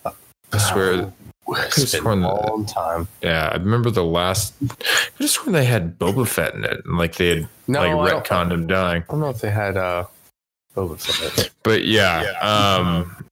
[0.06, 1.12] I swear.
[1.48, 3.08] It's been sworn a that- long time.
[3.22, 4.54] Yeah, I remember the last.
[4.64, 4.68] I
[5.20, 8.10] just when they had Boba Fett in it, and like they had No, like I,
[8.10, 9.04] don't, retconned him dying.
[9.08, 10.06] I don't know if they had uh,
[10.76, 11.50] Boba Fett.
[11.64, 13.26] But yeah, um,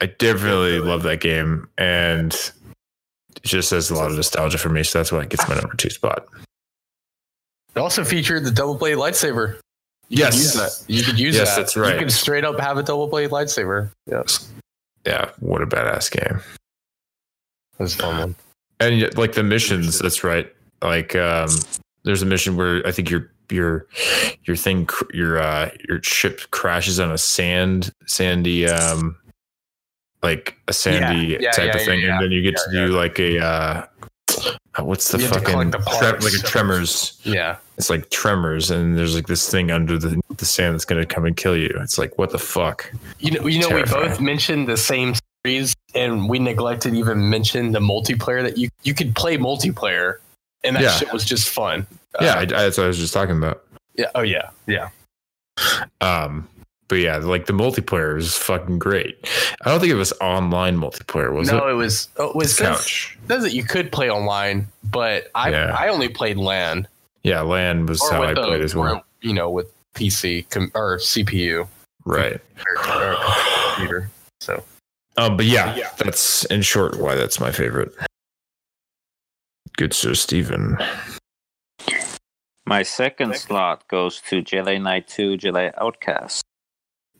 [0.00, 2.52] I definitely love that game, and
[3.36, 4.82] it just has a lot of nostalgia for me.
[4.82, 6.26] So that's why it gets my number two spot.
[7.74, 9.58] It also featured the double blade lightsaber.
[10.08, 10.32] You Yes.
[10.34, 10.84] could use that.
[10.94, 11.62] You could use Yes, that.
[11.62, 11.94] that's right.
[11.94, 13.90] You could straight up have a double blade lightsaber.
[14.06, 14.22] Yeah,
[15.06, 16.40] Yeah, what a badass game.
[17.78, 18.34] that was a fun one.
[18.80, 21.48] and yet, like the missions that's right like um
[22.04, 23.86] there's a mission where i think your your
[24.44, 29.16] your thing your uh your ship crashes on a sand sandy um
[30.24, 33.18] like a sandy Yeah, type yeah, of thing and then you get to do like
[33.20, 33.86] a uh
[34.76, 36.24] uh, what's the fucking the parts.
[36.24, 40.44] like a tremors Yeah, it's like tremors and there's like this thing under the, the
[40.44, 43.60] sand that's gonna come and kill you it's like what the fuck you know, you
[43.60, 45.14] know, we both mentioned the same
[45.46, 50.16] series, and we neglected even mention the multiplayer that you you could play multiplayer,
[50.64, 50.96] and that Yeah.
[50.96, 51.86] shit was just fun.
[52.20, 53.62] yeah Uh, I, I, that's what i was just talking about
[53.94, 54.10] yeah.
[54.16, 54.88] Oh yeah, yeah.
[56.00, 56.48] Um,
[56.94, 59.18] but yeah, like the multiplayer is fucking great.
[59.64, 61.60] I don't think it was online multiplayer, was no, it?
[61.60, 62.08] No, it was.
[62.18, 63.18] Oh, it was Couch.
[63.26, 65.74] Says that you could play online, but I Yeah.
[65.76, 66.86] I only played LAN
[67.24, 68.94] Yeah, LAN was how I the- played as well.
[68.96, 69.66] or, you know, with
[69.96, 71.66] PC com- or CPU
[72.04, 72.40] Right.
[72.64, 73.16] or, or
[73.74, 74.10] computer.
[74.40, 74.62] So
[75.16, 77.92] Um, but yeah, that's in short why that's my favorite.
[79.76, 80.78] Good Sir Stephen.
[82.66, 86.42] My second slot goes to Jedi Knight 2, Jedi Outcast.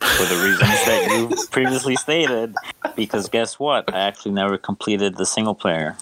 [0.01, 2.55] For the reasons that you previously stated.
[2.97, 3.93] Because guess what?
[3.93, 5.97] I actually never completed the single player.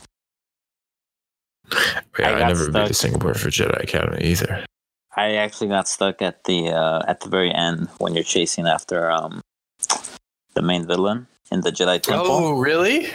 [2.18, 2.96] Yeah, I I, got never made a stuck.
[2.96, 4.64] single player for Jedi Academy either.
[5.16, 9.10] I actually got stuck at the uh, at the very end when you're chasing after
[9.10, 9.40] um
[10.54, 12.26] the main villain in the Jedi Temple.
[12.28, 13.08] Oh, really?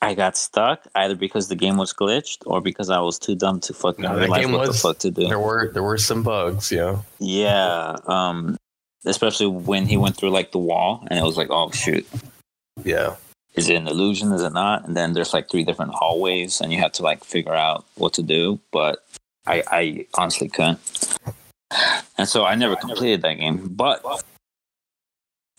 [0.00, 3.60] I got stuck either because the game was glitched or because I was too dumb
[3.60, 5.26] to fucking No, that realize game what the was- fuck to do.
[5.28, 6.98] There were there were some bugs, yeah.
[7.18, 8.56] Yeah, um,
[9.04, 12.06] especially when he went through like the wall and it was like, oh shoot,
[12.84, 13.16] Yeah.
[13.54, 14.32] is it an illusion?
[14.32, 14.86] Is it not?
[14.86, 18.12] And then there's like three different hallways and you have to like figure out what
[18.14, 18.60] to do.
[18.72, 19.04] But
[19.46, 20.78] I, I honestly couldn't.
[22.18, 23.68] And so I never completed that game.
[23.68, 24.04] But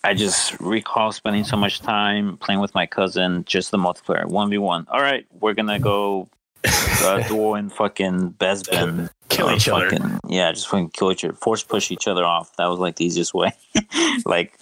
[0.06, 4.86] I just recall spending so much time playing with my cousin, just the multiplayer, 1v1.
[4.90, 6.28] All right, we're going to go
[6.66, 9.10] uh, duel in fucking Bespin.
[9.36, 9.90] Kill each other.
[9.90, 12.56] fucking- Yeah, just fucking kill each other, force push each other off.
[12.58, 13.52] That was like the easiest way.
[14.26, 14.58] like,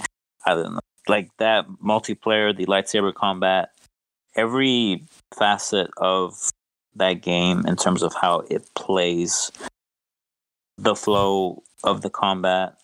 [0.45, 0.79] I don't know.
[1.07, 3.71] Like that multiplayer, the lightsaber combat,
[4.35, 5.03] every
[5.37, 6.49] facet of
[6.95, 9.51] that game in terms of how it plays,
[10.77, 12.77] the flow of the combat,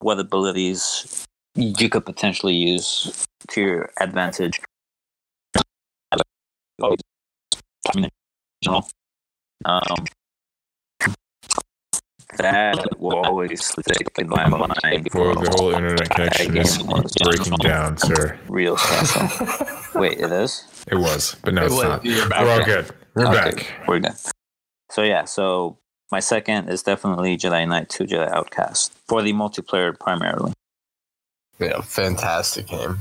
[0.00, 4.60] what abilities you could potentially use to your advantage.
[9.64, 10.04] Um,
[12.38, 15.08] that will always stick in my mind.
[15.12, 18.38] For the whole internet connection is That breaking down, sir.
[18.48, 19.28] Real special.
[20.00, 20.64] Wait, it is?
[20.90, 22.04] It was, but now It it's was- not.
[22.04, 22.40] you're back.
[22.42, 22.72] We're all Okay.
[22.74, 22.90] good.
[23.14, 23.72] We're Okay, back.
[23.88, 24.12] We're good.
[24.90, 25.78] So yeah, so
[26.12, 30.52] my second is definitely Jedi Knight 2 Jedi Outcast for the multiplayer primarily.
[31.58, 32.98] Yeah, fantastic game.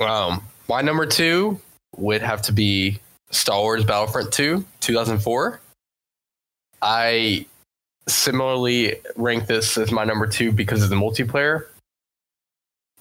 [0.00, 1.60] Um, my number two
[1.96, 2.98] would have to be
[3.30, 5.60] Star Wars Battlefront 2, 2004.
[6.82, 7.46] I
[8.06, 11.66] similarly rank this as my number two because of the multiplayer.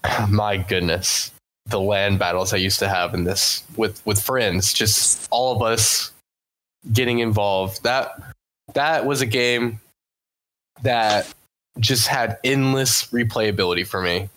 [0.29, 1.31] My goodness,
[1.67, 5.61] the land battles I used to have in this with with friends, just all of
[5.61, 6.11] us
[6.91, 7.83] getting involved.
[7.83, 8.21] That
[8.73, 9.79] that was a game
[10.81, 11.33] that
[11.79, 14.29] just had endless replayability for me.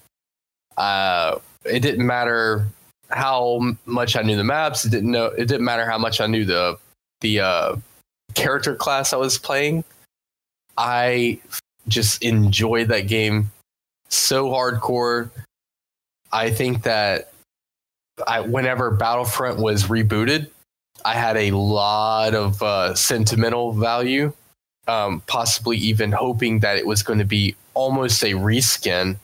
[0.76, 2.66] Uh, it didn't matter
[3.10, 4.84] how much I knew the maps.
[4.84, 5.26] It didn't know.
[5.26, 6.78] It didn't matter how much I knew the
[7.20, 7.76] the uh,
[8.34, 9.84] character class I was playing.
[10.76, 11.40] I
[11.88, 13.50] just enjoyed that game
[14.08, 15.30] so hardcore.
[16.32, 17.32] I think that
[18.26, 20.50] I, whenever Battlefront was rebooted,
[21.04, 24.32] I had a lot of uh, sentimental value,
[24.88, 29.16] um, possibly even hoping that it was going to be almost a reskin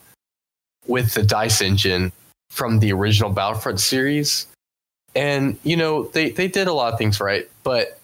[0.87, 2.11] with the Dice engine
[2.49, 4.47] from the original Battlefront series.
[5.15, 7.99] And, you know, they, they did a lot of things right, but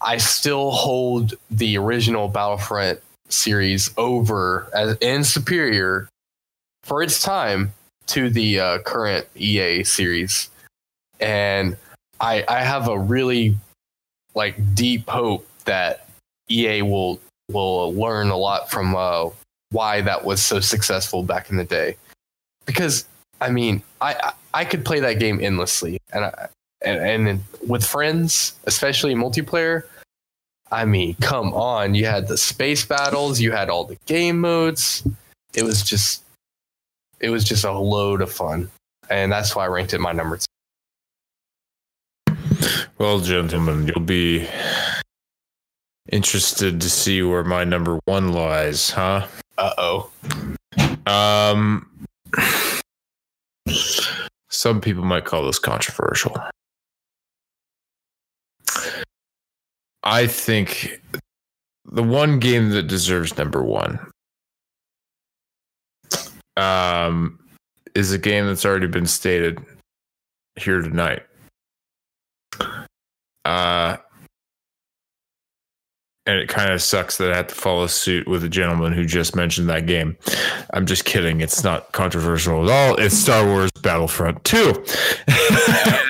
[0.00, 6.08] I still hold the original Battlefront series over as, and superior
[6.82, 7.72] for its time
[8.08, 10.50] to the uh, current EA series.
[11.20, 11.76] And
[12.20, 13.56] I, I have a really
[14.34, 16.08] like deep hope that
[16.48, 17.20] EA will
[17.50, 19.28] will learn a lot from uh,
[19.70, 21.96] why that was so successful back in the day.
[22.66, 23.06] Because
[23.40, 26.48] I mean, I I could play that game endlessly, and I,
[26.82, 29.84] and, and with friends, especially multiplayer.
[30.72, 31.94] I mean, come on!
[31.94, 35.02] You had the space battles, you had all the game modes.
[35.54, 36.22] It was just,
[37.18, 38.70] it was just a load of fun,
[39.08, 40.46] and that's why I ranked it my number two.
[42.98, 44.46] Well, gentlemen, you'll be
[46.12, 49.26] interested to see where my number one lies, huh?
[49.58, 50.10] Uh oh.
[51.06, 51.88] Um,
[54.50, 56.36] some people might call this controversial.
[60.02, 61.00] I think
[61.84, 63.98] the one game that deserves number one
[66.56, 67.38] um,
[67.94, 69.58] is a game that's already been stated
[70.56, 71.22] here tonight.
[73.44, 73.96] Uh,
[76.26, 79.04] and it kind of sucks that I have to follow suit with a gentleman who
[79.04, 80.16] just mentioned that game.
[80.74, 81.40] I'm just kidding.
[81.40, 83.00] It's not controversial at all.
[83.00, 84.56] It's Star Wars Battlefront 2.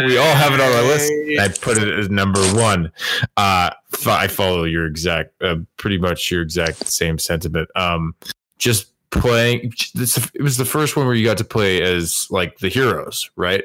[0.00, 1.12] we all have it on our list.
[1.40, 2.90] I put it as number one.
[3.36, 3.70] Uh,
[4.06, 7.68] I follow your exact, uh, pretty much your exact same sentiment.
[7.76, 8.14] Um,
[8.58, 12.68] just playing, it was the first one where you got to play as like the
[12.68, 13.62] heroes, right?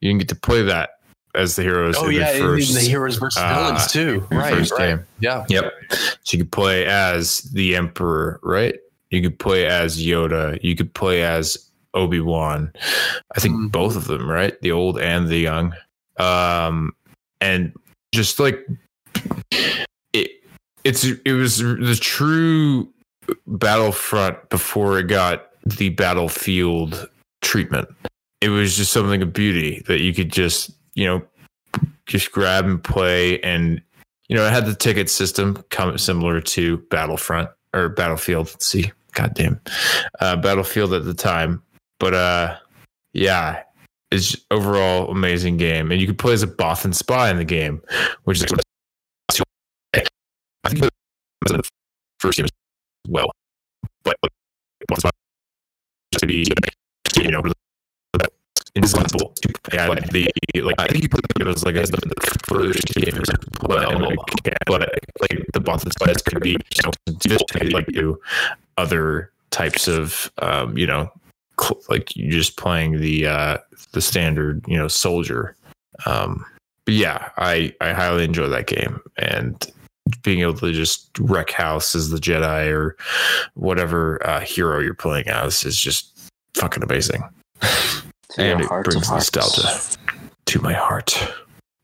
[0.00, 0.98] You didn't get to play that
[1.34, 1.96] as the heroes.
[1.98, 4.26] Oh yeah, the, first, the heroes versus uh, villains too.
[4.30, 4.96] Right, first right.
[4.96, 5.06] game.
[5.20, 5.44] Yeah.
[5.48, 5.72] Yep.
[5.90, 8.76] So you could play as the Emperor, right?
[9.10, 10.58] You could play as Yoda.
[10.62, 12.72] You could play as Obi Wan.
[13.36, 13.72] I think mm.
[13.72, 14.60] both of them, right?
[14.60, 15.74] The old and the young.
[16.18, 16.92] Um,
[17.40, 17.72] and
[18.12, 18.66] just like
[20.12, 20.30] it,
[20.84, 22.88] it's it was the true
[23.46, 27.08] Battlefront before it got the battlefield
[27.42, 27.88] treatment.
[28.40, 31.22] It was just something of beauty that you could just you know,
[32.06, 33.40] just grab and play.
[33.40, 33.82] And,
[34.28, 38.46] you know, it had the ticket system come similar to Battlefront or Battlefield.
[38.46, 39.60] Let's see, goddamn,
[40.20, 41.62] uh, Battlefield at the time.
[41.98, 42.56] But, uh,
[43.12, 43.62] yeah,
[44.10, 45.90] it's overall amazing game.
[45.90, 47.82] And you could play as a Bothan spy in the game,
[48.24, 48.52] which is,
[49.94, 50.90] I think,
[51.46, 51.62] the
[52.20, 52.50] first game as
[53.08, 53.30] well.
[54.02, 54.16] But,
[54.90, 55.10] Bothan
[56.12, 56.46] just to be,
[57.16, 57.42] you know,
[58.74, 59.32] indispensable.
[59.72, 60.28] Yeah, like the
[60.62, 63.22] like I think you put it as like as the, the first game,
[63.60, 64.18] but like,
[64.66, 64.80] but
[65.20, 68.20] like the Bothan Spies could be you know like do
[68.76, 71.10] other types of um, you know
[71.60, 73.58] cl- like you're just playing the uh
[73.92, 75.56] the standard you know soldier.
[76.06, 76.44] Um,
[76.84, 79.64] but yeah, I I highly enjoy that game and
[80.22, 82.96] being able to just wreck house as the Jedi or
[83.54, 87.22] whatever uh, hero you're playing as is just fucking amazing.
[88.38, 89.68] and it brings nostalgia
[90.46, 91.16] to my heart.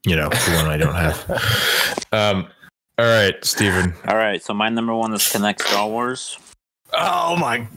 [0.06, 1.76] You know, the one I don't have.
[2.12, 2.48] Um,
[2.98, 3.94] all right, Stephen.
[4.08, 6.36] All right, so my number one is Kinect Star Wars.
[6.92, 7.68] Oh my!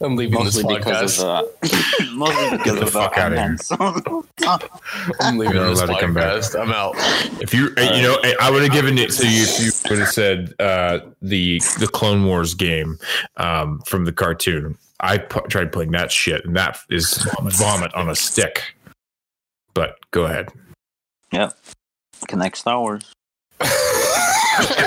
[0.00, 0.84] I'm leaving mostly this podcast.
[0.84, 3.56] Because of, uh, mostly because of fuck out of here.
[5.20, 6.60] I'm leaving this podcast.
[6.60, 6.94] I'm out.
[7.40, 9.98] If you, uh, you know, I would have given it to you if you would
[10.00, 12.98] have said uh, the the Clone Wars game
[13.36, 14.76] um, from the cartoon.
[15.00, 18.74] I p- tried playing that shit, and that is vomit on a stick.
[19.74, 20.48] But go ahead.
[21.32, 21.52] Yep.
[22.28, 23.12] Kinect Star Wars.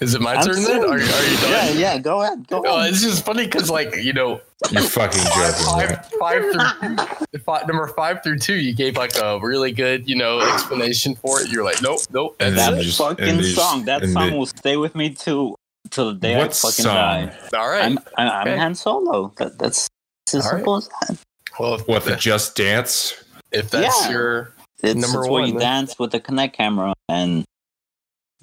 [0.00, 0.80] Is it my I'm turn then?
[0.84, 1.50] Are, you- are you done?
[1.50, 1.98] Yeah, yeah.
[1.98, 2.46] Go ahead.
[2.48, 2.92] Go Oh, ahead.
[2.92, 5.76] it's just funny because, like, you know, You're fucking five, joking.
[5.76, 6.06] right?
[6.18, 10.16] five, five through five, number five through two, you gave like a really good, you
[10.16, 11.50] know, explanation for it.
[11.50, 12.36] You're like, nope, nope.
[12.40, 13.84] And That just- fucking and song.
[13.84, 15.54] That song the- will stay with me too
[15.90, 16.94] till the day What I fucking song?
[16.94, 17.38] die.
[17.56, 17.84] All right.
[17.84, 18.56] I'm I'm, I'm Okay.
[18.58, 19.32] Han Solo.
[19.36, 19.88] That, that's
[20.32, 20.56] as All right.
[20.58, 21.18] simple as that.
[21.60, 23.22] well, if, What the Just Dance?
[23.52, 24.10] if that's Yeah.
[24.10, 24.52] your
[24.82, 25.60] It's, Number it's where you then.
[25.60, 27.44] dance with the Kinect camera and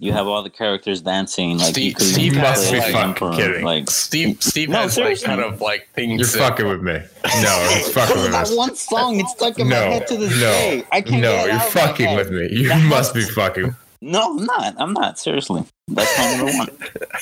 [0.04, 1.58] you have all the characters dancing.
[1.58, 3.64] Like you Steve- could Steve play must be as fucking Emperor, kidding.
[3.66, 6.20] Like Steve, Steve No, has like kind of like things.
[6.20, 6.94] You're that- fucking with me.
[7.42, 8.58] No, you're fucking with that me.
[8.58, 10.84] one song, it's stuck in No, my head to this no, day.
[10.92, 12.50] I can't No, get you're out fucking with me.
[12.52, 13.76] You That must be fucking.
[14.02, 14.76] No, I'm not.
[14.78, 15.18] I'm not.
[15.18, 15.64] Seriously.
[15.88, 16.68] That's my number one.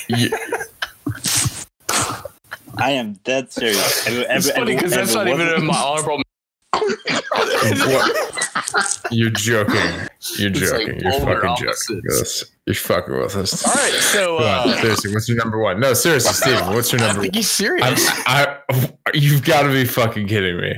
[0.09, 0.29] You,
[2.77, 4.07] I am dead serious.
[4.07, 6.23] Every, It's every, funny because that's not even in my honorable.
[9.11, 9.75] You're joking.
[10.37, 10.99] You're It's like joking.
[11.01, 11.67] You're polar fucking joking.
[11.67, 12.01] opposites.
[12.09, 12.45] Yes.
[12.67, 13.65] You're fucking with us.
[13.65, 15.79] All right, so Come on, uh, seriously, what's your number one?
[15.79, 17.37] No, seriously, Steven, what's your I number think one?
[17.39, 18.09] he's serious.
[18.25, 18.57] I'm, I,
[19.13, 20.75] you've got to be fucking kidding me.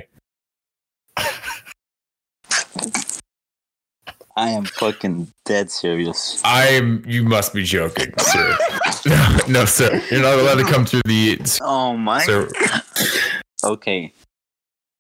[4.36, 6.42] I am fucking dead serious.
[6.44, 7.04] I'm.
[7.06, 8.58] You must be joking, sir.
[9.06, 10.02] No, no, sir.
[10.10, 11.38] You're not allowed to come through the.
[11.62, 12.24] Oh my.
[12.24, 12.48] Sir,
[13.64, 14.14] Okay.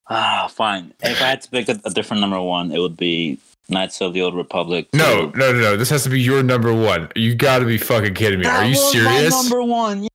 [0.09, 0.93] Ah, fine.
[1.01, 4.13] If I had to pick a, a different number one, it would be Knights of
[4.13, 4.87] the Old Republic.
[4.93, 5.77] no, no, no, no.
[5.77, 7.09] This has to be your number one.
[7.15, 8.45] You got to be fucking kidding me.
[8.45, 9.31] Are you serious?
[9.31, 10.07] number one.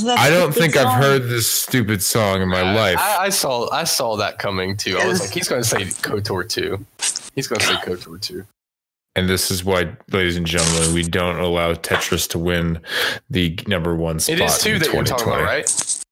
[0.00, 2.98] That's I don't a good think I've heard this stupid song in my life.
[3.00, 4.96] I, I saw I saw that coming too.
[4.96, 6.84] I was like, he's going to say Kotor two.
[7.34, 8.44] He's going to say Kotor two.
[9.16, 12.80] And this is why, ladies and gentlemen, we don't allow Tetris to win
[13.28, 14.38] the number one spot.
[14.38, 16.04] It is two in that you're talking about, right?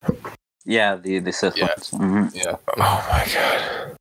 [0.65, 1.67] Yeah, the the Sith Yeah.
[1.67, 1.91] ones.
[1.93, 2.35] Mhm.
[2.35, 2.57] Yeah.
[2.77, 3.96] Oh my god.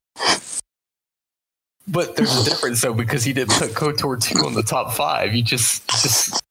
[1.88, 5.36] But there's a difference though because he didn't put Kotor two on the top five.
[5.36, 6.41] You just just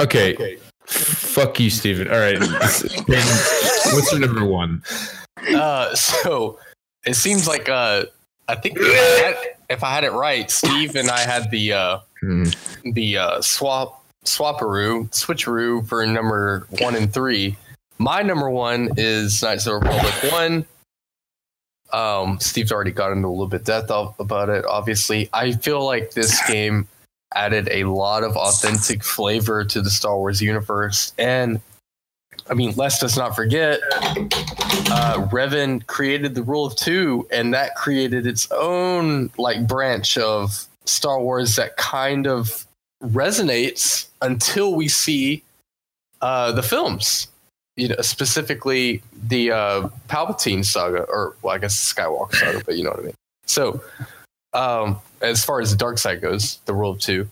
[0.00, 0.58] Okay.
[0.86, 2.08] Fuck you, Steven.
[2.08, 2.38] All right.
[3.08, 4.82] What's your number one?
[5.54, 6.58] Uh, so
[7.04, 8.04] it seems like uh,
[8.48, 9.36] I think if I, had,
[9.70, 12.46] if I had it right, Steve and I had the uh, Hmm.
[12.82, 17.56] the uh, swap swaparoo switcheroo for number one and three.
[17.98, 20.66] My number one is Knights of the Republic one.
[21.92, 24.64] Um, Steve's already got into a little bit depth of, about it.
[24.66, 26.86] Obviously, I feel like this game
[27.34, 31.60] added a lot of authentic flavor to the Star Wars universe, and
[32.50, 37.74] I mean, let's just not forget, uh, Revan created the rule of two, and that
[37.74, 42.66] created its own like branch of Star Wars that kind of
[43.02, 45.42] resonates until we see
[46.20, 47.28] uh, the films.
[47.78, 52.84] You know, specifically the uh, Palpatine saga, or well, I guess Skywalker saga, but you
[52.84, 53.14] know what I mean.
[53.46, 53.80] So,
[54.52, 57.28] um, as far as the dark side goes, the rule of two,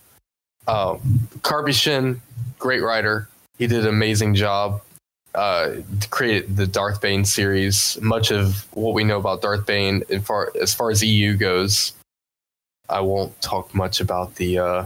[0.67, 0.99] um,
[1.41, 2.19] Karpyshyn,
[2.59, 3.27] great writer,
[3.57, 4.81] he did an amazing job.
[5.35, 7.99] Uh, created the Darth Bane series.
[8.01, 11.93] Much of what we know about Darth Bane, as far as far as EU goes,
[12.89, 14.85] I won't talk much about the uh,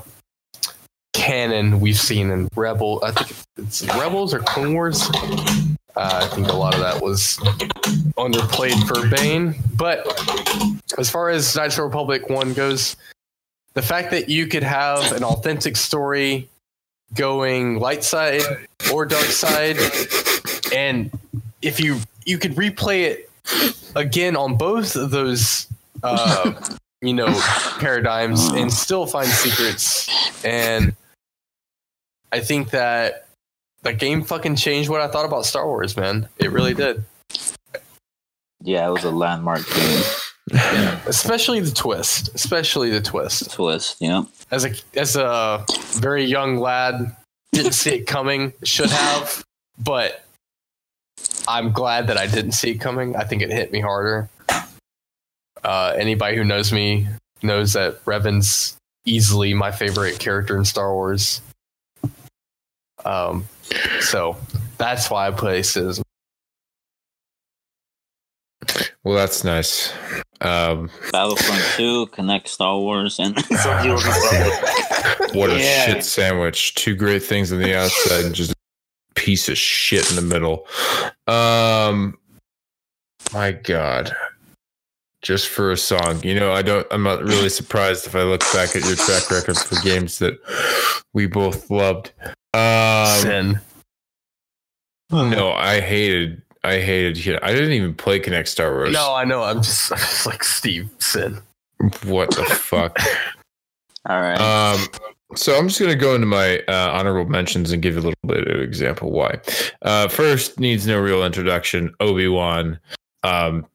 [1.13, 2.99] canon we've seen in Rebel.
[3.03, 5.09] I think it's Rebels or Clone Wars.
[5.95, 7.37] Uh, I think a lot of that was
[8.17, 9.55] underplayed for Bane.
[9.75, 10.05] But
[10.97, 12.95] as far as Knights of Republic one goes,
[13.73, 16.49] the fact that you could have an authentic story
[17.13, 18.41] going light side
[18.91, 19.77] or dark side,
[20.73, 21.11] and
[21.61, 23.29] if you you could replay it
[23.95, 25.67] again on both of those
[26.03, 26.53] uh,
[27.01, 27.27] you know
[27.79, 30.09] paradigms and still find secrets
[30.45, 30.95] and
[32.31, 33.27] i think that
[33.83, 36.27] that game fucking changed what i thought about star wars man.
[36.37, 37.03] It really did.
[38.63, 40.03] Yeah, it was a landmark game.
[41.07, 42.29] Especially the twist.
[42.35, 43.51] Especially the twist.
[43.51, 43.97] Twist.
[43.99, 44.23] Yeah.
[44.51, 47.15] as a as a very young lad
[47.53, 48.53] didn't see it coming.
[48.63, 49.43] Should have
[49.79, 50.23] but
[51.47, 53.15] i'm glad that i didn't see it coming.
[53.15, 54.29] I think it hit me harder.
[55.63, 57.07] Uh, anybody who knows me
[57.43, 61.41] knows that revan's easily my favorite character in star wars
[63.05, 63.45] um,
[63.99, 64.35] so
[64.77, 66.01] that's why i place it as
[69.03, 69.91] Well, that's nice.
[70.41, 75.35] Um, Battlefront 2, Kinect Star Wars, and Knights of the Old Republic.
[75.35, 75.85] what a Yeah.
[75.85, 76.75] shit sandwich.
[76.75, 78.55] Two great things on the outside and just a
[79.15, 80.67] piece of shit in the middle.
[81.25, 82.17] Um,
[83.33, 84.15] my God.
[85.23, 86.85] Just for a song, you know, I don't.
[86.91, 90.39] I'm not really surprised if I look back at your track record for games that
[91.13, 92.11] we both loved.
[92.53, 93.59] Um, sin
[95.11, 96.41] no, I hated.
[96.63, 97.39] I hated.
[97.43, 98.93] I didn't even play Kinect Star Wars.
[98.93, 101.39] no i know i'm just, I'm just like steve sin
[102.05, 102.97] What the fuck?
[104.09, 104.39] All right.
[104.39, 104.79] Um,
[105.35, 108.03] So I'm just going to go into my uh, honorable mentions and give you a
[108.03, 109.39] little bit of example why.
[109.81, 111.93] Uh, first, needs no real introduction.
[112.01, 112.77] Obi Wan
[113.23, 113.65] um,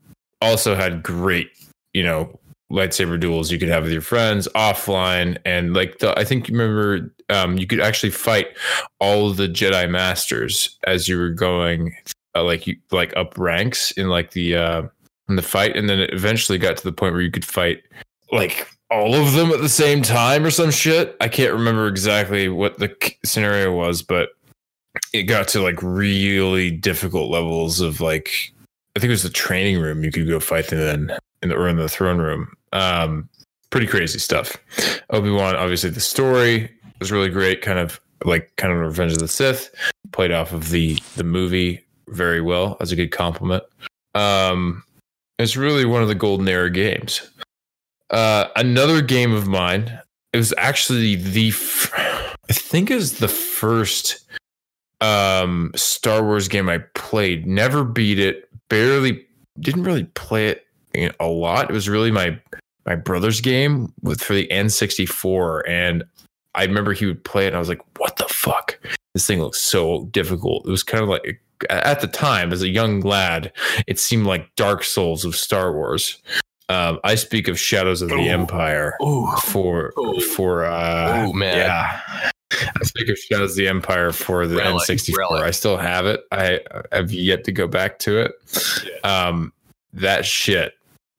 [0.42, 1.50] also had great,
[1.94, 2.38] you know,
[2.70, 6.56] lightsaber duels you could have with your friends offline, and like the, I think you
[6.56, 8.48] remember um, you could actually fight
[9.00, 11.94] all the Jedi masters as you were going,
[12.34, 14.82] uh, like you like up ranks in like the uh,
[15.28, 17.82] in the fight, and then it eventually got to the point where you could fight
[18.32, 21.16] like all of them at the same time or some shit.
[21.20, 22.94] I can't remember exactly what the
[23.24, 24.30] scenario was, but
[25.12, 28.52] it got to like really difficult levels of like
[28.96, 31.56] I think it was the training room you could go fight them in, in the
[31.56, 32.52] or in the throne room.
[32.72, 33.28] Um,
[33.70, 34.56] pretty crazy stuff.
[35.10, 37.62] Obi Wan, obviously, the story was really great.
[37.62, 39.70] Kind of like kind of Revenge of the Sith,
[40.12, 43.64] played off of the the movie very well as a good compliment.
[44.14, 44.82] Um,
[45.38, 47.30] it's really one of the golden era games.
[48.10, 50.00] Uh, another game of mine.
[50.32, 54.24] It was actually the, f- I think was the first
[55.00, 57.46] um Star Wars game I played.
[57.46, 58.48] Never beat it.
[58.68, 59.26] Barely
[59.60, 60.65] didn't really play it
[61.20, 61.70] a lot.
[61.70, 62.38] It was really my
[62.84, 66.04] my brother's game with for the N64, and
[66.54, 67.48] I remember he would play it.
[67.48, 68.78] and I was like, "What the fuck?
[69.14, 71.40] This thing looks so difficult." It was kind of like
[71.70, 73.50] at the time as a young lad,
[73.86, 76.18] it seemed like Dark Souls of Star Wars.
[76.68, 78.28] Um, I speak of Shadows of the Ooh.
[78.28, 79.30] Empire Ooh.
[79.44, 80.20] for Ooh.
[80.20, 81.56] for uh Ooh, man.
[81.58, 85.42] yeah i speak of shadows of the empire for the Relic, n64 relic.
[85.42, 86.60] i still have it i
[86.92, 88.32] have yet to go back to it
[89.04, 89.52] um
[89.92, 90.74] that shit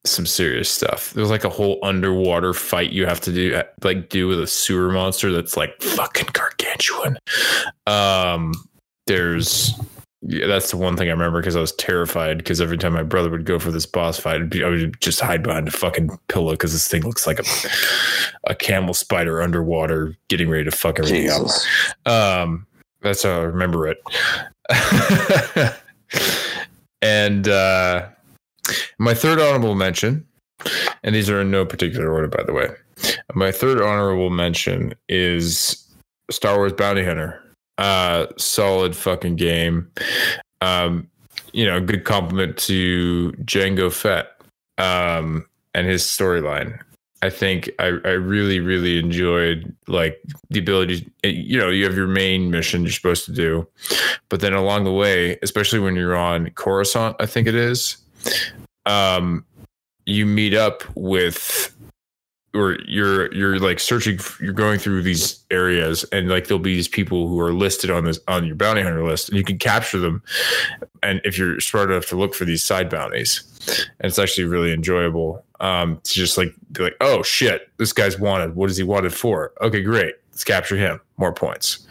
[0.10, 4.28] some serious stuff there's like a whole underwater fight you have to do like do
[4.28, 7.18] with a sewer monster that's like fucking gargantuan
[7.86, 8.54] um
[9.06, 9.74] there's
[10.22, 13.04] yeah, that's the one thing I remember because I was terrified because every time my
[13.04, 16.10] brother would go for this boss fight, be, I would just hide behind a fucking
[16.28, 17.44] pillow because this thing looks like a
[18.46, 21.48] a camel spider underwater getting ready to fuck everything up.
[22.12, 22.66] Um,
[23.02, 24.00] that's how I remember it.
[27.02, 28.08] and uh,
[29.00, 30.26] my third honorable mention,
[31.04, 32.70] and these are in no particular order, by the way.
[33.34, 35.88] My third honorable mention is
[36.32, 37.44] Star Wars Bounty Hunter.
[37.78, 39.92] Uh, solid fucking game.
[40.62, 41.08] Um,
[41.54, 44.28] you know, a good compliment to Jango Fett
[44.78, 46.80] um, and his storyline.
[47.22, 51.10] I think I, I really, really enjoyed like the ability.
[51.24, 53.68] You know, you have your main mission you're supposed to do,
[54.30, 57.98] but then along the way, especially when you're on Coruscant, I think it is,
[58.86, 59.46] um,
[60.06, 61.76] you meet up with
[62.58, 66.88] or you're you're like searching you're going through these areas and like there'll be these
[66.88, 70.00] people who are listed on this on your bounty hunter list and you can capture
[70.00, 70.24] them.
[71.04, 73.44] And if you're smart enough to look for these side bounties
[74.00, 78.20] and it's actually really enjoyable um to just like be like oh shit this guy's
[78.20, 78.56] wanted.
[78.56, 79.54] What is he wanted for?
[79.62, 80.16] Okay great.
[80.32, 81.00] Let's capture him.
[81.18, 81.86] More points.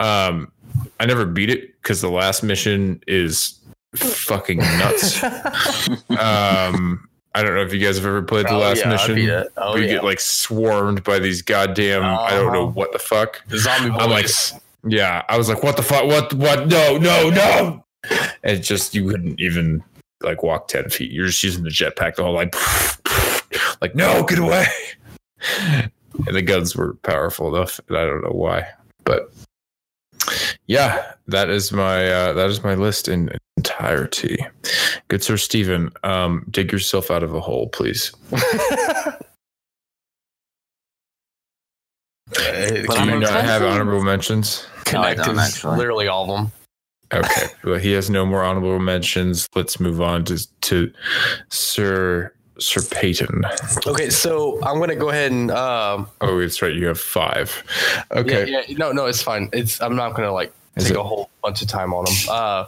[0.00, 0.52] Um
[1.00, 3.55] i never beat it because the last mission is
[3.96, 5.22] fucking nuts
[6.10, 9.46] um I don't know if you guys have ever played the Oh, last yeah, mission.
[9.58, 9.94] Oh, where you yeah.
[9.96, 12.70] get like swarmed by these goddamn I don't know Uh-huh.
[12.72, 13.46] what the fuck.
[13.48, 14.00] The zombie boys.
[14.00, 14.26] I'm like,
[14.88, 16.06] yeah, I was like, what the fuck?
[16.06, 16.32] What?
[16.32, 16.66] What?
[16.68, 17.84] No, no, no!
[18.42, 19.84] And it's just you couldn't even
[20.22, 21.10] like walk ten feet.
[21.12, 22.54] You're just using the jetpack the whole like,
[23.82, 24.66] like no, get away.
[26.26, 28.66] And the guns were powerful enough, and I don't know why,
[29.04, 29.30] but
[30.66, 34.38] yeah, that is my uh, that is my list in entirety.
[35.08, 38.12] Good sir Stephen, um, dig yourself out of a hole, please.
[42.32, 42.42] Do
[43.04, 44.66] you not have honorable mentions?
[44.84, 46.52] Kinect No, I don't, is literally all of them.
[47.12, 47.46] Okay.
[47.64, 49.46] well, he has no more honorable mentions.
[49.54, 50.92] Let's move on to to
[51.50, 53.44] Sir Sir Peyton.
[53.86, 56.74] Okay, so I'm gonna go ahead and um, Oh, it's right.
[56.74, 57.62] You have five.
[58.12, 58.50] Okay.
[58.50, 59.48] yeah, yeah, no, no, it's fine.
[59.52, 62.14] It's I'm not gonna like Is take it- a whole bunch of time on them.
[62.30, 62.64] Uh,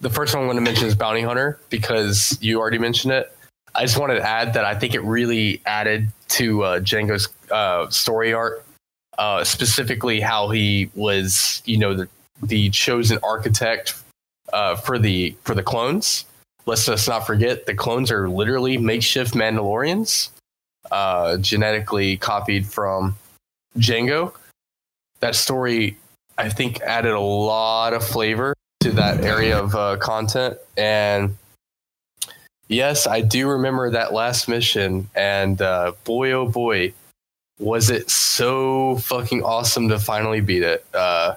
[0.00, 3.34] the first one I'm gonna mention is Bounty Hunter because you already mentioned it.
[3.74, 7.88] I just wanted to add that I think it really added to uh, Jango's uh,
[7.90, 8.64] story arc,
[9.18, 12.08] uh, specifically how he was, you know, the
[12.42, 13.94] the chosen architect
[14.52, 16.24] uh, for the for the clones.
[16.68, 20.28] Let's just not forget the clones are literally makeshift Mandalorians,
[20.90, 23.16] uh, genetically copied from
[23.78, 24.34] Jango.
[25.20, 25.96] That story,
[26.36, 30.58] I think, added a lot of flavor to that area of uh, content.
[30.76, 31.38] And
[32.68, 35.08] yes, I do remember that last mission.
[35.14, 36.92] And uh, boy, oh boy,
[37.58, 40.84] was it so fucking awesome to finally beat it.
[40.92, 41.36] Uh,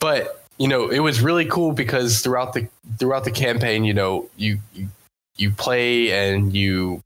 [0.00, 4.28] but you know, it was really cool because throughout the throughout the campaign, you know,
[4.36, 4.88] you you,
[5.36, 7.00] you play and you.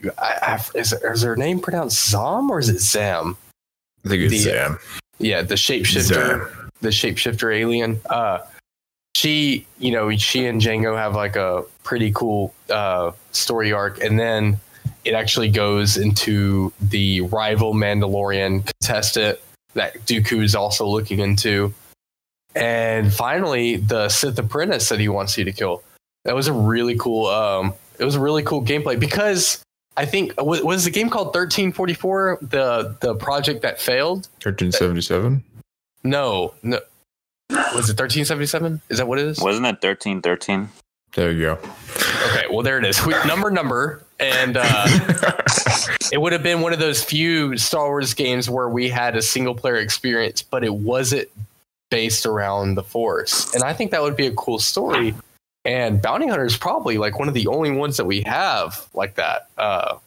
[0.00, 3.36] you I, I, is, is her name pronounced Zom or is it Zam?
[4.04, 4.78] I think it's The- Zam.
[5.18, 8.00] yeah, the shapeshifter, the shapeshifter alien.
[8.08, 8.38] Uh,
[9.14, 14.18] she, you know, she and Jango have like a pretty cool uh, story arc, and
[14.18, 14.58] then
[15.04, 19.38] it actually goes into the rival Mandalorian contestant
[19.74, 21.74] that Dooku is also looking into,
[22.54, 25.82] and finally the Sith apprentice that he wants you to kill.
[26.24, 27.26] That was a really cool.
[27.26, 29.62] Um, it was a really cool gameplay because
[29.96, 34.28] I think was, was the game called thirteen forty four the the project that failed.
[34.42, 35.42] 1377.
[36.04, 36.80] No, no.
[37.50, 38.80] Was it 1377?
[38.88, 39.40] Is that what it is?
[39.40, 40.68] Wasn't it thirteen thirteen?
[41.14, 41.58] There you go.
[42.30, 43.04] Okay, well there it is.
[43.04, 44.86] We, number number, and uh,
[46.12, 49.22] it would have been one of those few Star Wars games where we had a
[49.22, 51.28] single player experience, but it wasn't
[51.92, 55.14] based around the Force, and I think that would be a cool story.
[55.66, 59.14] And Bounty Hunter is probably like one of the only ones that we have like
[59.16, 59.98] that uh,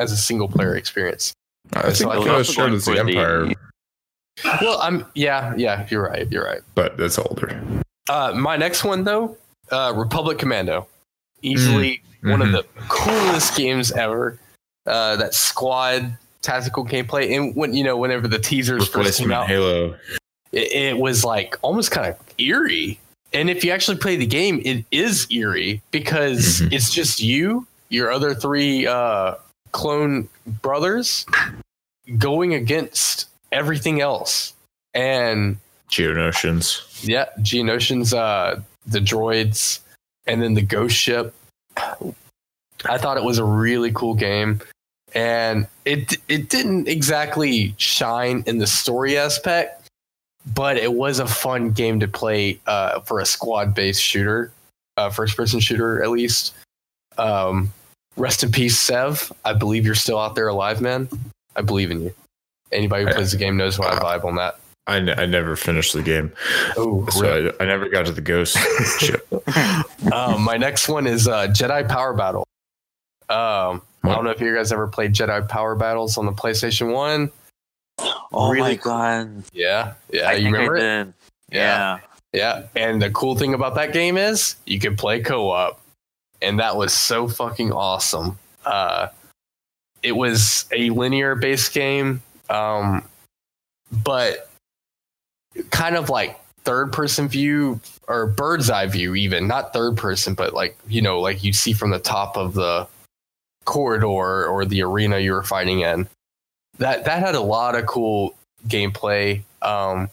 [0.00, 1.32] as a single player experience.
[1.74, 3.52] I So think I it was was also shown as the for the- Empire,
[4.62, 5.86] Well, I'm yeah, yeah.
[5.90, 6.26] You're right.
[6.32, 6.62] You're right.
[6.74, 7.62] but that's older.
[8.08, 9.36] Uh, my next one though,
[9.70, 10.88] uh, Republic Commando,
[11.42, 12.52] easily one of Mhm.
[12.52, 14.38] the coolest games ever.
[14.86, 19.46] Uh, that squad tactical gameplay, and when you know, whenever the teasers first came out,
[19.46, 19.94] Halo.
[20.56, 22.98] It, it was like almost kind of eerie.
[23.32, 26.72] And if you actually play the game, it is eerie because Mhm.
[26.72, 29.34] it's just you, your other three uh,
[29.72, 30.28] clone
[30.62, 31.26] brothers,
[32.18, 34.54] going against everything else,
[34.94, 35.56] and
[35.90, 36.82] Geonosians.
[37.02, 39.80] yeah, Geonosians, uh, the droids,
[40.26, 41.34] and then the ghost ship.
[42.86, 44.60] I thought it was a really cool game,
[45.14, 49.83] and it it didn't exactly shine in the story aspect,
[50.52, 54.52] but it was a fun game to play uh, for a squad based shooter,
[54.96, 56.54] uh, first person shooter at least.
[57.18, 57.72] Um,
[58.16, 59.32] rest in peace, Sev.
[59.44, 61.08] I believe you're still out there alive, man.
[61.56, 62.14] I believe in you.
[62.72, 64.58] Anybody who plays the game knows I vibe on that.
[64.86, 66.30] I, n- I never finished the game,
[66.76, 68.58] Oh, so I, I never got to the ghost
[69.00, 69.26] ship.
[70.12, 72.44] um, my next one is uh, Jedi Power Battle.
[73.30, 76.92] Um, I don't know if you guys ever played Jedi Power Battles on the PlayStation
[76.92, 77.30] One.
[78.36, 79.44] Oh Really my god!
[79.52, 81.08] Yeah, yeah, I you think remember I it?
[81.52, 81.58] Yeah.
[81.58, 81.98] Yeah.
[82.32, 85.80] Yeah, and the cool thing about that game is you could play co-op,
[86.42, 88.36] and that was so fucking awesome.
[88.66, 89.06] Uh,
[90.02, 92.20] it was a linear-based game,
[92.50, 93.04] um,
[94.02, 94.50] but
[95.70, 97.78] kind of like third-person view
[98.08, 101.90] or bird's eye view, even not third-person, but like you know, like you see from
[101.90, 102.84] the top of the
[103.64, 106.08] corridor or the arena you were fighting in.
[106.78, 108.34] That that had a lot of cool
[108.66, 109.42] gameplay.
[109.62, 110.08] Um,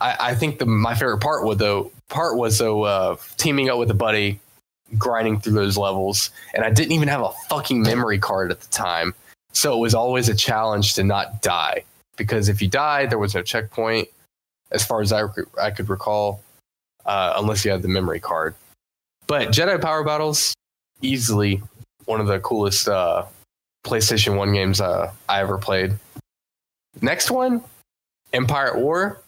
[0.00, 3.78] I, I think the my favorite part was though part was though uh, teaming up
[3.78, 4.40] with a buddy,
[4.98, 8.68] grinding through those levels, and I didn't even have a fucking memory card at the
[8.68, 9.14] time,
[9.52, 11.84] so it was always a challenge to not die
[12.16, 14.08] because if you died, there was no checkpoint,
[14.70, 15.24] as far as I
[15.60, 16.42] I could recall,
[17.06, 18.54] uh, unless you had the memory card.
[19.26, 20.54] But Jedi Power Battles,
[21.00, 21.62] easily
[22.04, 23.24] one of the coolest uh,
[23.84, 25.92] PlayStation One games uh, I ever played.
[27.00, 27.62] Next one,
[28.32, 29.20] Empire at War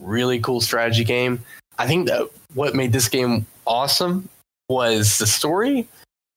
[0.00, 1.42] really cool strategy game.
[1.78, 4.28] I think that what made this game awesome
[4.68, 5.88] was the story,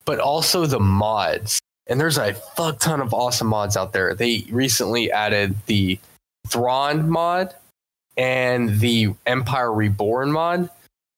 [0.06, 1.60] but also the mods.
[1.88, 4.14] And there's a fuck ton of awesome mods out there.
[4.14, 6.00] They recently added the
[6.48, 7.54] Thrawn mod
[8.18, 10.70] and the Empire Reborn mod.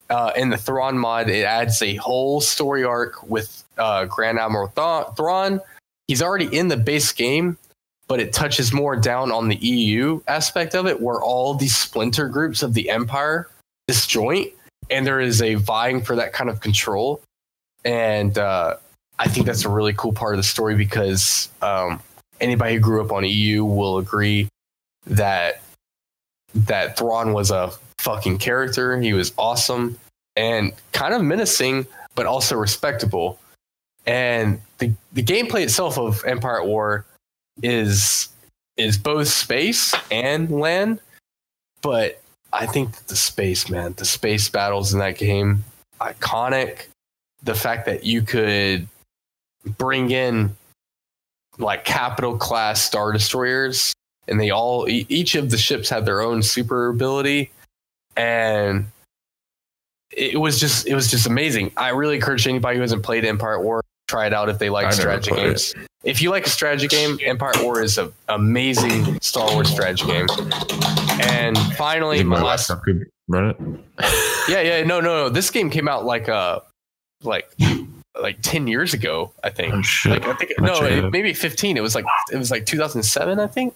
[0.10, 4.70] Uh, in the Thrawn mod, it adds a whole story arc with uh, Grand Admiral
[4.70, 5.62] Thra- Thrawn.
[6.08, 7.58] He's already in the base game,
[8.08, 12.28] but it touches more down on the EU aspect of it, where all these splinter
[12.28, 13.48] groups of the Empire
[13.88, 14.52] disjoint,
[14.90, 17.22] and there is a vying for that kind of control.
[17.86, 18.78] And uh,
[19.20, 22.02] I think that's a really cool part of the story because um,
[22.42, 24.48] anybody who grew up on EU will agree
[25.06, 25.62] that
[26.56, 27.72] that Thrawn was a
[28.10, 29.00] fucking character.
[29.00, 30.00] He was awesome
[30.36, 33.38] and kind of menacing, but also respectable.
[34.08, 37.06] And the the gameplay itself of Empire at War
[37.62, 38.30] is
[38.78, 41.02] is both space and land,
[41.82, 42.20] but
[42.52, 45.64] I think the space, man, the space battles in that game,
[46.02, 46.88] iconic.
[47.44, 48.88] The fact that you could
[49.78, 50.56] bring in
[51.60, 53.94] like capital class star destroyers,
[54.28, 57.52] and they all each of the ships had their own super ability,
[58.20, 58.86] and
[60.12, 61.72] it was just it was just amazing.
[61.78, 64.88] I really encourage anybody who hasn't played Empire War try it out if they like
[64.88, 65.76] I strategy games.
[66.04, 70.28] If you like a strategy game, Empire War is an amazing Star Wars strategy game.
[71.22, 73.58] And finally, my last could run it.
[74.50, 75.30] yeah, yeah, no, no, no.
[75.30, 76.60] This game came out like uh
[77.24, 77.50] like
[78.20, 79.74] like ten years ago, I think.
[79.74, 80.10] Oh!
[80.10, 81.78] Like I think no, it it, maybe fifteen.
[81.78, 83.76] It was like it was like two thousand seven, I think.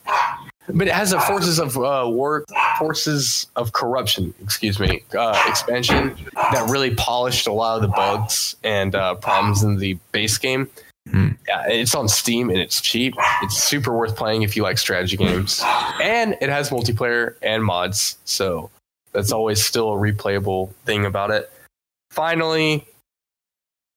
[0.70, 2.46] But it has a forces of uh, work,
[2.78, 8.56] forces of corruption, excuse me, uh, expansion that really polished a lot of the bugs
[8.64, 10.70] and uh, problems in the base game.
[11.10, 11.30] Hmm.
[11.48, 13.14] Yeah, it's on Steam and it's cheap.
[13.42, 15.62] It's super worth playing if you like strategy games,
[16.02, 18.18] and it has multiplayer and mods.
[18.24, 18.70] So
[19.12, 21.52] that's always still a replayable thing about it.
[22.10, 22.88] Finally,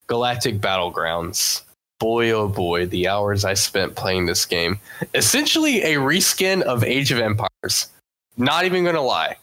[0.09, 1.63] Galactic Battlegrounds.
[1.99, 4.79] Boy, oh boy, the hours I spent playing this game.
[5.15, 7.89] Essentially a reskin of Age of Empires.
[8.37, 9.37] Not even gonna lie.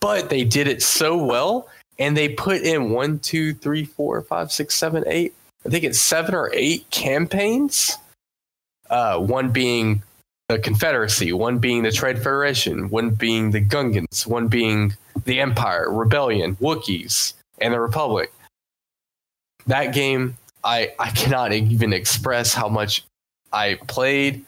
[0.00, 1.68] But they did it so well,
[1.98, 5.34] and they put in one, two, three, four, five, six, seven, eight.
[5.64, 7.96] I think it's seven or eight campaigns.
[8.90, 10.02] Uh, one being
[10.48, 14.94] the Confederacy, one being the Trade Federation, one being the Gungans, one being
[15.24, 18.32] the Empire, Rebellion, Wookiees, and the Republic.
[19.66, 23.04] That game, I I cannot even express how much
[23.52, 24.44] I played.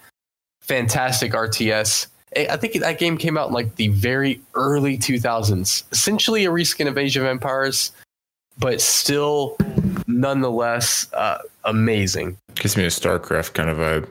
[0.62, 2.08] Fantastic RTS.
[2.36, 5.84] I I think that game came out in like the very early 2000s.
[5.92, 7.92] Essentially a reskin of Age of Empires,
[8.58, 9.56] but still
[10.06, 12.36] nonetheless uh, amazing.
[12.54, 14.08] Gives me a StarCraft kind of vibe.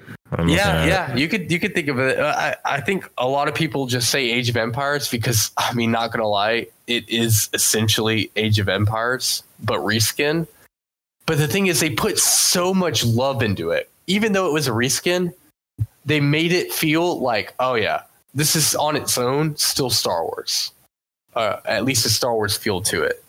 [0.47, 2.19] Yeah, at yeah, you could you could think of it.
[2.19, 5.73] Uh, I I think a lot of people just say Age of Empires because I
[5.73, 10.47] mean, not gonna lie, it is essentially Age of Empires but reskin.
[11.25, 13.89] But the thing is, they put so much love into it.
[14.07, 15.33] Even though it was a reskin,
[16.05, 18.01] they made it feel like, oh yeah,
[18.35, 20.71] this is on its own still Star Wars.
[21.33, 23.23] Uh, at least a Star Wars feel to it.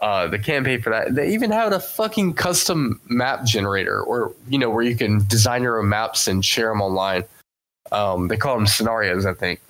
[0.00, 1.14] Uh, the campaign for that.
[1.14, 5.62] They even had a fucking custom map generator, or you know, where you can design
[5.62, 7.24] your own maps and share them online.
[7.90, 9.60] Um, they call them scenarios, I think.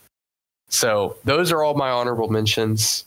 [0.68, 3.04] So those are all my honorable mentions.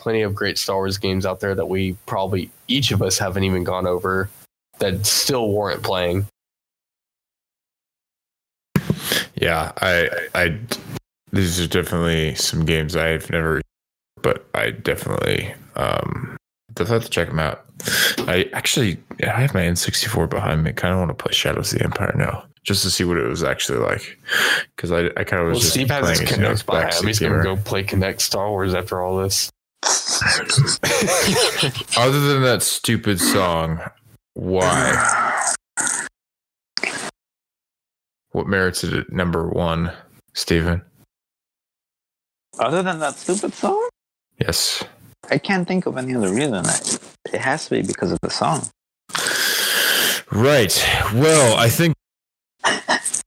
[0.00, 3.44] Plenty of great Star Wars games out there that we probably each of us haven't
[3.44, 4.30] even gone over
[4.78, 6.26] that still warrant playing.
[9.34, 10.58] Yeah, I, I,
[11.32, 13.60] these are definitely some games I've never,
[14.22, 16.36] but I definitely, um,
[16.72, 17.66] definitely have to check them out.
[18.26, 20.72] I actually, I have my N64 behind me.
[20.72, 23.26] Kind of want to play Shadows of the Empire now, just to see what it
[23.26, 24.18] was actually like.
[24.76, 26.52] Because I, I kind of was Well, just Steve has his playing as, you know,
[26.52, 27.06] Kinect behind him.
[27.06, 29.50] He's going to go play Kinect Star Wars after all this.
[31.96, 33.80] Other than that stupid song,
[34.34, 35.52] why?
[38.32, 39.92] What merits it at number one,
[40.34, 40.82] Steven?
[42.58, 43.88] Other than that stupid song,
[44.38, 44.82] Yes.
[45.30, 46.64] I can't think of any other reason.
[47.32, 48.66] It has to be because of the song.
[50.32, 50.74] Right.
[51.14, 51.94] Well, I think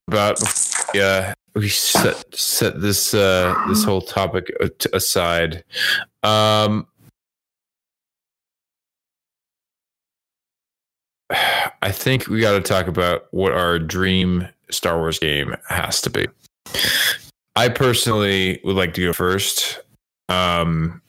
[0.07, 0.39] about
[0.93, 4.51] yeah, we set set this uh this whole topic
[4.91, 5.63] aside.
[6.23, 6.87] Um
[11.81, 16.09] I think we got to talk about what our dream Star Wars game has to
[16.09, 16.27] be.
[17.55, 19.79] I personally would like to go first.
[20.29, 21.01] Um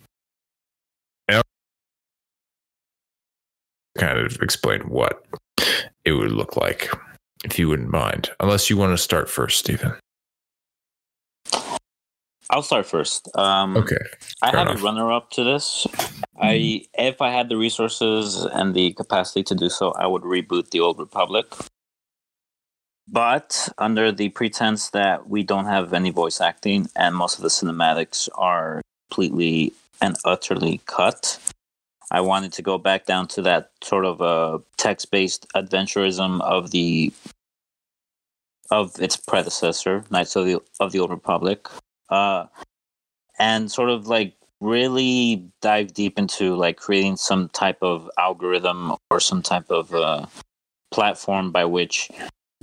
[3.97, 5.25] kind of explain what
[6.05, 6.91] it would look like
[7.45, 8.31] if you wouldn't mind.
[8.41, 9.95] Unless you want to start first, Stephen.
[12.55, 13.29] I'll start first.
[13.35, 13.99] Um, Okay.
[14.41, 14.81] I have enough.
[14.81, 15.89] a runner up to this.
[16.41, 20.71] I, if I had the resources and the capacity to do so, I would reboot
[20.71, 21.47] the Old Republic.
[23.09, 27.49] But under the pretense that we don't have any voice acting and most of the
[27.49, 31.41] cinematics are completely and utterly cut,
[32.13, 37.13] I wanted to go back down to that sort of uh, text-based adventurism of the
[38.71, 41.69] of its predecessor, Knights of the of the Old Republic,
[42.15, 42.47] uh,
[43.39, 49.19] and sort of like really dive deep into like creating some type of algorithm or
[49.21, 50.25] some type of uh,
[50.91, 52.09] platform by which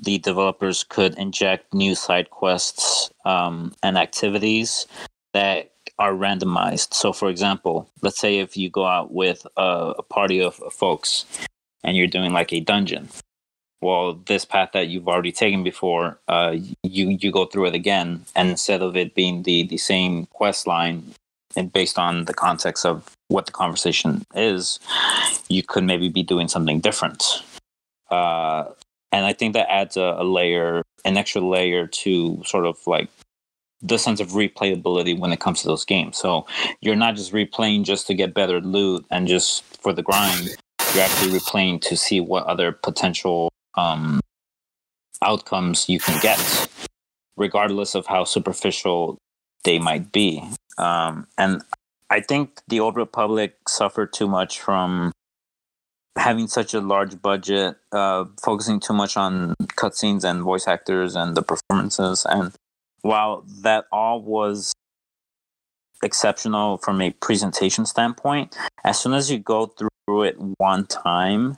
[0.01, 4.87] the developers could inject new side quests um, and activities
[5.33, 6.93] that are randomized.
[6.93, 11.25] So, for example, let's say if you go out with a, a party of folks
[11.83, 13.09] and you're doing like a dungeon.
[13.81, 18.25] Well, this path that you've already taken before, uh, you you go through it again,
[18.35, 21.13] and instead of it being the the same quest line,
[21.55, 24.79] and based on the context of what the conversation is,
[25.49, 27.43] you could maybe be doing something different.
[28.09, 28.65] Uh,
[29.11, 33.09] and I think that adds a, a layer, an extra layer to sort of like
[33.81, 36.17] the sense of replayability when it comes to those games.
[36.17, 36.45] So
[36.81, 40.55] you're not just replaying just to get better loot and just for the grind.
[40.93, 44.19] You're actually replaying to see what other potential um,
[45.21, 46.67] outcomes you can get,
[47.37, 49.17] regardless of how superficial
[49.63, 50.43] they might be.
[50.77, 51.61] Um, and
[52.09, 55.11] I think the Old Republic suffered too much from
[56.17, 61.37] having such a large budget, uh, focusing too much on cutscenes and voice actors and
[61.37, 62.53] the performances, and
[63.01, 64.73] while that all was
[66.03, 71.57] exceptional from a presentation standpoint, as soon as you go through it one time,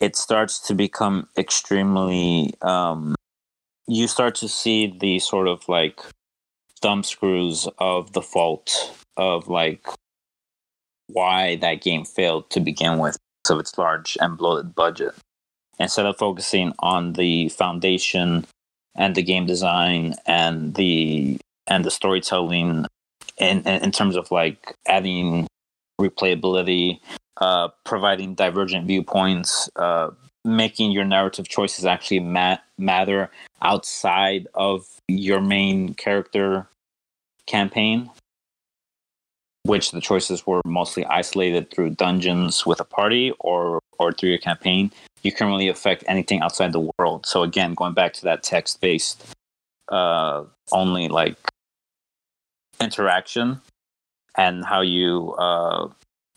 [0.00, 2.54] it starts to become extremely.
[2.62, 3.14] Um,
[3.86, 6.00] you start to see the sort of like
[6.80, 9.86] thumb screws of the fault of like
[11.08, 13.16] why that game failed to begin with
[13.48, 15.12] of its large and bloated budget.
[15.78, 18.46] Instead of focusing on the foundation
[18.96, 22.86] and the game design and the and the storytelling
[23.38, 25.46] in in terms of like adding
[26.00, 27.00] replayability,
[27.40, 30.10] uh, providing divergent viewpoints, uh,
[30.44, 33.30] making your narrative choices actually mat- matter
[33.62, 36.66] outside of your main character
[37.46, 38.10] campaign
[39.64, 44.38] which the choices were mostly isolated through dungeons with a party or or through your
[44.38, 44.90] campaign.
[45.22, 47.26] You can really affect anything outside the world.
[47.26, 49.22] So again going back to that text based
[49.88, 51.36] uh only like
[52.80, 53.60] interaction
[54.36, 55.88] and how you uh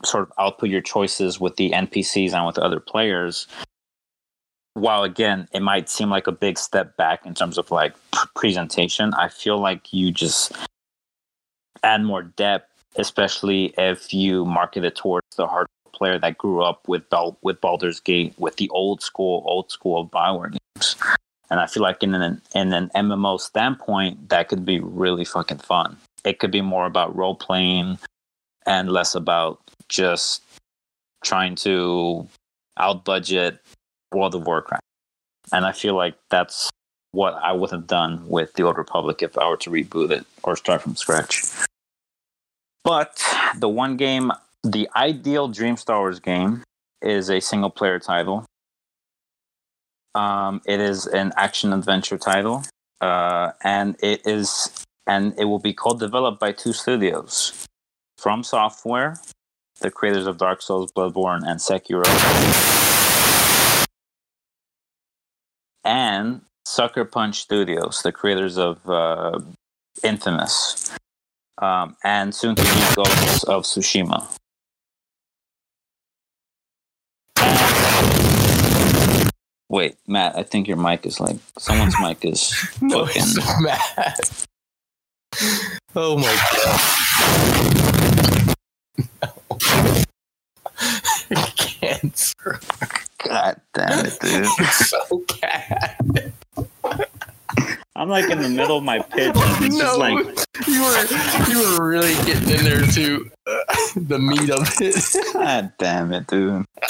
[0.05, 3.47] sort of output your choices with the npcs and with other players
[4.73, 7.93] while again it might seem like a big step back in terms of like
[8.35, 10.51] presentation i feel like you just
[11.83, 16.87] add more depth especially if you market it towards the hard player that grew up
[16.87, 20.95] with Bal- with Baldur's Gate with the old school old school Bioware games.
[21.49, 25.59] And I feel like in an in an MMO standpoint, that could be really fucking
[25.59, 25.97] fun.
[26.25, 27.99] It could be more about role playing
[28.65, 29.59] and less about
[29.89, 30.41] just
[31.23, 32.27] trying to
[32.77, 33.59] out budget
[34.13, 34.83] World of Warcraft.
[35.51, 36.69] And I feel like that's
[37.11, 40.25] what I would have done with the Old Republic if I were to reboot it
[40.43, 41.43] or start from scratch.
[42.83, 43.23] But
[43.57, 44.31] the one game,
[44.63, 46.63] the ideal Dream Star Wars game,
[47.01, 48.45] is a single player title.
[50.15, 52.63] Um, it is an action adventure title,
[53.01, 57.65] uh, and it is and it will be co-developed by two studios,
[58.23, 59.17] From Software,
[59.81, 62.05] the creators of Dark Souls, Bloodborne, and Sekiro,
[65.83, 69.41] and Sucker Punch Studios, the creators of uh,
[70.03, 70.95] Infamous
[71.61, 74.25] um, and soon to be Ghosts of Tsushima.
[79.67, 83.21] Wait, Matt, I think your mic is like someone's mic is No, fucking.
[83.21, 84.45] it's Matt.
[85.95, 88.12] Oh my god.
[88.97, 89.05] No.
[91.57, 92.59] Cancer.
[93.23, 94.45] God damn it, dude!
[94.59, 96.33] It's so bad.
[97.95, 99.97] I'm like in the middle of my pitch, and it's just No.
[99.97, 100.25] like
[100.67, 101.05] You were
[101.49, 103.59] you were really getting in there to uh,
[103.95, 105.33] the meat of it.
[105.33, 106.65] God damn it, dude!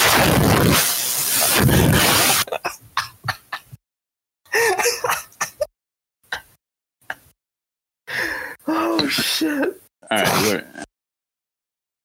[8.68, 9.80] oh shit.
[10.10, 10.83] All right, we're.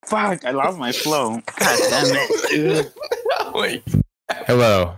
[0.09, 0.43] Fuck!
[0.43, 1.35] I lost my flow.
[1.59, 2.91] God damn it, dude!
[3.53, 3.83] Wait.
[4.47, 4.95] Hello.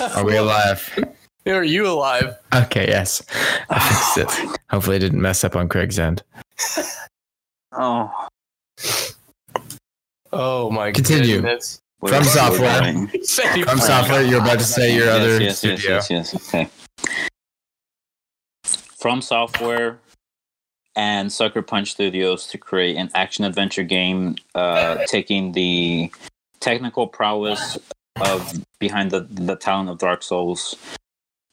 [0.00, 1.04] Are we alive?
[1.46, 2.36] Are you alive?
[2.54, 3.22] Okay, yes.
[3.70, 4.58] I fixed it.
[4.70, 6.22] Hopefully, I didn't mess up on Craig's end.
[7.72, 8.10] Oh,
[10.32, 11.36] Oh my Continue.
[11.36, 11.80] goodness.
[12.00, 12.82] From we're software.
[12.82, 13.78] From Frank.
[13.80, 15.90] software, you're about to say your yes, other yes, studio.
[15.90, 16.48] Yes, yes, yes.
[16.48, 16.68] Okay.
[18.98, 19.98] From Software
[20.98, 26.10] and Sucker Punch Studios to create an action adventure game, uh, taking the
[26.58, 27.78] technical prowess
[28.20, 30.74] of behind the the talent of Dark Souls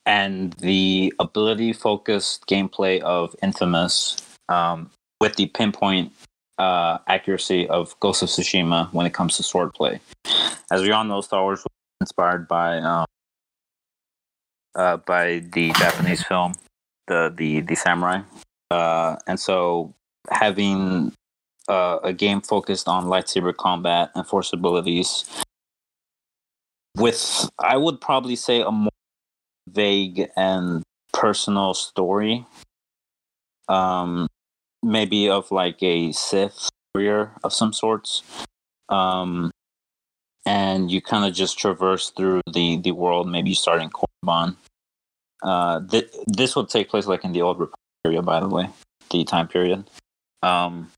[0.07, 4.17] and the ability focused gameplay of Infamous,
[4.49, 4.89] um,
[5.21, 6.11] with the pinpoint
[6.57, 9.99] uh, accuracy of Ghost of Tsushima when it comes to swordplay.
[10.71, 13.05] As we all know, Star Wars was inspired by um,
[14.73, 16.53] uh, by the Japanese film,
[17.07, 18.21] the the the samurai,
[18.75, 19.93] uh, and so
[20.29, 21.13] having
[21.69, 25.23] uh, a game focused on lightsaber combat and force abilities,
[26.97, 28.91] with I would probably say a more
[29.69, 30.83] vague and
[31.13, 32.45] personal story,
[33.69, 34.27] um,
[34.83, 38.23] maybe of like a Sith warrior of some sorts.
[38.89, 39.51] Um,
[40.45, 43.27] and you kind of just traverse through the the world.
[43.27, 43.89] Maybe you start in.
[45.41, 47.57] Uh, th- this would take place like in the old
[48.05, 48.69] Area, by the way,
[49.09, 49.89] the time period.
[50.43, 50.91] Um,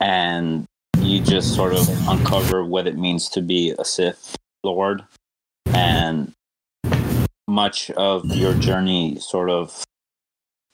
[0.00, 0.66] and
[0.98, 5.02] you just sort of uncover what it means to be a Sith Lord,
[5.72, 6.32] and
[7.48, 9.82] much of your journey sort of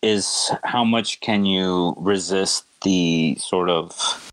[0.03, 4.31] is how much can you resist the sort of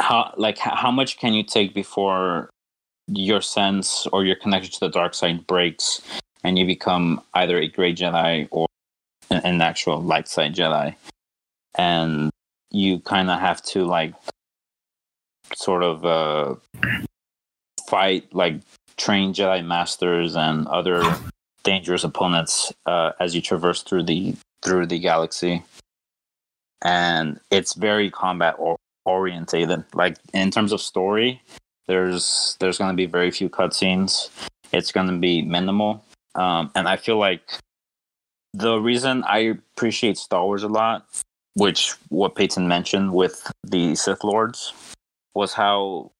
[0.00, 2.50] how like how much can you take before
[3.06, 6.02] your sense or your connection to the dark side breaks
[6.44, 8.66] and you become either a gray Jedi or
[9.30, 10.94] an, actual light side Jedi,
[11.74, 12.30] and
[12.70, 14.14] you kind of have to like
[15.56, 16.54] sort of uh,
[17.88, 18.60] fight like
[18.96, 21.02] trained Jedi masters and other
[21.64, 25.64] dangerous opponents uh, as you traverse through the through the galaxy,
[26.82, 28.76] and it's very combat or-
[29.06, 29.84] orientated.
[29.94, 31.42] Like in terms of story,
[31.86, 34.28] there's there's going to be very few cutscenes.
[34.72, 36.04] It's going to be minimal,
[36.34, 37.58] um, and I feel like
[38.52, 39.38] the reason I
[39.76, 41.06] appreciate Star Wars a lot,
[41.54, 44.72] which what Peyton mentioned with the Sith Lords,
[45.34, 46.12] was how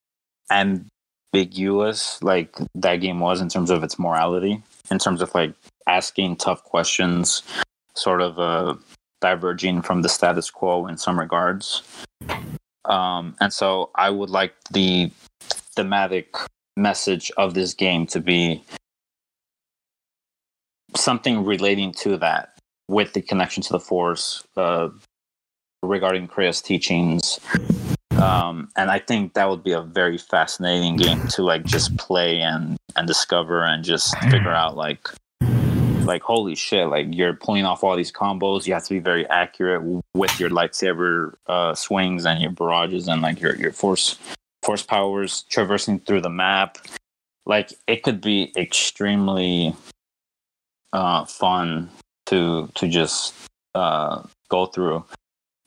[0.51, 4.61] ambiguous like that game was in terms of its morality,
[4.91, 5.53] in terms of like
[5.87, 7.43] asking tough questions,
[7.95, 8.75] sort of uh,
[9.21, 11.83] diverging from the status quo in some regards.
[12.85, 16.35] Um, and so I would like the thematic
[16.77, 18.63] message of this game to be
[20.95, 22.57] something relating to that
[22.87, 24.89] with the connection to the force uh,
[25.83, 27.39] regarding Kreia's teachings.
[28.21, 32.41] Um, and I think that would be a very fascinating game to like just play
[32.41, 35.09] and and discover and just figure out like
[36.05, 38.65] like holy shit like you're pulling off all these combos.
[38.65, 39.81] You have to be very accurate
[40.13, 44.17] with your lightsaber uh, swings and your barrages and like your your force
[44.63, 46.77] force powers traversing through the map.
[47.45, 49.75] Like it could be extremely
[50.95, 51.89] uh, fun
[52.27, 53.33] to to just
[53.75, 55.03] uh, go through.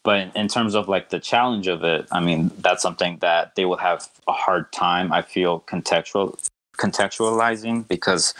[0.05, 3.67] But in, terms of like the challenge of it i mean that's something that they
[3.67, 6.39] would have a hard time i feel contextual
[6.79, 8.33] contextualizing because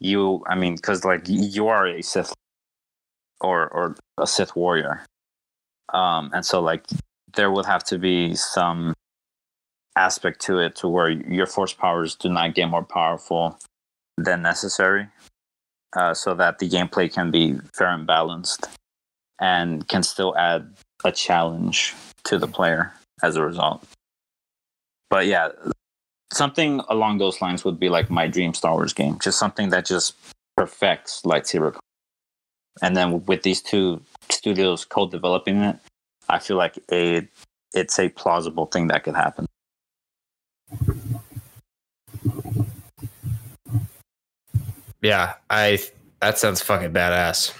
[0.00, 2.34] you i mean because like you are a sith
[3.40, 5.06] or or a sith warrior.
[5.94, 6.84] Um and so like
[7.36, 8.92] there would have to be some
[9.96, 13.58] aspect to it to where your force powers do not get more powerful
[14.18, 15.08] than necessary
[15.94, 18.68] uh, so that the gameplay can be fair and balanced
[19.40, 21.94] and can still add a challenge
[22.24, 22.92] to the player
[23.22, 23.84] as a result.
[25.10, 25.50] But yeah,
[26.32, 29.86] something along those lines would be like my dream Star Wars game, just something that
[29.86, 30.14] just
[30.56, 31.76] perfects lightsaber.
[32.82, 35.78] And then with these two studios co-developing it,
[36.28, 37.28] I feel like a
[37.74, 39.46] it's a plausible thing that could happen.
[45.04, 45.80] Yeah, I
[46.20, 47.52] that sounds fucking badass.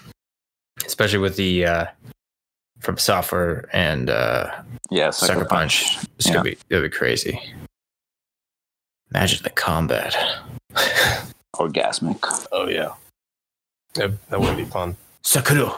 [0.87, 1.87] Especially with the uh
[2.81, 4.51] from software and uh
[4.91, 5.85] yeah, Sucker, Sucker Punch.
[5.85, 6.09] Punch.
[6.17, 6.33] It's yeah.
[6.33, 7.39] gonna be it'll be crazy.
[9.11, 10.17] Imagine the combat.
[11.57, 12.47] Orgasmic.
[12.51, 12.95] Oh yeah.
[13.95, 14.97] yeah that would be fun.
[15.23, 15.71] Sakura.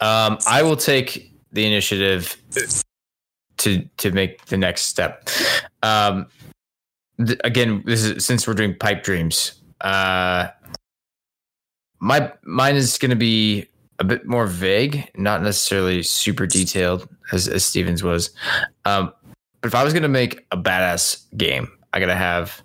[0.00, 2.36] Um, I will take the initiative
[3.56, 5.30] to to make the next step.
[5.82, 6.26] Um,
[7.24, 9.61] th- again, this is since we're doing pipe dreams.
[9.82, 10.48] Uh,
[12.00, 13.66] my mine is going to be
[13.98, 18.30] a bit more vague, not necessarily super detailed as, as Stevens was.
[18.84, 19.12] Um,
[19.60, 22.62] but if I was going to make a badass game, I got to have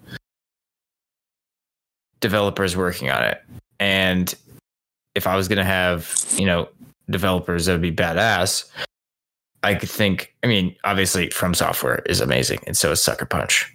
[2.20, 3.44] developers working on it.
[3.80, 4.34] And
[5.14, 6.70] if I was going to have, you know,
[7.10, 8.70] developers that would be badass,
[9.62, 12.60] I could think, I mean, obviously From Software is amazing.
[12.66, 13.72] And so is Sucker Punch.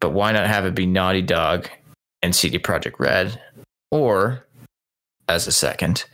[0.00, 1.68] But why not have it be Naughty Dog
[2.22, 3.40] and CD Projekt Red?
[3.90, 4.46] Or
[5.28, 6.04] as a second,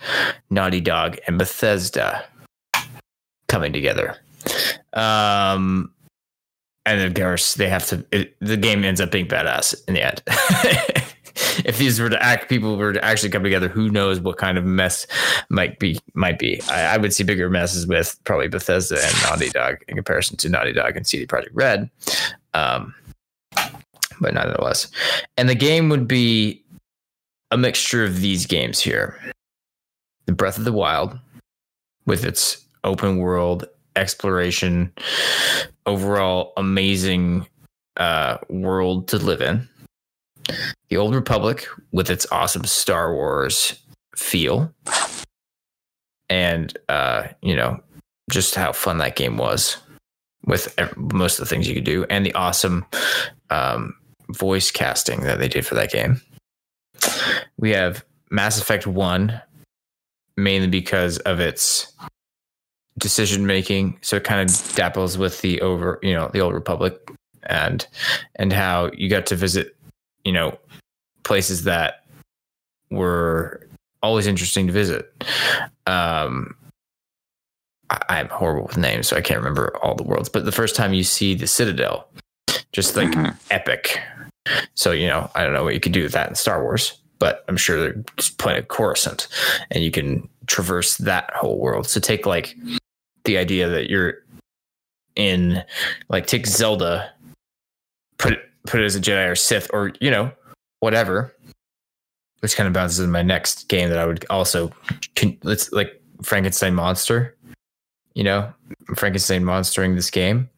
[0.51, 2.25] Naughty Dog and Bethesda
[3.49, 4.17] coming together.
[4.93, 5.93] Um,
[6.87, 8.05] and of course, they have to.
[8.13, 10.23] It, the game ends up being badass in the end.
[11.65, 14.59] if these were to act, people were to actually come together, who knows what kind
[14.59, 15.07] of mess
[15.49, 16.61] might be might be.
[16.69, 20.49] I, I would see bigger messes with probably Bethesda and Naughty Dog in comparison to
[20.49, 21.91] Naughty Dog and CD Projekt Red.
[22.53, 22.95] Um,
[24.21, 24.91] but nonetheless,
[25.37, 26.63] and the game would be
[27.51, 29.19] a mixture of these games here.
[30.27, 31.19] The Breath of the Wild,
[32.07, 33.67] with its open world
[33.97, 34.93] exploration,
[35.87, 37.47] overall amazing
[37.97, 39.69] uh, world to live in.
[40.89, 43.79] The Old Republic, with its awesome Star Wars
[44.17, 44.73] feel,
[46.29, 47.81] and uh, you know
[48.31, 49.77] just how fun that game was
[50.47, 52.85] with most of the things you could do, and the awesome
[53.51, 53.95] um,
[54.37, 56.21] voice casting that they did for that game.
[57.57, 59.41] We have Mass Effect 1,
[60.37, 61.93] mainly because of its
[62.99, 63.99] decision making.
[64.03, 66.99] So it kind of dapples with the over, you know, the old Republic
[67.45, 67.87] and
[68.37, 69.77] and how you got to visit,
[70.25, 70.59] you know,
[71.25, 72.05] places that
[72.91, 73.67] were
[74.03, 75.13] always interesting to visit.
[75.87, 76.55] Um
[77.91, 80.29] I, am horrible with names, so I can't remember all the worlds.
[80.29, 82.09] But the first time you see the Citadel,
[82.73, 83.37] just like mm-hmm.
[83.51, 84.01] epic.
[84.75, 86.99] So, you know, I don't know what you could do with that in Star Wars,
[87.19, 89.29] but I'm sure they're just playing Coruscant,
[89.71, 91.87] and you can traverse that whole world.
[91.87, 92.57] So take like
[93.25, 94.23] the idea that you're
[95.17, 95.65] in,
[96.09, 97.11] like take Zelda,
[98.19, 100.31] put it put it as a Jedi or Sith or you know
[100.81, 101.35] whatever,
[102.41, 104.71] which kind of bounces in my next game that I would also
[105.15, 107.35] can, let's like Frankenstein monster.
[108.15, 108.53] You know,
[108.95, 110.49] Frankenstein monstering this game.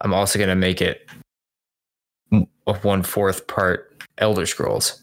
[0.00, 1.08] I'm also gonna make it
[2.66, 5.02] one fourth part Elder Scrolls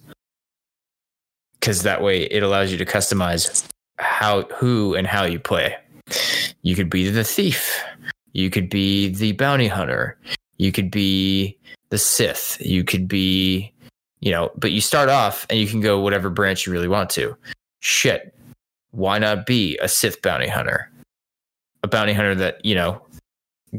[1.61, 3.65] because that way it allows you to customize
[3.97, 5.75] how who and how you play.
[6.63, 7.81] You could be the thief.
[8.33, 10.17] You could be the bounty hunter.
[10.57, 11.57] You could be
[11.89, 12.57] the Sith.
[12.59, 13.71] You could be,
[14.19, 17.09] you know, but you start off and you can go whatever branch you really want
[17.11, 17.35] to.
[17.79, 18.35] Shit.
[18.91, 20.91] Why not be a Sith bounty hunter?
[21.83, 23.01] A bounty hunter that, you know,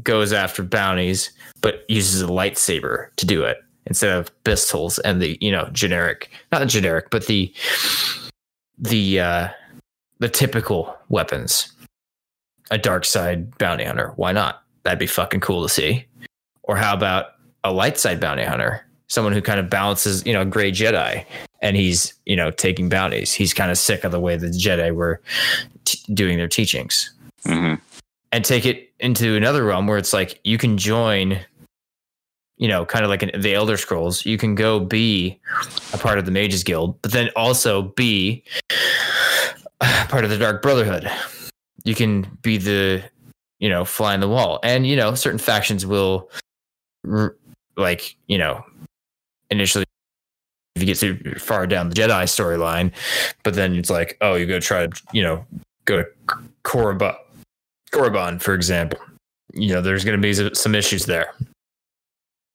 [0.02, 1.30] goes after bounties,
[1.60, 6.30] but uses a lightsaber to do it instead of pistols and the, you know, generic,
[6.50, 7.52] not the generic, but the,
[8.78, 9.48] the, uh,
[10.18, 11.72] the typical weapons.
[12.70, 14.12] A dark side bounty hunter.
[14.16, 14.62] Why not?
[14.84, 16.06] That'd be fucking cool to see.
[16.62, 17.26] Or how about
[17.64, 18.86] a light side bounty hunter?
[19.08, 21.24] Someone who kind of balances, you know, gray Jedi
[21.60, 23.32] and he's, you know, taking bounties.
[23.32, 25.20] He's kind of sick of the way the Jedi were
[25.84, 27.12] t- doing their teachings.
[27.44, 27.74] hmm
[28.32, 31.38] And take it into another realm where it's like you can join,
[32.62, 34.24] you know, kind of like in the Elder Scrolls.
[34.24, 35.36] You can go be
[35.92, 38.44] a part of the Mages Guild, but then also be
[39.80, 41.10] part of the Dark Brotherhood.
[41.82, 43.02] You can be the,
[43.58, 46.30] you know, fly in the wall, and you know, certain factions will,
[47.76, 48.64] like, you know,
[49.50, 49.84] initially.
[50.76, 52.92] If you get too far down the Jedi storyline,
[53.42, 55.44] but then it's like, oh, you go try to, you know,
[55.84, 56.08] go to
[56.62, 57.16] Korriban,
[57.90, 59.00] Korriban, for example.
[59.52, 61.34] You know, there's going to be some issues there.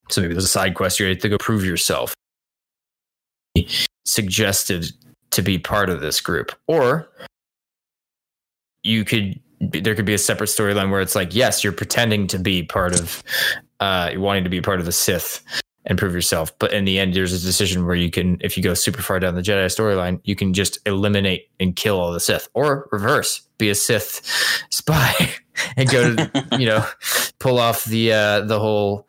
[0.09, 2.13] So maybe there's a side quest you have to go prove yourself.
[4.05, 4.91] Suggested
[5.31, 7.09] to be part of this group, or
[8.83, 12.37] you could there could be a separate storyline where it's like yes you're pretending to
[12.37, 13.23] be part of
[13.79, 15.43] uh you're wanting to be part of the sith
[15.87, 16.57] and prove yourself.
[16.59, 19.19] But in the end there's a decision where you can if you go super far
[19.19, 22.49] down the jedi storyline you can just eliminate and kill all the sith.
[22.53, 24.21] Or reverse be a sith
[24.69, 25.13] spy
[25.75, 26.85] and go to you know
[27.39, 29.07] pull off the uh the whole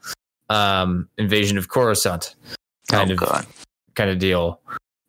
[0.49, 2.35] um invasion of coruscant
[2.89, 3.47] kind oh, of God.
[3.95, 4.61] kind of deal,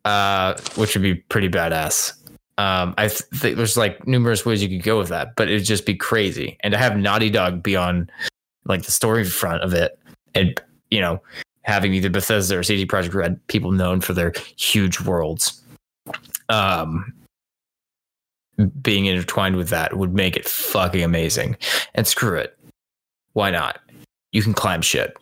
[0.06, 2.14] uh, which would be pretty badass.
[2.58, 5.64] Um, I th- think there's like numerous ways you could go with that, but it'd
[5.64, 6.58] just be crazy.
[6.60, 8.10] And to have Naughty Dog be on
[8.66, 9.98] like the story front of it,
[10.36, 10.62] and
[10.92, 11.22] you know,
[11.62, 15.64] having either Bethesda or CD Projekt Red, people known for their huge worlds,
[16.50, 17.14] um,
[18.82, 21.56] being intertwined with that would make it fucking amazing.
[21.96, 22.58] And screw it,
[23.34, 23.80] why not?
[24.32, 25.18] You can climb shit.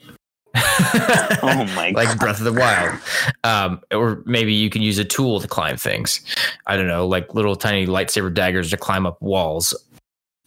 [0.55, 2.19] Oh my like God.
[2.19, 2.99] Breath of the Wild.
[3.43, 6.21] Um, or maybe you can use a tool to climb things.
[6.65, 9.73] I don't know, like little tiny lightsaber daggers to climb up walls.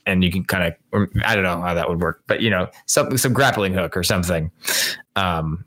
[0.06, 2.68] And you can kind of i don't know how that would work, but you know,
[2.86, 4.50] some some grappling hook or something,
[5.14, 5.64] um,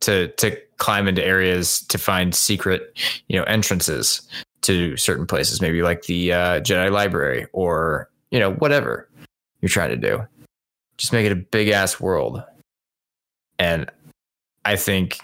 [0.00, 2.96] to to climb into areas to find secret,
[3.26, 4.28] you know, entrances
[4.62, 5.60] to certain places.
[5.60, 9.08] Maybe like the uh, Jedi Library or you know whatever
[9.60, 10.24] you're trying to do.
[10.96, 12.42] Just make it a big ass world.
[13.58, 13.90] And
[14.64, 15.18] i think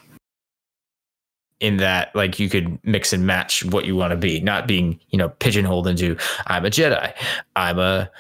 [1.61, 4.99] in that like you could mix and match what you want to be not being
[5.11, 6.17] you know pigeonholed into
[6.47, 7.13] i'm a jedi.
[7.57, 8.11] I'm a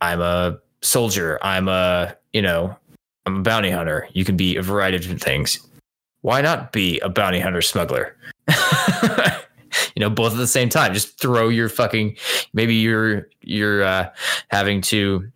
[0.00, 1.38] i'm a soldier.
[1.42, 2.76] I'm a you know
[3.26, 4.08] i'm a bounty hunter.
[4.12, 5.58] You can be a variety of different things.
[6.22, 8.16] Why not be a bounty hunter smuggler?
[9.94, 10.92] You know both at the same time.
[10.92, 12.16] Just throw your fucking
[12.52, 14.10] maybe you're you're uh
[14.48, 15.30] having to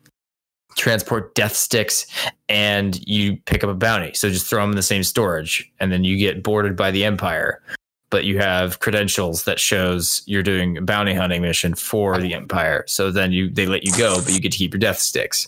[0.77, 2.07] transport death sticks
[2.49, 4.13] and you pick up a bounty.
[4.15, 7.05] So just throw them in the same storage and then you get boarded by the
[7.05, 7.63] empire.
[8.11, 12.85] But you have credentials that shows you're doing a bounty hunting mission for the empire.
[12.89, 15.47] So then you they let you go, but you get to keep your death sticks.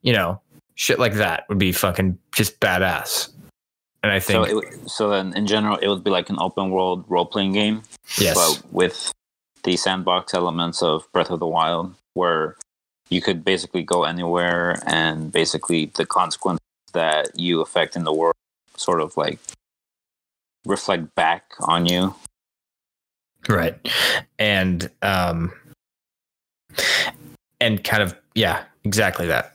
[0.00, 0.40] You know,
[0.76, 3.28] shit like that would be fucking just badass.
[4.02, 6.70] And I So, think it, so then in general, it would be like an open
[6.70, 7.82] world role playing game,
[8.16, 8.34] yes.
[8.34, 9.12] but with
[9.64, 12.56] the sandbox elements of Breath of the Wild, where
[13.10, 16.60] you could basically go anywhere and basically the consequences
[16.92, 18.34] that you affect in the world
[18.76, 19.38] sort of like
[20.64, 22.14] reflect back on you.
[23.48, 23.76] Right.
[24.38, 25.52] And um
[27.60, 29.52] and kind of yeah, exactly that.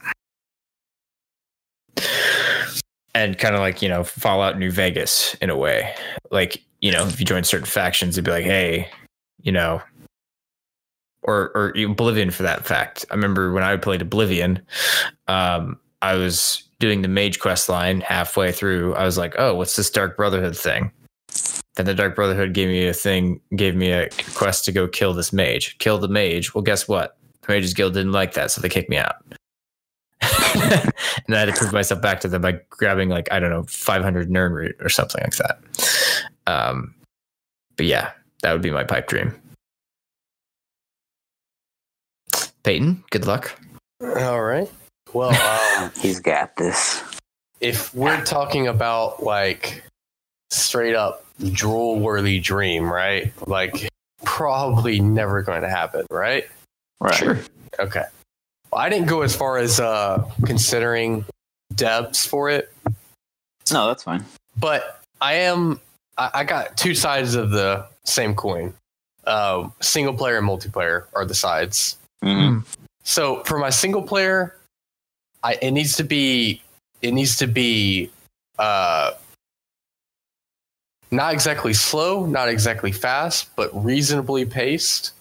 [3.14, 5.96] And kind of like, you know, Fallout New Vegas in a way.
[6.32, 8.90] Like, you know, if you join certain factions, it'd be like, hey,
[9.42, 9.82] you know,
[11.26, 13.06] or or Oblivion for that fact.
[13.12, 14.62] I remember when I played Oblivion,
[15.28, 18.96] um, I was doing the Mage quest line halfway through.
[18.96, 20.92] I was like, oh, what's this Dark Brotherhood thing?
[21.76, 25.14] Then the Dark Brotherhood gave me a thing, gave me a quest to go kill
[25.14, 25.78] this mage.
[25.80, 26.54] Kill the mage.
[26.54, 27.18] Well, guess what?
[27.42, 29.16] The Mages Guild didn't like that, so they kicked me out.
[30.22, 33.64] and I had to prove myself back to them by grabbing like I don't know
[33.64, 35.60] 500 Nirn root or something like that.
[36.48, 36.96] Um,
[37.76, 38.12] but yeah,
[38.42, 39.34] that would be my pipe dream.
[42.66, 43.58] Peyton, good luck.
[44.02, 44.70] All right.
[45.14, 45.30] Well,
[45.84, 47.04] um, He's got this.
[47.62, 49.84] if we're talking about like
[50.50, 53.32] straight up drool worthy dream, right?
[53.48, 53.88] Like
[54.24, 56.48] probably never going to happen, right?
[57.00, 57.14] Right.
[57.14, 57.40] Sure.
[57.80, 58.04] Okay.
[58.72, 61.24] Well, I didn't go as far as uh, considering
[61.76, 62.74] depths for it,
[63.72, 64.26] No, that's fine.
[64.58, 65.80] but I am.
[66.18, 68.74] I, I got two sides of the same coin.
[69.26, 71.98] Uh, single player and multiplayer are the sides.
[72.26, 72.66] Mhm.
[73.04, 74.58] So for my single player,
[75.44, 76.62] I it needs to be
[77.02, 78.10] it needs to be
[78.58, 79.12] uh
[81.12, 85.12] not exactly slow, not exactly fast, but reasonably paced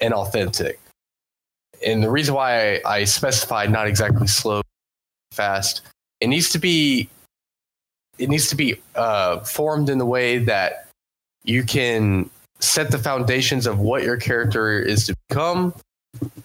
[0.00, 0.78] and authentic.
[1.84, 4.62] And the reason why I, I specified not exactly slow,
[5.32, 5.80] fast,
[6.20, 7.08] it needs to be
[8.18, 10.88] it needs to be uh, formed in the way that
[11.44, 12.28] you can
[12.60, 15.74] set the foundations of what your character is to become,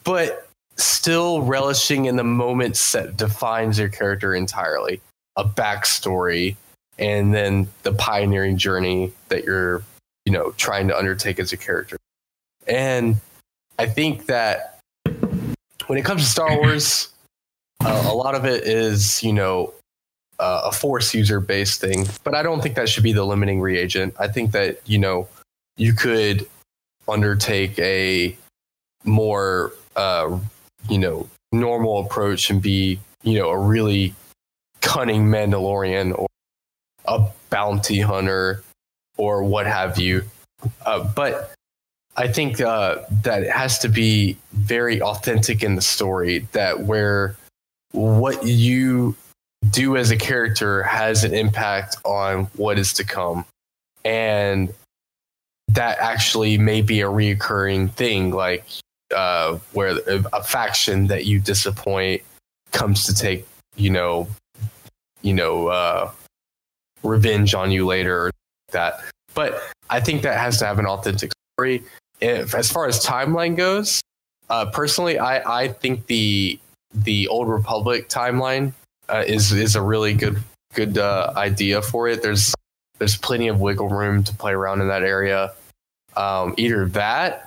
[0.03, 5.01] but still relishing in the moments that defines your character entirely.
[5.35, 6.55] A backstory
[6.99, 9.83] and then the pioneering journey that you're
[10.25, 11.97] you know trying to undertake as a character.
[12.67, 13.17] And
[13.79, 14.79] i think that
[15.85, 17.09] when it comes to star wars
[17.85, 19.73] uh, a lot of it is you know
[20.39, 23.61] uh, a force user based thing but i don't think that should be the limiting
[23.61, 24.13] reagent.
[24.19, 25.27] I think that you know
[25.77, 26.47] you could
[27.07, 28.35] undertake a
[29.07, 30.37] more uh,
[30.89, 34.13] you know normal approach and be you know a really
[34.81, 36.27] cunning Mandalorian or
[37.05, 38.63] a bounty hunter
[39.17, 40.23] or what have you.
[40.85, 41.53] Uh, but
[42.15, 46.47] I think uh, that it has to be very authentic in the story.
[46.51, 47.35] That where
[47.91, 49.15] what you
[49.69, 53.45] do as a character has an impact on what is to come,
[54.03, 54.73] and
[55.69, 58.31] that actually may be a reoccurring thing.
[58.31, 58.65] Like
[59.15, 62.21] uh, where a, faction that you disappoint
[62.71, 64.27] comes to take, you know,
[65.21, 66.11] you know, uh,
[67.03, 68.31] revenge on you later
[68.71, 69.01] that.
[69.33, 71.83] But I think that has to have an authentic story.
[72.19, 74.01] If, as far as timeline goes,
[74.49, 76.59] uh, personally, I, I think the
[76.93, 78.73] the Old Republic timeline
[79.09, 80.37] uh, is is a really good
[80.73, 82.21] good uh, idea for it.
[82.21, 82.53] There's
[82.97, 85.53] there's plenty of wiggle room to play around in that area.
[86.15, 87.46] Um, either that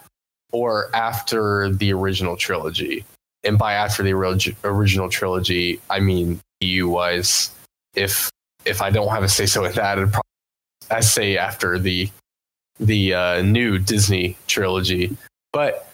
[0.53, 3.05] or after the original trilogy.
[3.45, 7.51] And by after the orig- original trilogy, I mean EU wise.
[7.95, 8.31] If
[8.65, 10.21] if I don't have a say so with that, probably
[10.91, 12.11] I say after the
[12.79, 15.17] the uh, new Disney trilogy.
[15.53, 15.89] But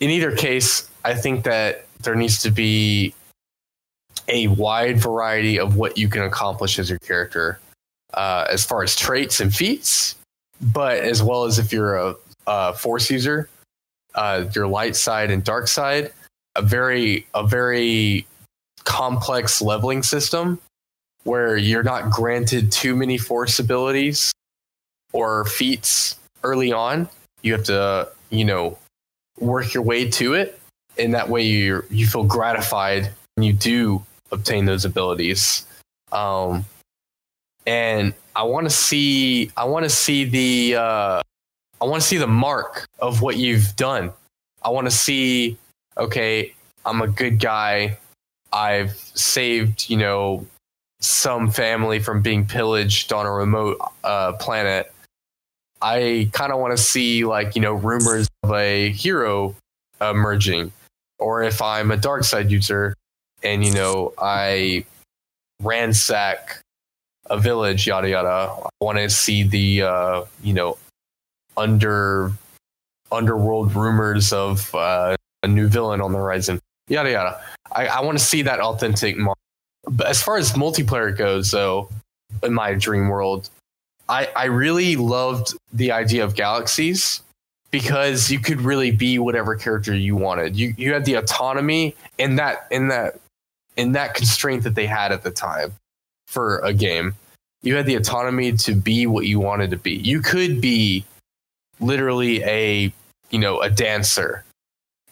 [0.00, 3.14] in either case, I think that there needs to be
[4.28, 7.58] a wide variety of what you can accomplish as your character,
[8.14, 10.14] uh, as far as traits and feats,
[10.60, 12.14] but as well as if you're a,
[12.46, 13.48] a force user,
[14.18, 16.10] uh, your light side and dark side,
[16.56, 18.26] a very a very
[18.84, 20.58] complex leveling system
[21.22, 24.32] where you're not granted too many force abilities
[25.12, 27.08] or feats early on.
[27.42, 28.76] You have to, you know,
[29.38, 30.58] work your way to it,
[30.98, 35.64] and that way you you feel gratified when you do obtain those abilities.
[36.10, 36.64] Um,
[37.66, 41.22] and I want to see I want to see the uh,
[41.80, 44.12] I want to see the mark of what you've done.
[44.62, 45.56] I want to see
[45.96, 47.98] okay, I'm a good guy.
[48.52, 50.46] I've saved, you know,
[51.00, 54.92] some family from being pillaged on a remote uh, planet.
[55.80, 59.54] I kind of want to see like you know rumors of a hero
[60.00, 60.72] emerging,
[61.18, 62.94] or if I'm a dark side user
[63.44, 64.84] and you know I
[65.62, 66.60] ransack
[67.26, 68.50] a village, yada yada.
[68.50, 70.78] I want to see the uh, you know
[71.58, 72.32] under
[73.10, 77.40] underworld rumors of uh, a new villain on the horizon, yada yada.
[77.72, 79.16] I, I want to see that authentic.
[79.16, 79.34] Mar-
[79.90, 81.88] but as far as multiplayer goes, though,
[82.42, 83.50] in my dream world,
[84.08, 87.22] I I really loved the idea of galaxies
[87.70, 90.56] because you could really be whatever character you wanted.
[90.56, 93.18] You you had the autonomy in that in that
[93.76, 95.72] in that constraint that they had at the time
[96.26, 97.14] for a game.
[97.62, 99.94] You had the autonomy to be what you wanted to be.
[99.94, 101.04] You could be
[101.80, 102.92] literally a
[103.30, 104.44] you know a dancer,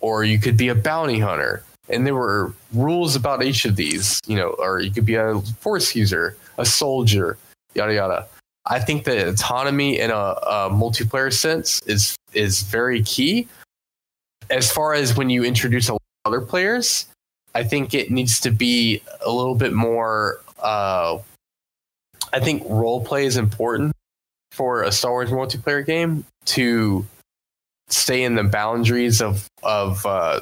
[0.00, 1.62] or you could be a bounty hunter.
[1.88, 5.40] And there were rules about each of these, you know, or you could be a
[5.60, 7.38] force user, a soldier,
[7.74, 8.26] yada yada.
[8.66, 13.46] I think that autonomy in a, a multiplayer sense is is very key.
[14.50, 15.90] As far as when you introduce
[16.24, 17.06] other players,
[17.54, 20.40] I think it needs to be a little bit more.
[20.60, 21.18] Uh,
[22.32, 23.95] I think role play is important
[24.56, 27.04] for a Star Wars multiplayer game to
[27.88, 30.40] stay in the boundaries of of uh,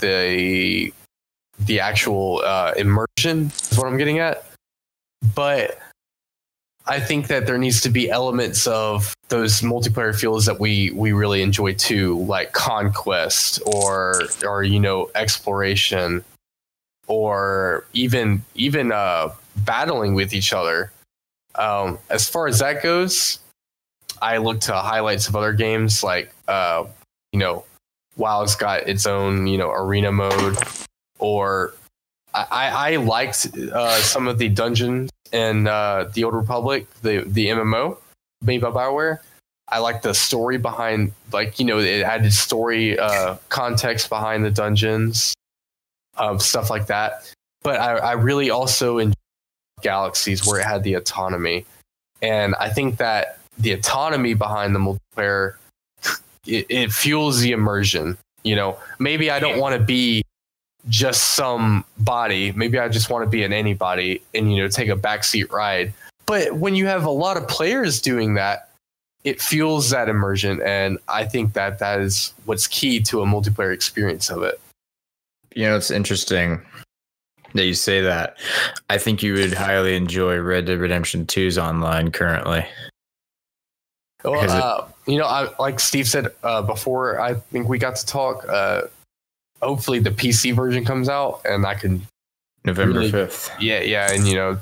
[0.00, 0.92] the
[1.60, 4.44] the actual uh, immersion is what I'm getting at.
[5.34, 5.78] But
[6.86, 11.12] I think that there needs to be elements of those multiplayer feels that we we
[11.12, 16.24] really enjoy too, like conquest or or you know exploration,
[17.06, 20.90] or even even uh, battling with each other.
[21.58, 23.40] Um, as far as that goes,
[24.22, 26.84] I look to highlights of other games like uh,
[27.32, 27.64] you know
[28.18, 30.58] WoW's got its own, you know, arena mode,
[31.18, 31.74] or
[32.34, 37.46] I, I liked uh, some of the dungeons in uh, the Old Republic, the the
[37.46, 37.96] MMO
[38.42, 39.18] made by Bioware.
[39.70, 44.50] I like the story behind, like you know, it added story uh, context behind the
[44.50, 45.34] dungeons,
[46.16, 47.32] um, stuff like that.
[47.62, 49.14] But I, I really also enjoyed
[49.82, 51.64] Galaxies where it had the autonomy,
[52.22, 55.54] and I think that the autonomy behind the multiplayer
[56.48, 58.16] it, it fuels the immersion.
[58.42, 60.24] You know, maybe I don't want to be
[60.88, 62.52] just some body.
[62.52, 65.92] Maybe I just want to be an anybody and you know take a backseat ride.
[66.26, 68.70] But when you have a lot of players doing that,
[69.24, 73.74] it fuels that immersion, and I think that that is what's key to a multiplayer
[73.74, 74.60] experience of it.
[75.54, 76.60] You know, it's interesting
[77.54, 78.38] that you say that.
[78.90, 82.66] I think you would highly enjoy Red Dead Redemption 2's online currently.
[84.24, 88.06] Well, uh, you know, I, like Steve said uh, before, I think we got to
[88.06, 88.44] talk.
[88.48, 88.82] Uh,
[89.62, 92.02] hopefully, the PC version comes out, and I can
[92.64, 93.50] November fifth.
[93.60, 94.58] Yeah, yeah, and you know,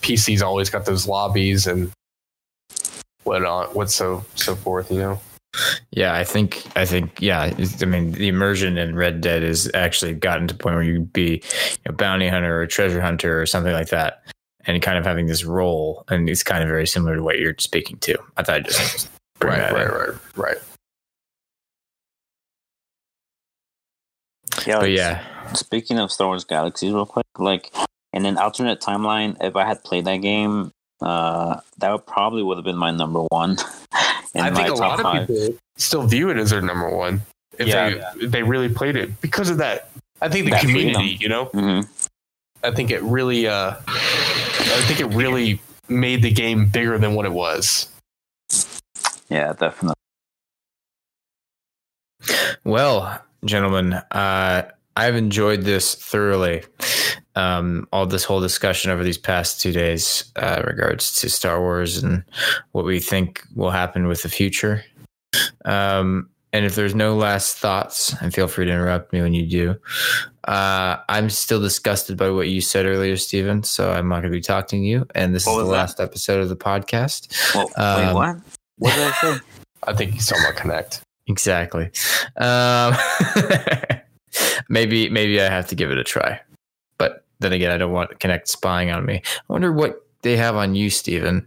[0.00, 1.90] PC's always got those lobbies and
[3.24, 4.90] what on what so so forth.
[4.92, 5.20] You know.
[5.90, 7.52] Yeah, I think I think yeah.
[7.80, 11.12] I mean, the immersion in Red Dead has actually gotten to the point where you'd
[11.12, 11.42] be
[11.86, 14.22] a bounty hunter or a treasure hunter or something like that,
[14.66, 17.56] and kind of having this role, and it's kind of very similar to what you're
[17.58, 18.16] speaking to.
[18.36, 19.10] I thought I just
[19.42, 20.58] right, right, right, right.
[24.66, 25.24] Yeah, but yeah.
[25.54, 27.72] Speaking of Star Wars Galaxies, real quick, like
[28.12, 30.70] in an alternate timeline, if I had played that game,
[31.00, 33.56] uh, that would probably would have been my number one.
[34.34, 37.20] I think a lot of people still view it as their number one
[37.58, 38.12] if yeah, they yeah.
[38.28, 39.90] they really played it because of that.
[40.20, 41.22] I think the that community, freedom.
[41.22, 41.90] you know, mm-hmm.
[42.62, 47.26] I think it really, uh, I think it really made the game bigger than what
[47.26, 47.88] it was.
[49.28, 49.94] Yeah, definitely.
[52.64, 56.64] Well, gentlemen, uh, I've enjoyed this thoroughly.
[57.40, 62.02] Um, all this whole discussion over these past two days, uh, regards to Star Wars
[62.02, 62.24] and
[62.72, 64.84] what we think will happen with the future.
[65.64, 69.46] Um, and if there's no last thoughts, and feel free to interrupt me when you
[69.46, 69.76] do,
[70.48, 73.62] uh, I'm still disgusted by what you said earlier, Stephen.
[73.62, 75.06] So I'm not going to be talking to you.
[75.14, 75.70] And this what is the that?
[75.70, 77.54] last episode of the podcast.
[77.54, 78.36] Well, um, wait, what?
[78.78, 79.40] What did I say?
[79.84, 81.02] I think he's talking about Kinect.
[81.26, 81.90] Exactly.
[82.36, 82.94] Um,
[84.68, 86.40] maybe maybe I have to give it a try.
[87.40, 89.22] But then again, I don't want Kinect spying on me.
[89.24, 91.46] I wonder what they have on you, Stephen.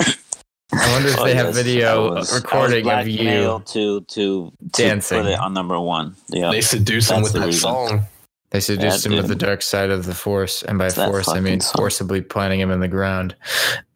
[0.00, 5.18] I wonder if oh, they have video was, recording of you to to dancing.
[5.18, 6.16] To put it on number one.
[6.28, 7.60] Yeah, they seduce him with the that reason.
[7.60, 8.02] song.
[8.50, 11.28] They seduced yeah, him with the dark side of the force, and by it's force
[11.28, 11.72] I mean song.
[11.76, 13.34] forcibly planting him in the ground.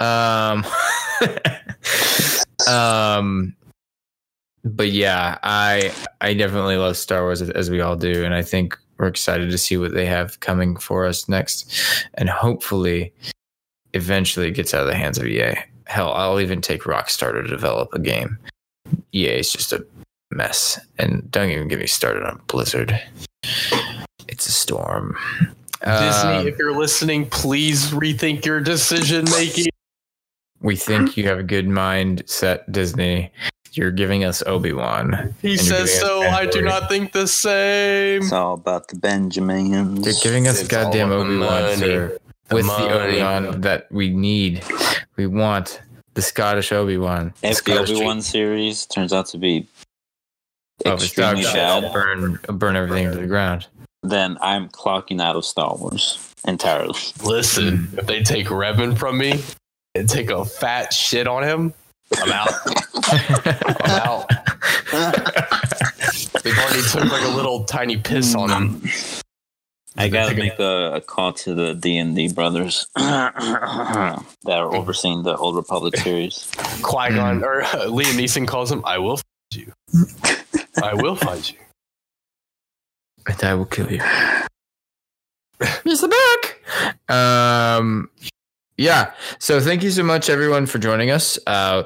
[0.00, 0.64] Um,
[2.68, 3.54] um,
[4.64, 8.76] but yeah, I I definitely love Star Wars as we all do, and I think
[8.98, 11.72] we're excited to see what they have coming for us next,
[12.14, 13.12] and hopefully,
[13.94, 15.54] eventually, it gets out of the hands of EA.
[15.86, 18.38] Hell, I'll even take Rockstar to develop a game.
[19.12, 19.86] EA is just a
[20.30, 23.00] mess, and don't even get me started on Blizzard.
[24.28, 25.16] It's a storm.
[25.80, 29.66] Disney, um, if you're listening, please rethink your decision making.
[30.60, 33.30] We think you have a good mindset, Disney.
[33.72, 35.34] You're giving us Obi Wan.
[35.42, 36.22] He says so.
[36.22, 38.22] I do not think the same.
[38.22, 40.04] It's all about the Benjamins.
[40.04, 42.18] You're giving us it's goddamn Obi Wan here.
[42.50, 44.64] with the Obi Wan that we need.
[45.16, 45.80] We want
[46.14, 47.32] the Scottish Obi Wan.
[47.42, 49.66] If the Obi Wan series turns out to be
[50.84, 53.66] oh, extremely bad, burn burn everything to the ground.
[54.02, 56.98] Then I'm clocking out of Star Wars entirely.
[57.22, 59.42] Listen, if they take Revan from me
[59.94, 61.74] and take a fat shit on him,
[62.16, 62.48] I'm out.
[63.84, 64.28] I'm out.
[66.42, 68.82] They've already took like a little tiny piss on him.
[69.96, 75.24] I gotta make a, a call to the D and D brothers that are overseeing
[75.24, 76.50] the Old Republic series.
[76.82, 78.82] Qui Gon or uh, Liam Neeson calls him.
[78.84, 79.72] I will find you.
[80.82, 81.58] I will find you.
[83.26, 84.00] And I will kill you.
[85.82, 87.14] He's the back.
[87.14, 88.08] Um,
[88.78, 89.12] yeah.
[89.38, 91.38] So thank you so much, everyone, for joining us.
[91.46, 91.82] Uh,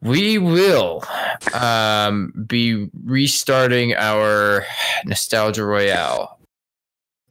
[0.00, 1.04] we will
[1.52, 4.64] um, be restarting our
[5.04, 6.38] Nostalgia Royale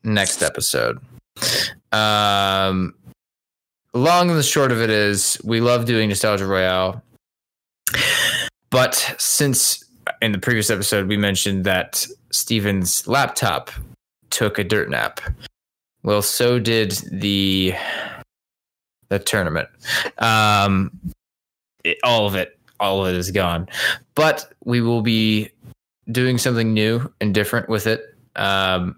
[0.04, 1.00] next episode.
[1.92, 2.94] Um,
[3.94, 7.02] long and the short of it is, we love doing Nostalgia Royale,
[8.70, 9.84] but since
[10.22, 13.72] in the previous episode we mentioned that Steven's laptop
[14.30, 15.20] took a dirt nap.
[16.04, 17.74] Well, so did the
[19.10, 19.68] the tournament.
[20.18, 20.92] Um,
[21.84, 23.68] it, all of it, all of it is gone.
[24.16, 25.50] But we will be
[26.12, 28.16] doing something new and different with it.
[28.36, 28.96] Um,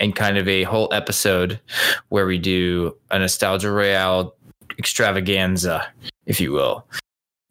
[0.00, 1.60] and kind of a whole episode
[2.08, 4.34] where we do a nostalgia royale
[4.78, 5.86] extravaganza,
[6.26, 6.86] if you will,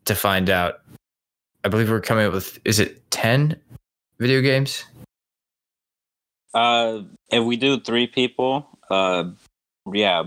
[0.06, 0.82] to find out.
[1.64, 3.56] I believe we're coming up with is it ten
[4.18, 4.84] video games?
[6.54, 9.26] Uh, if we do three people, uh,
[9.94, 10.24] yeah,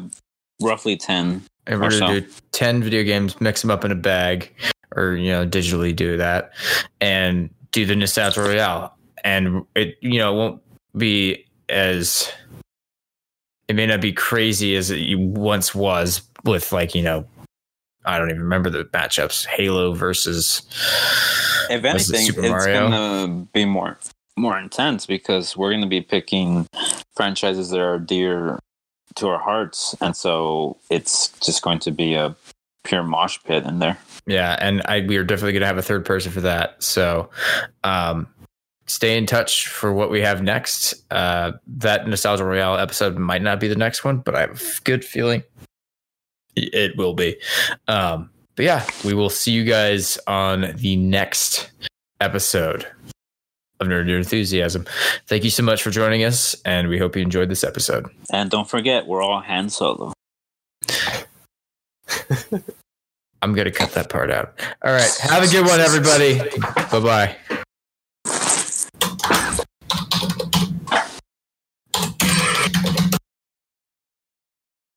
[0.61, 1.43] roughly ten.
[1.67, 2.21] And we're gonna so.
[2.21, 4.53] do ten video games, mix them up in a bag,
[4.97, 6.53] or you know, digitally do that,
[7.01, 8.97] and do the nostalgia royale.
[9.25, 10.63] And it, you know, won't
[10.97, 12.31] be as
[13.69, 17.25] it may not be crazy as it once was with like you know,
[18.05, 19.47] I don't even remember the matchups.
[19.47, 20.63] Halo versus
[21.71, 22.91] If anything, Super it's Mario?
[22.91, 23.99] gonna be more
[24.37, 26.67] more intense because we're gonna be picking
[27.15, 28.59] franchises that are dear
[29.17, 32.35] to our hearts, and so it's just going to be a
[32.85, 33.99] pure mosh pit in there.
[34.27, 36.83] Yeah, and I we are definitely going to have a third person for that.
[36.83, 37.31] So,
[37.85, 38.29] um,
[38.87, 40.95] stay in touch for what we have next.
[41.11, 44.81] Uh, that nostalgia royale episode might not be the next one, but I have a
[44.85, 45.43] good feeling
[46.57, 47.37] it will be.
[47.89, 51.71] Um, but yeah, we will see you guys on the next
[52.21, 52.87] episode
[53.83, 54.87] of Nerd Your Enthusiasm.
[55.27, 58.09] Thank you so much for joining us, and we hope you enjoyed this episode.
[58.33, 60.13] And don't forget, we're all Han Solo.
[63.43, 64.55] I'm going to cut that part out.
[64.85, 65.19] All right.
[65.23, 66.39] Have a good one, everybody.
[66.91, 67.37] Bye bye.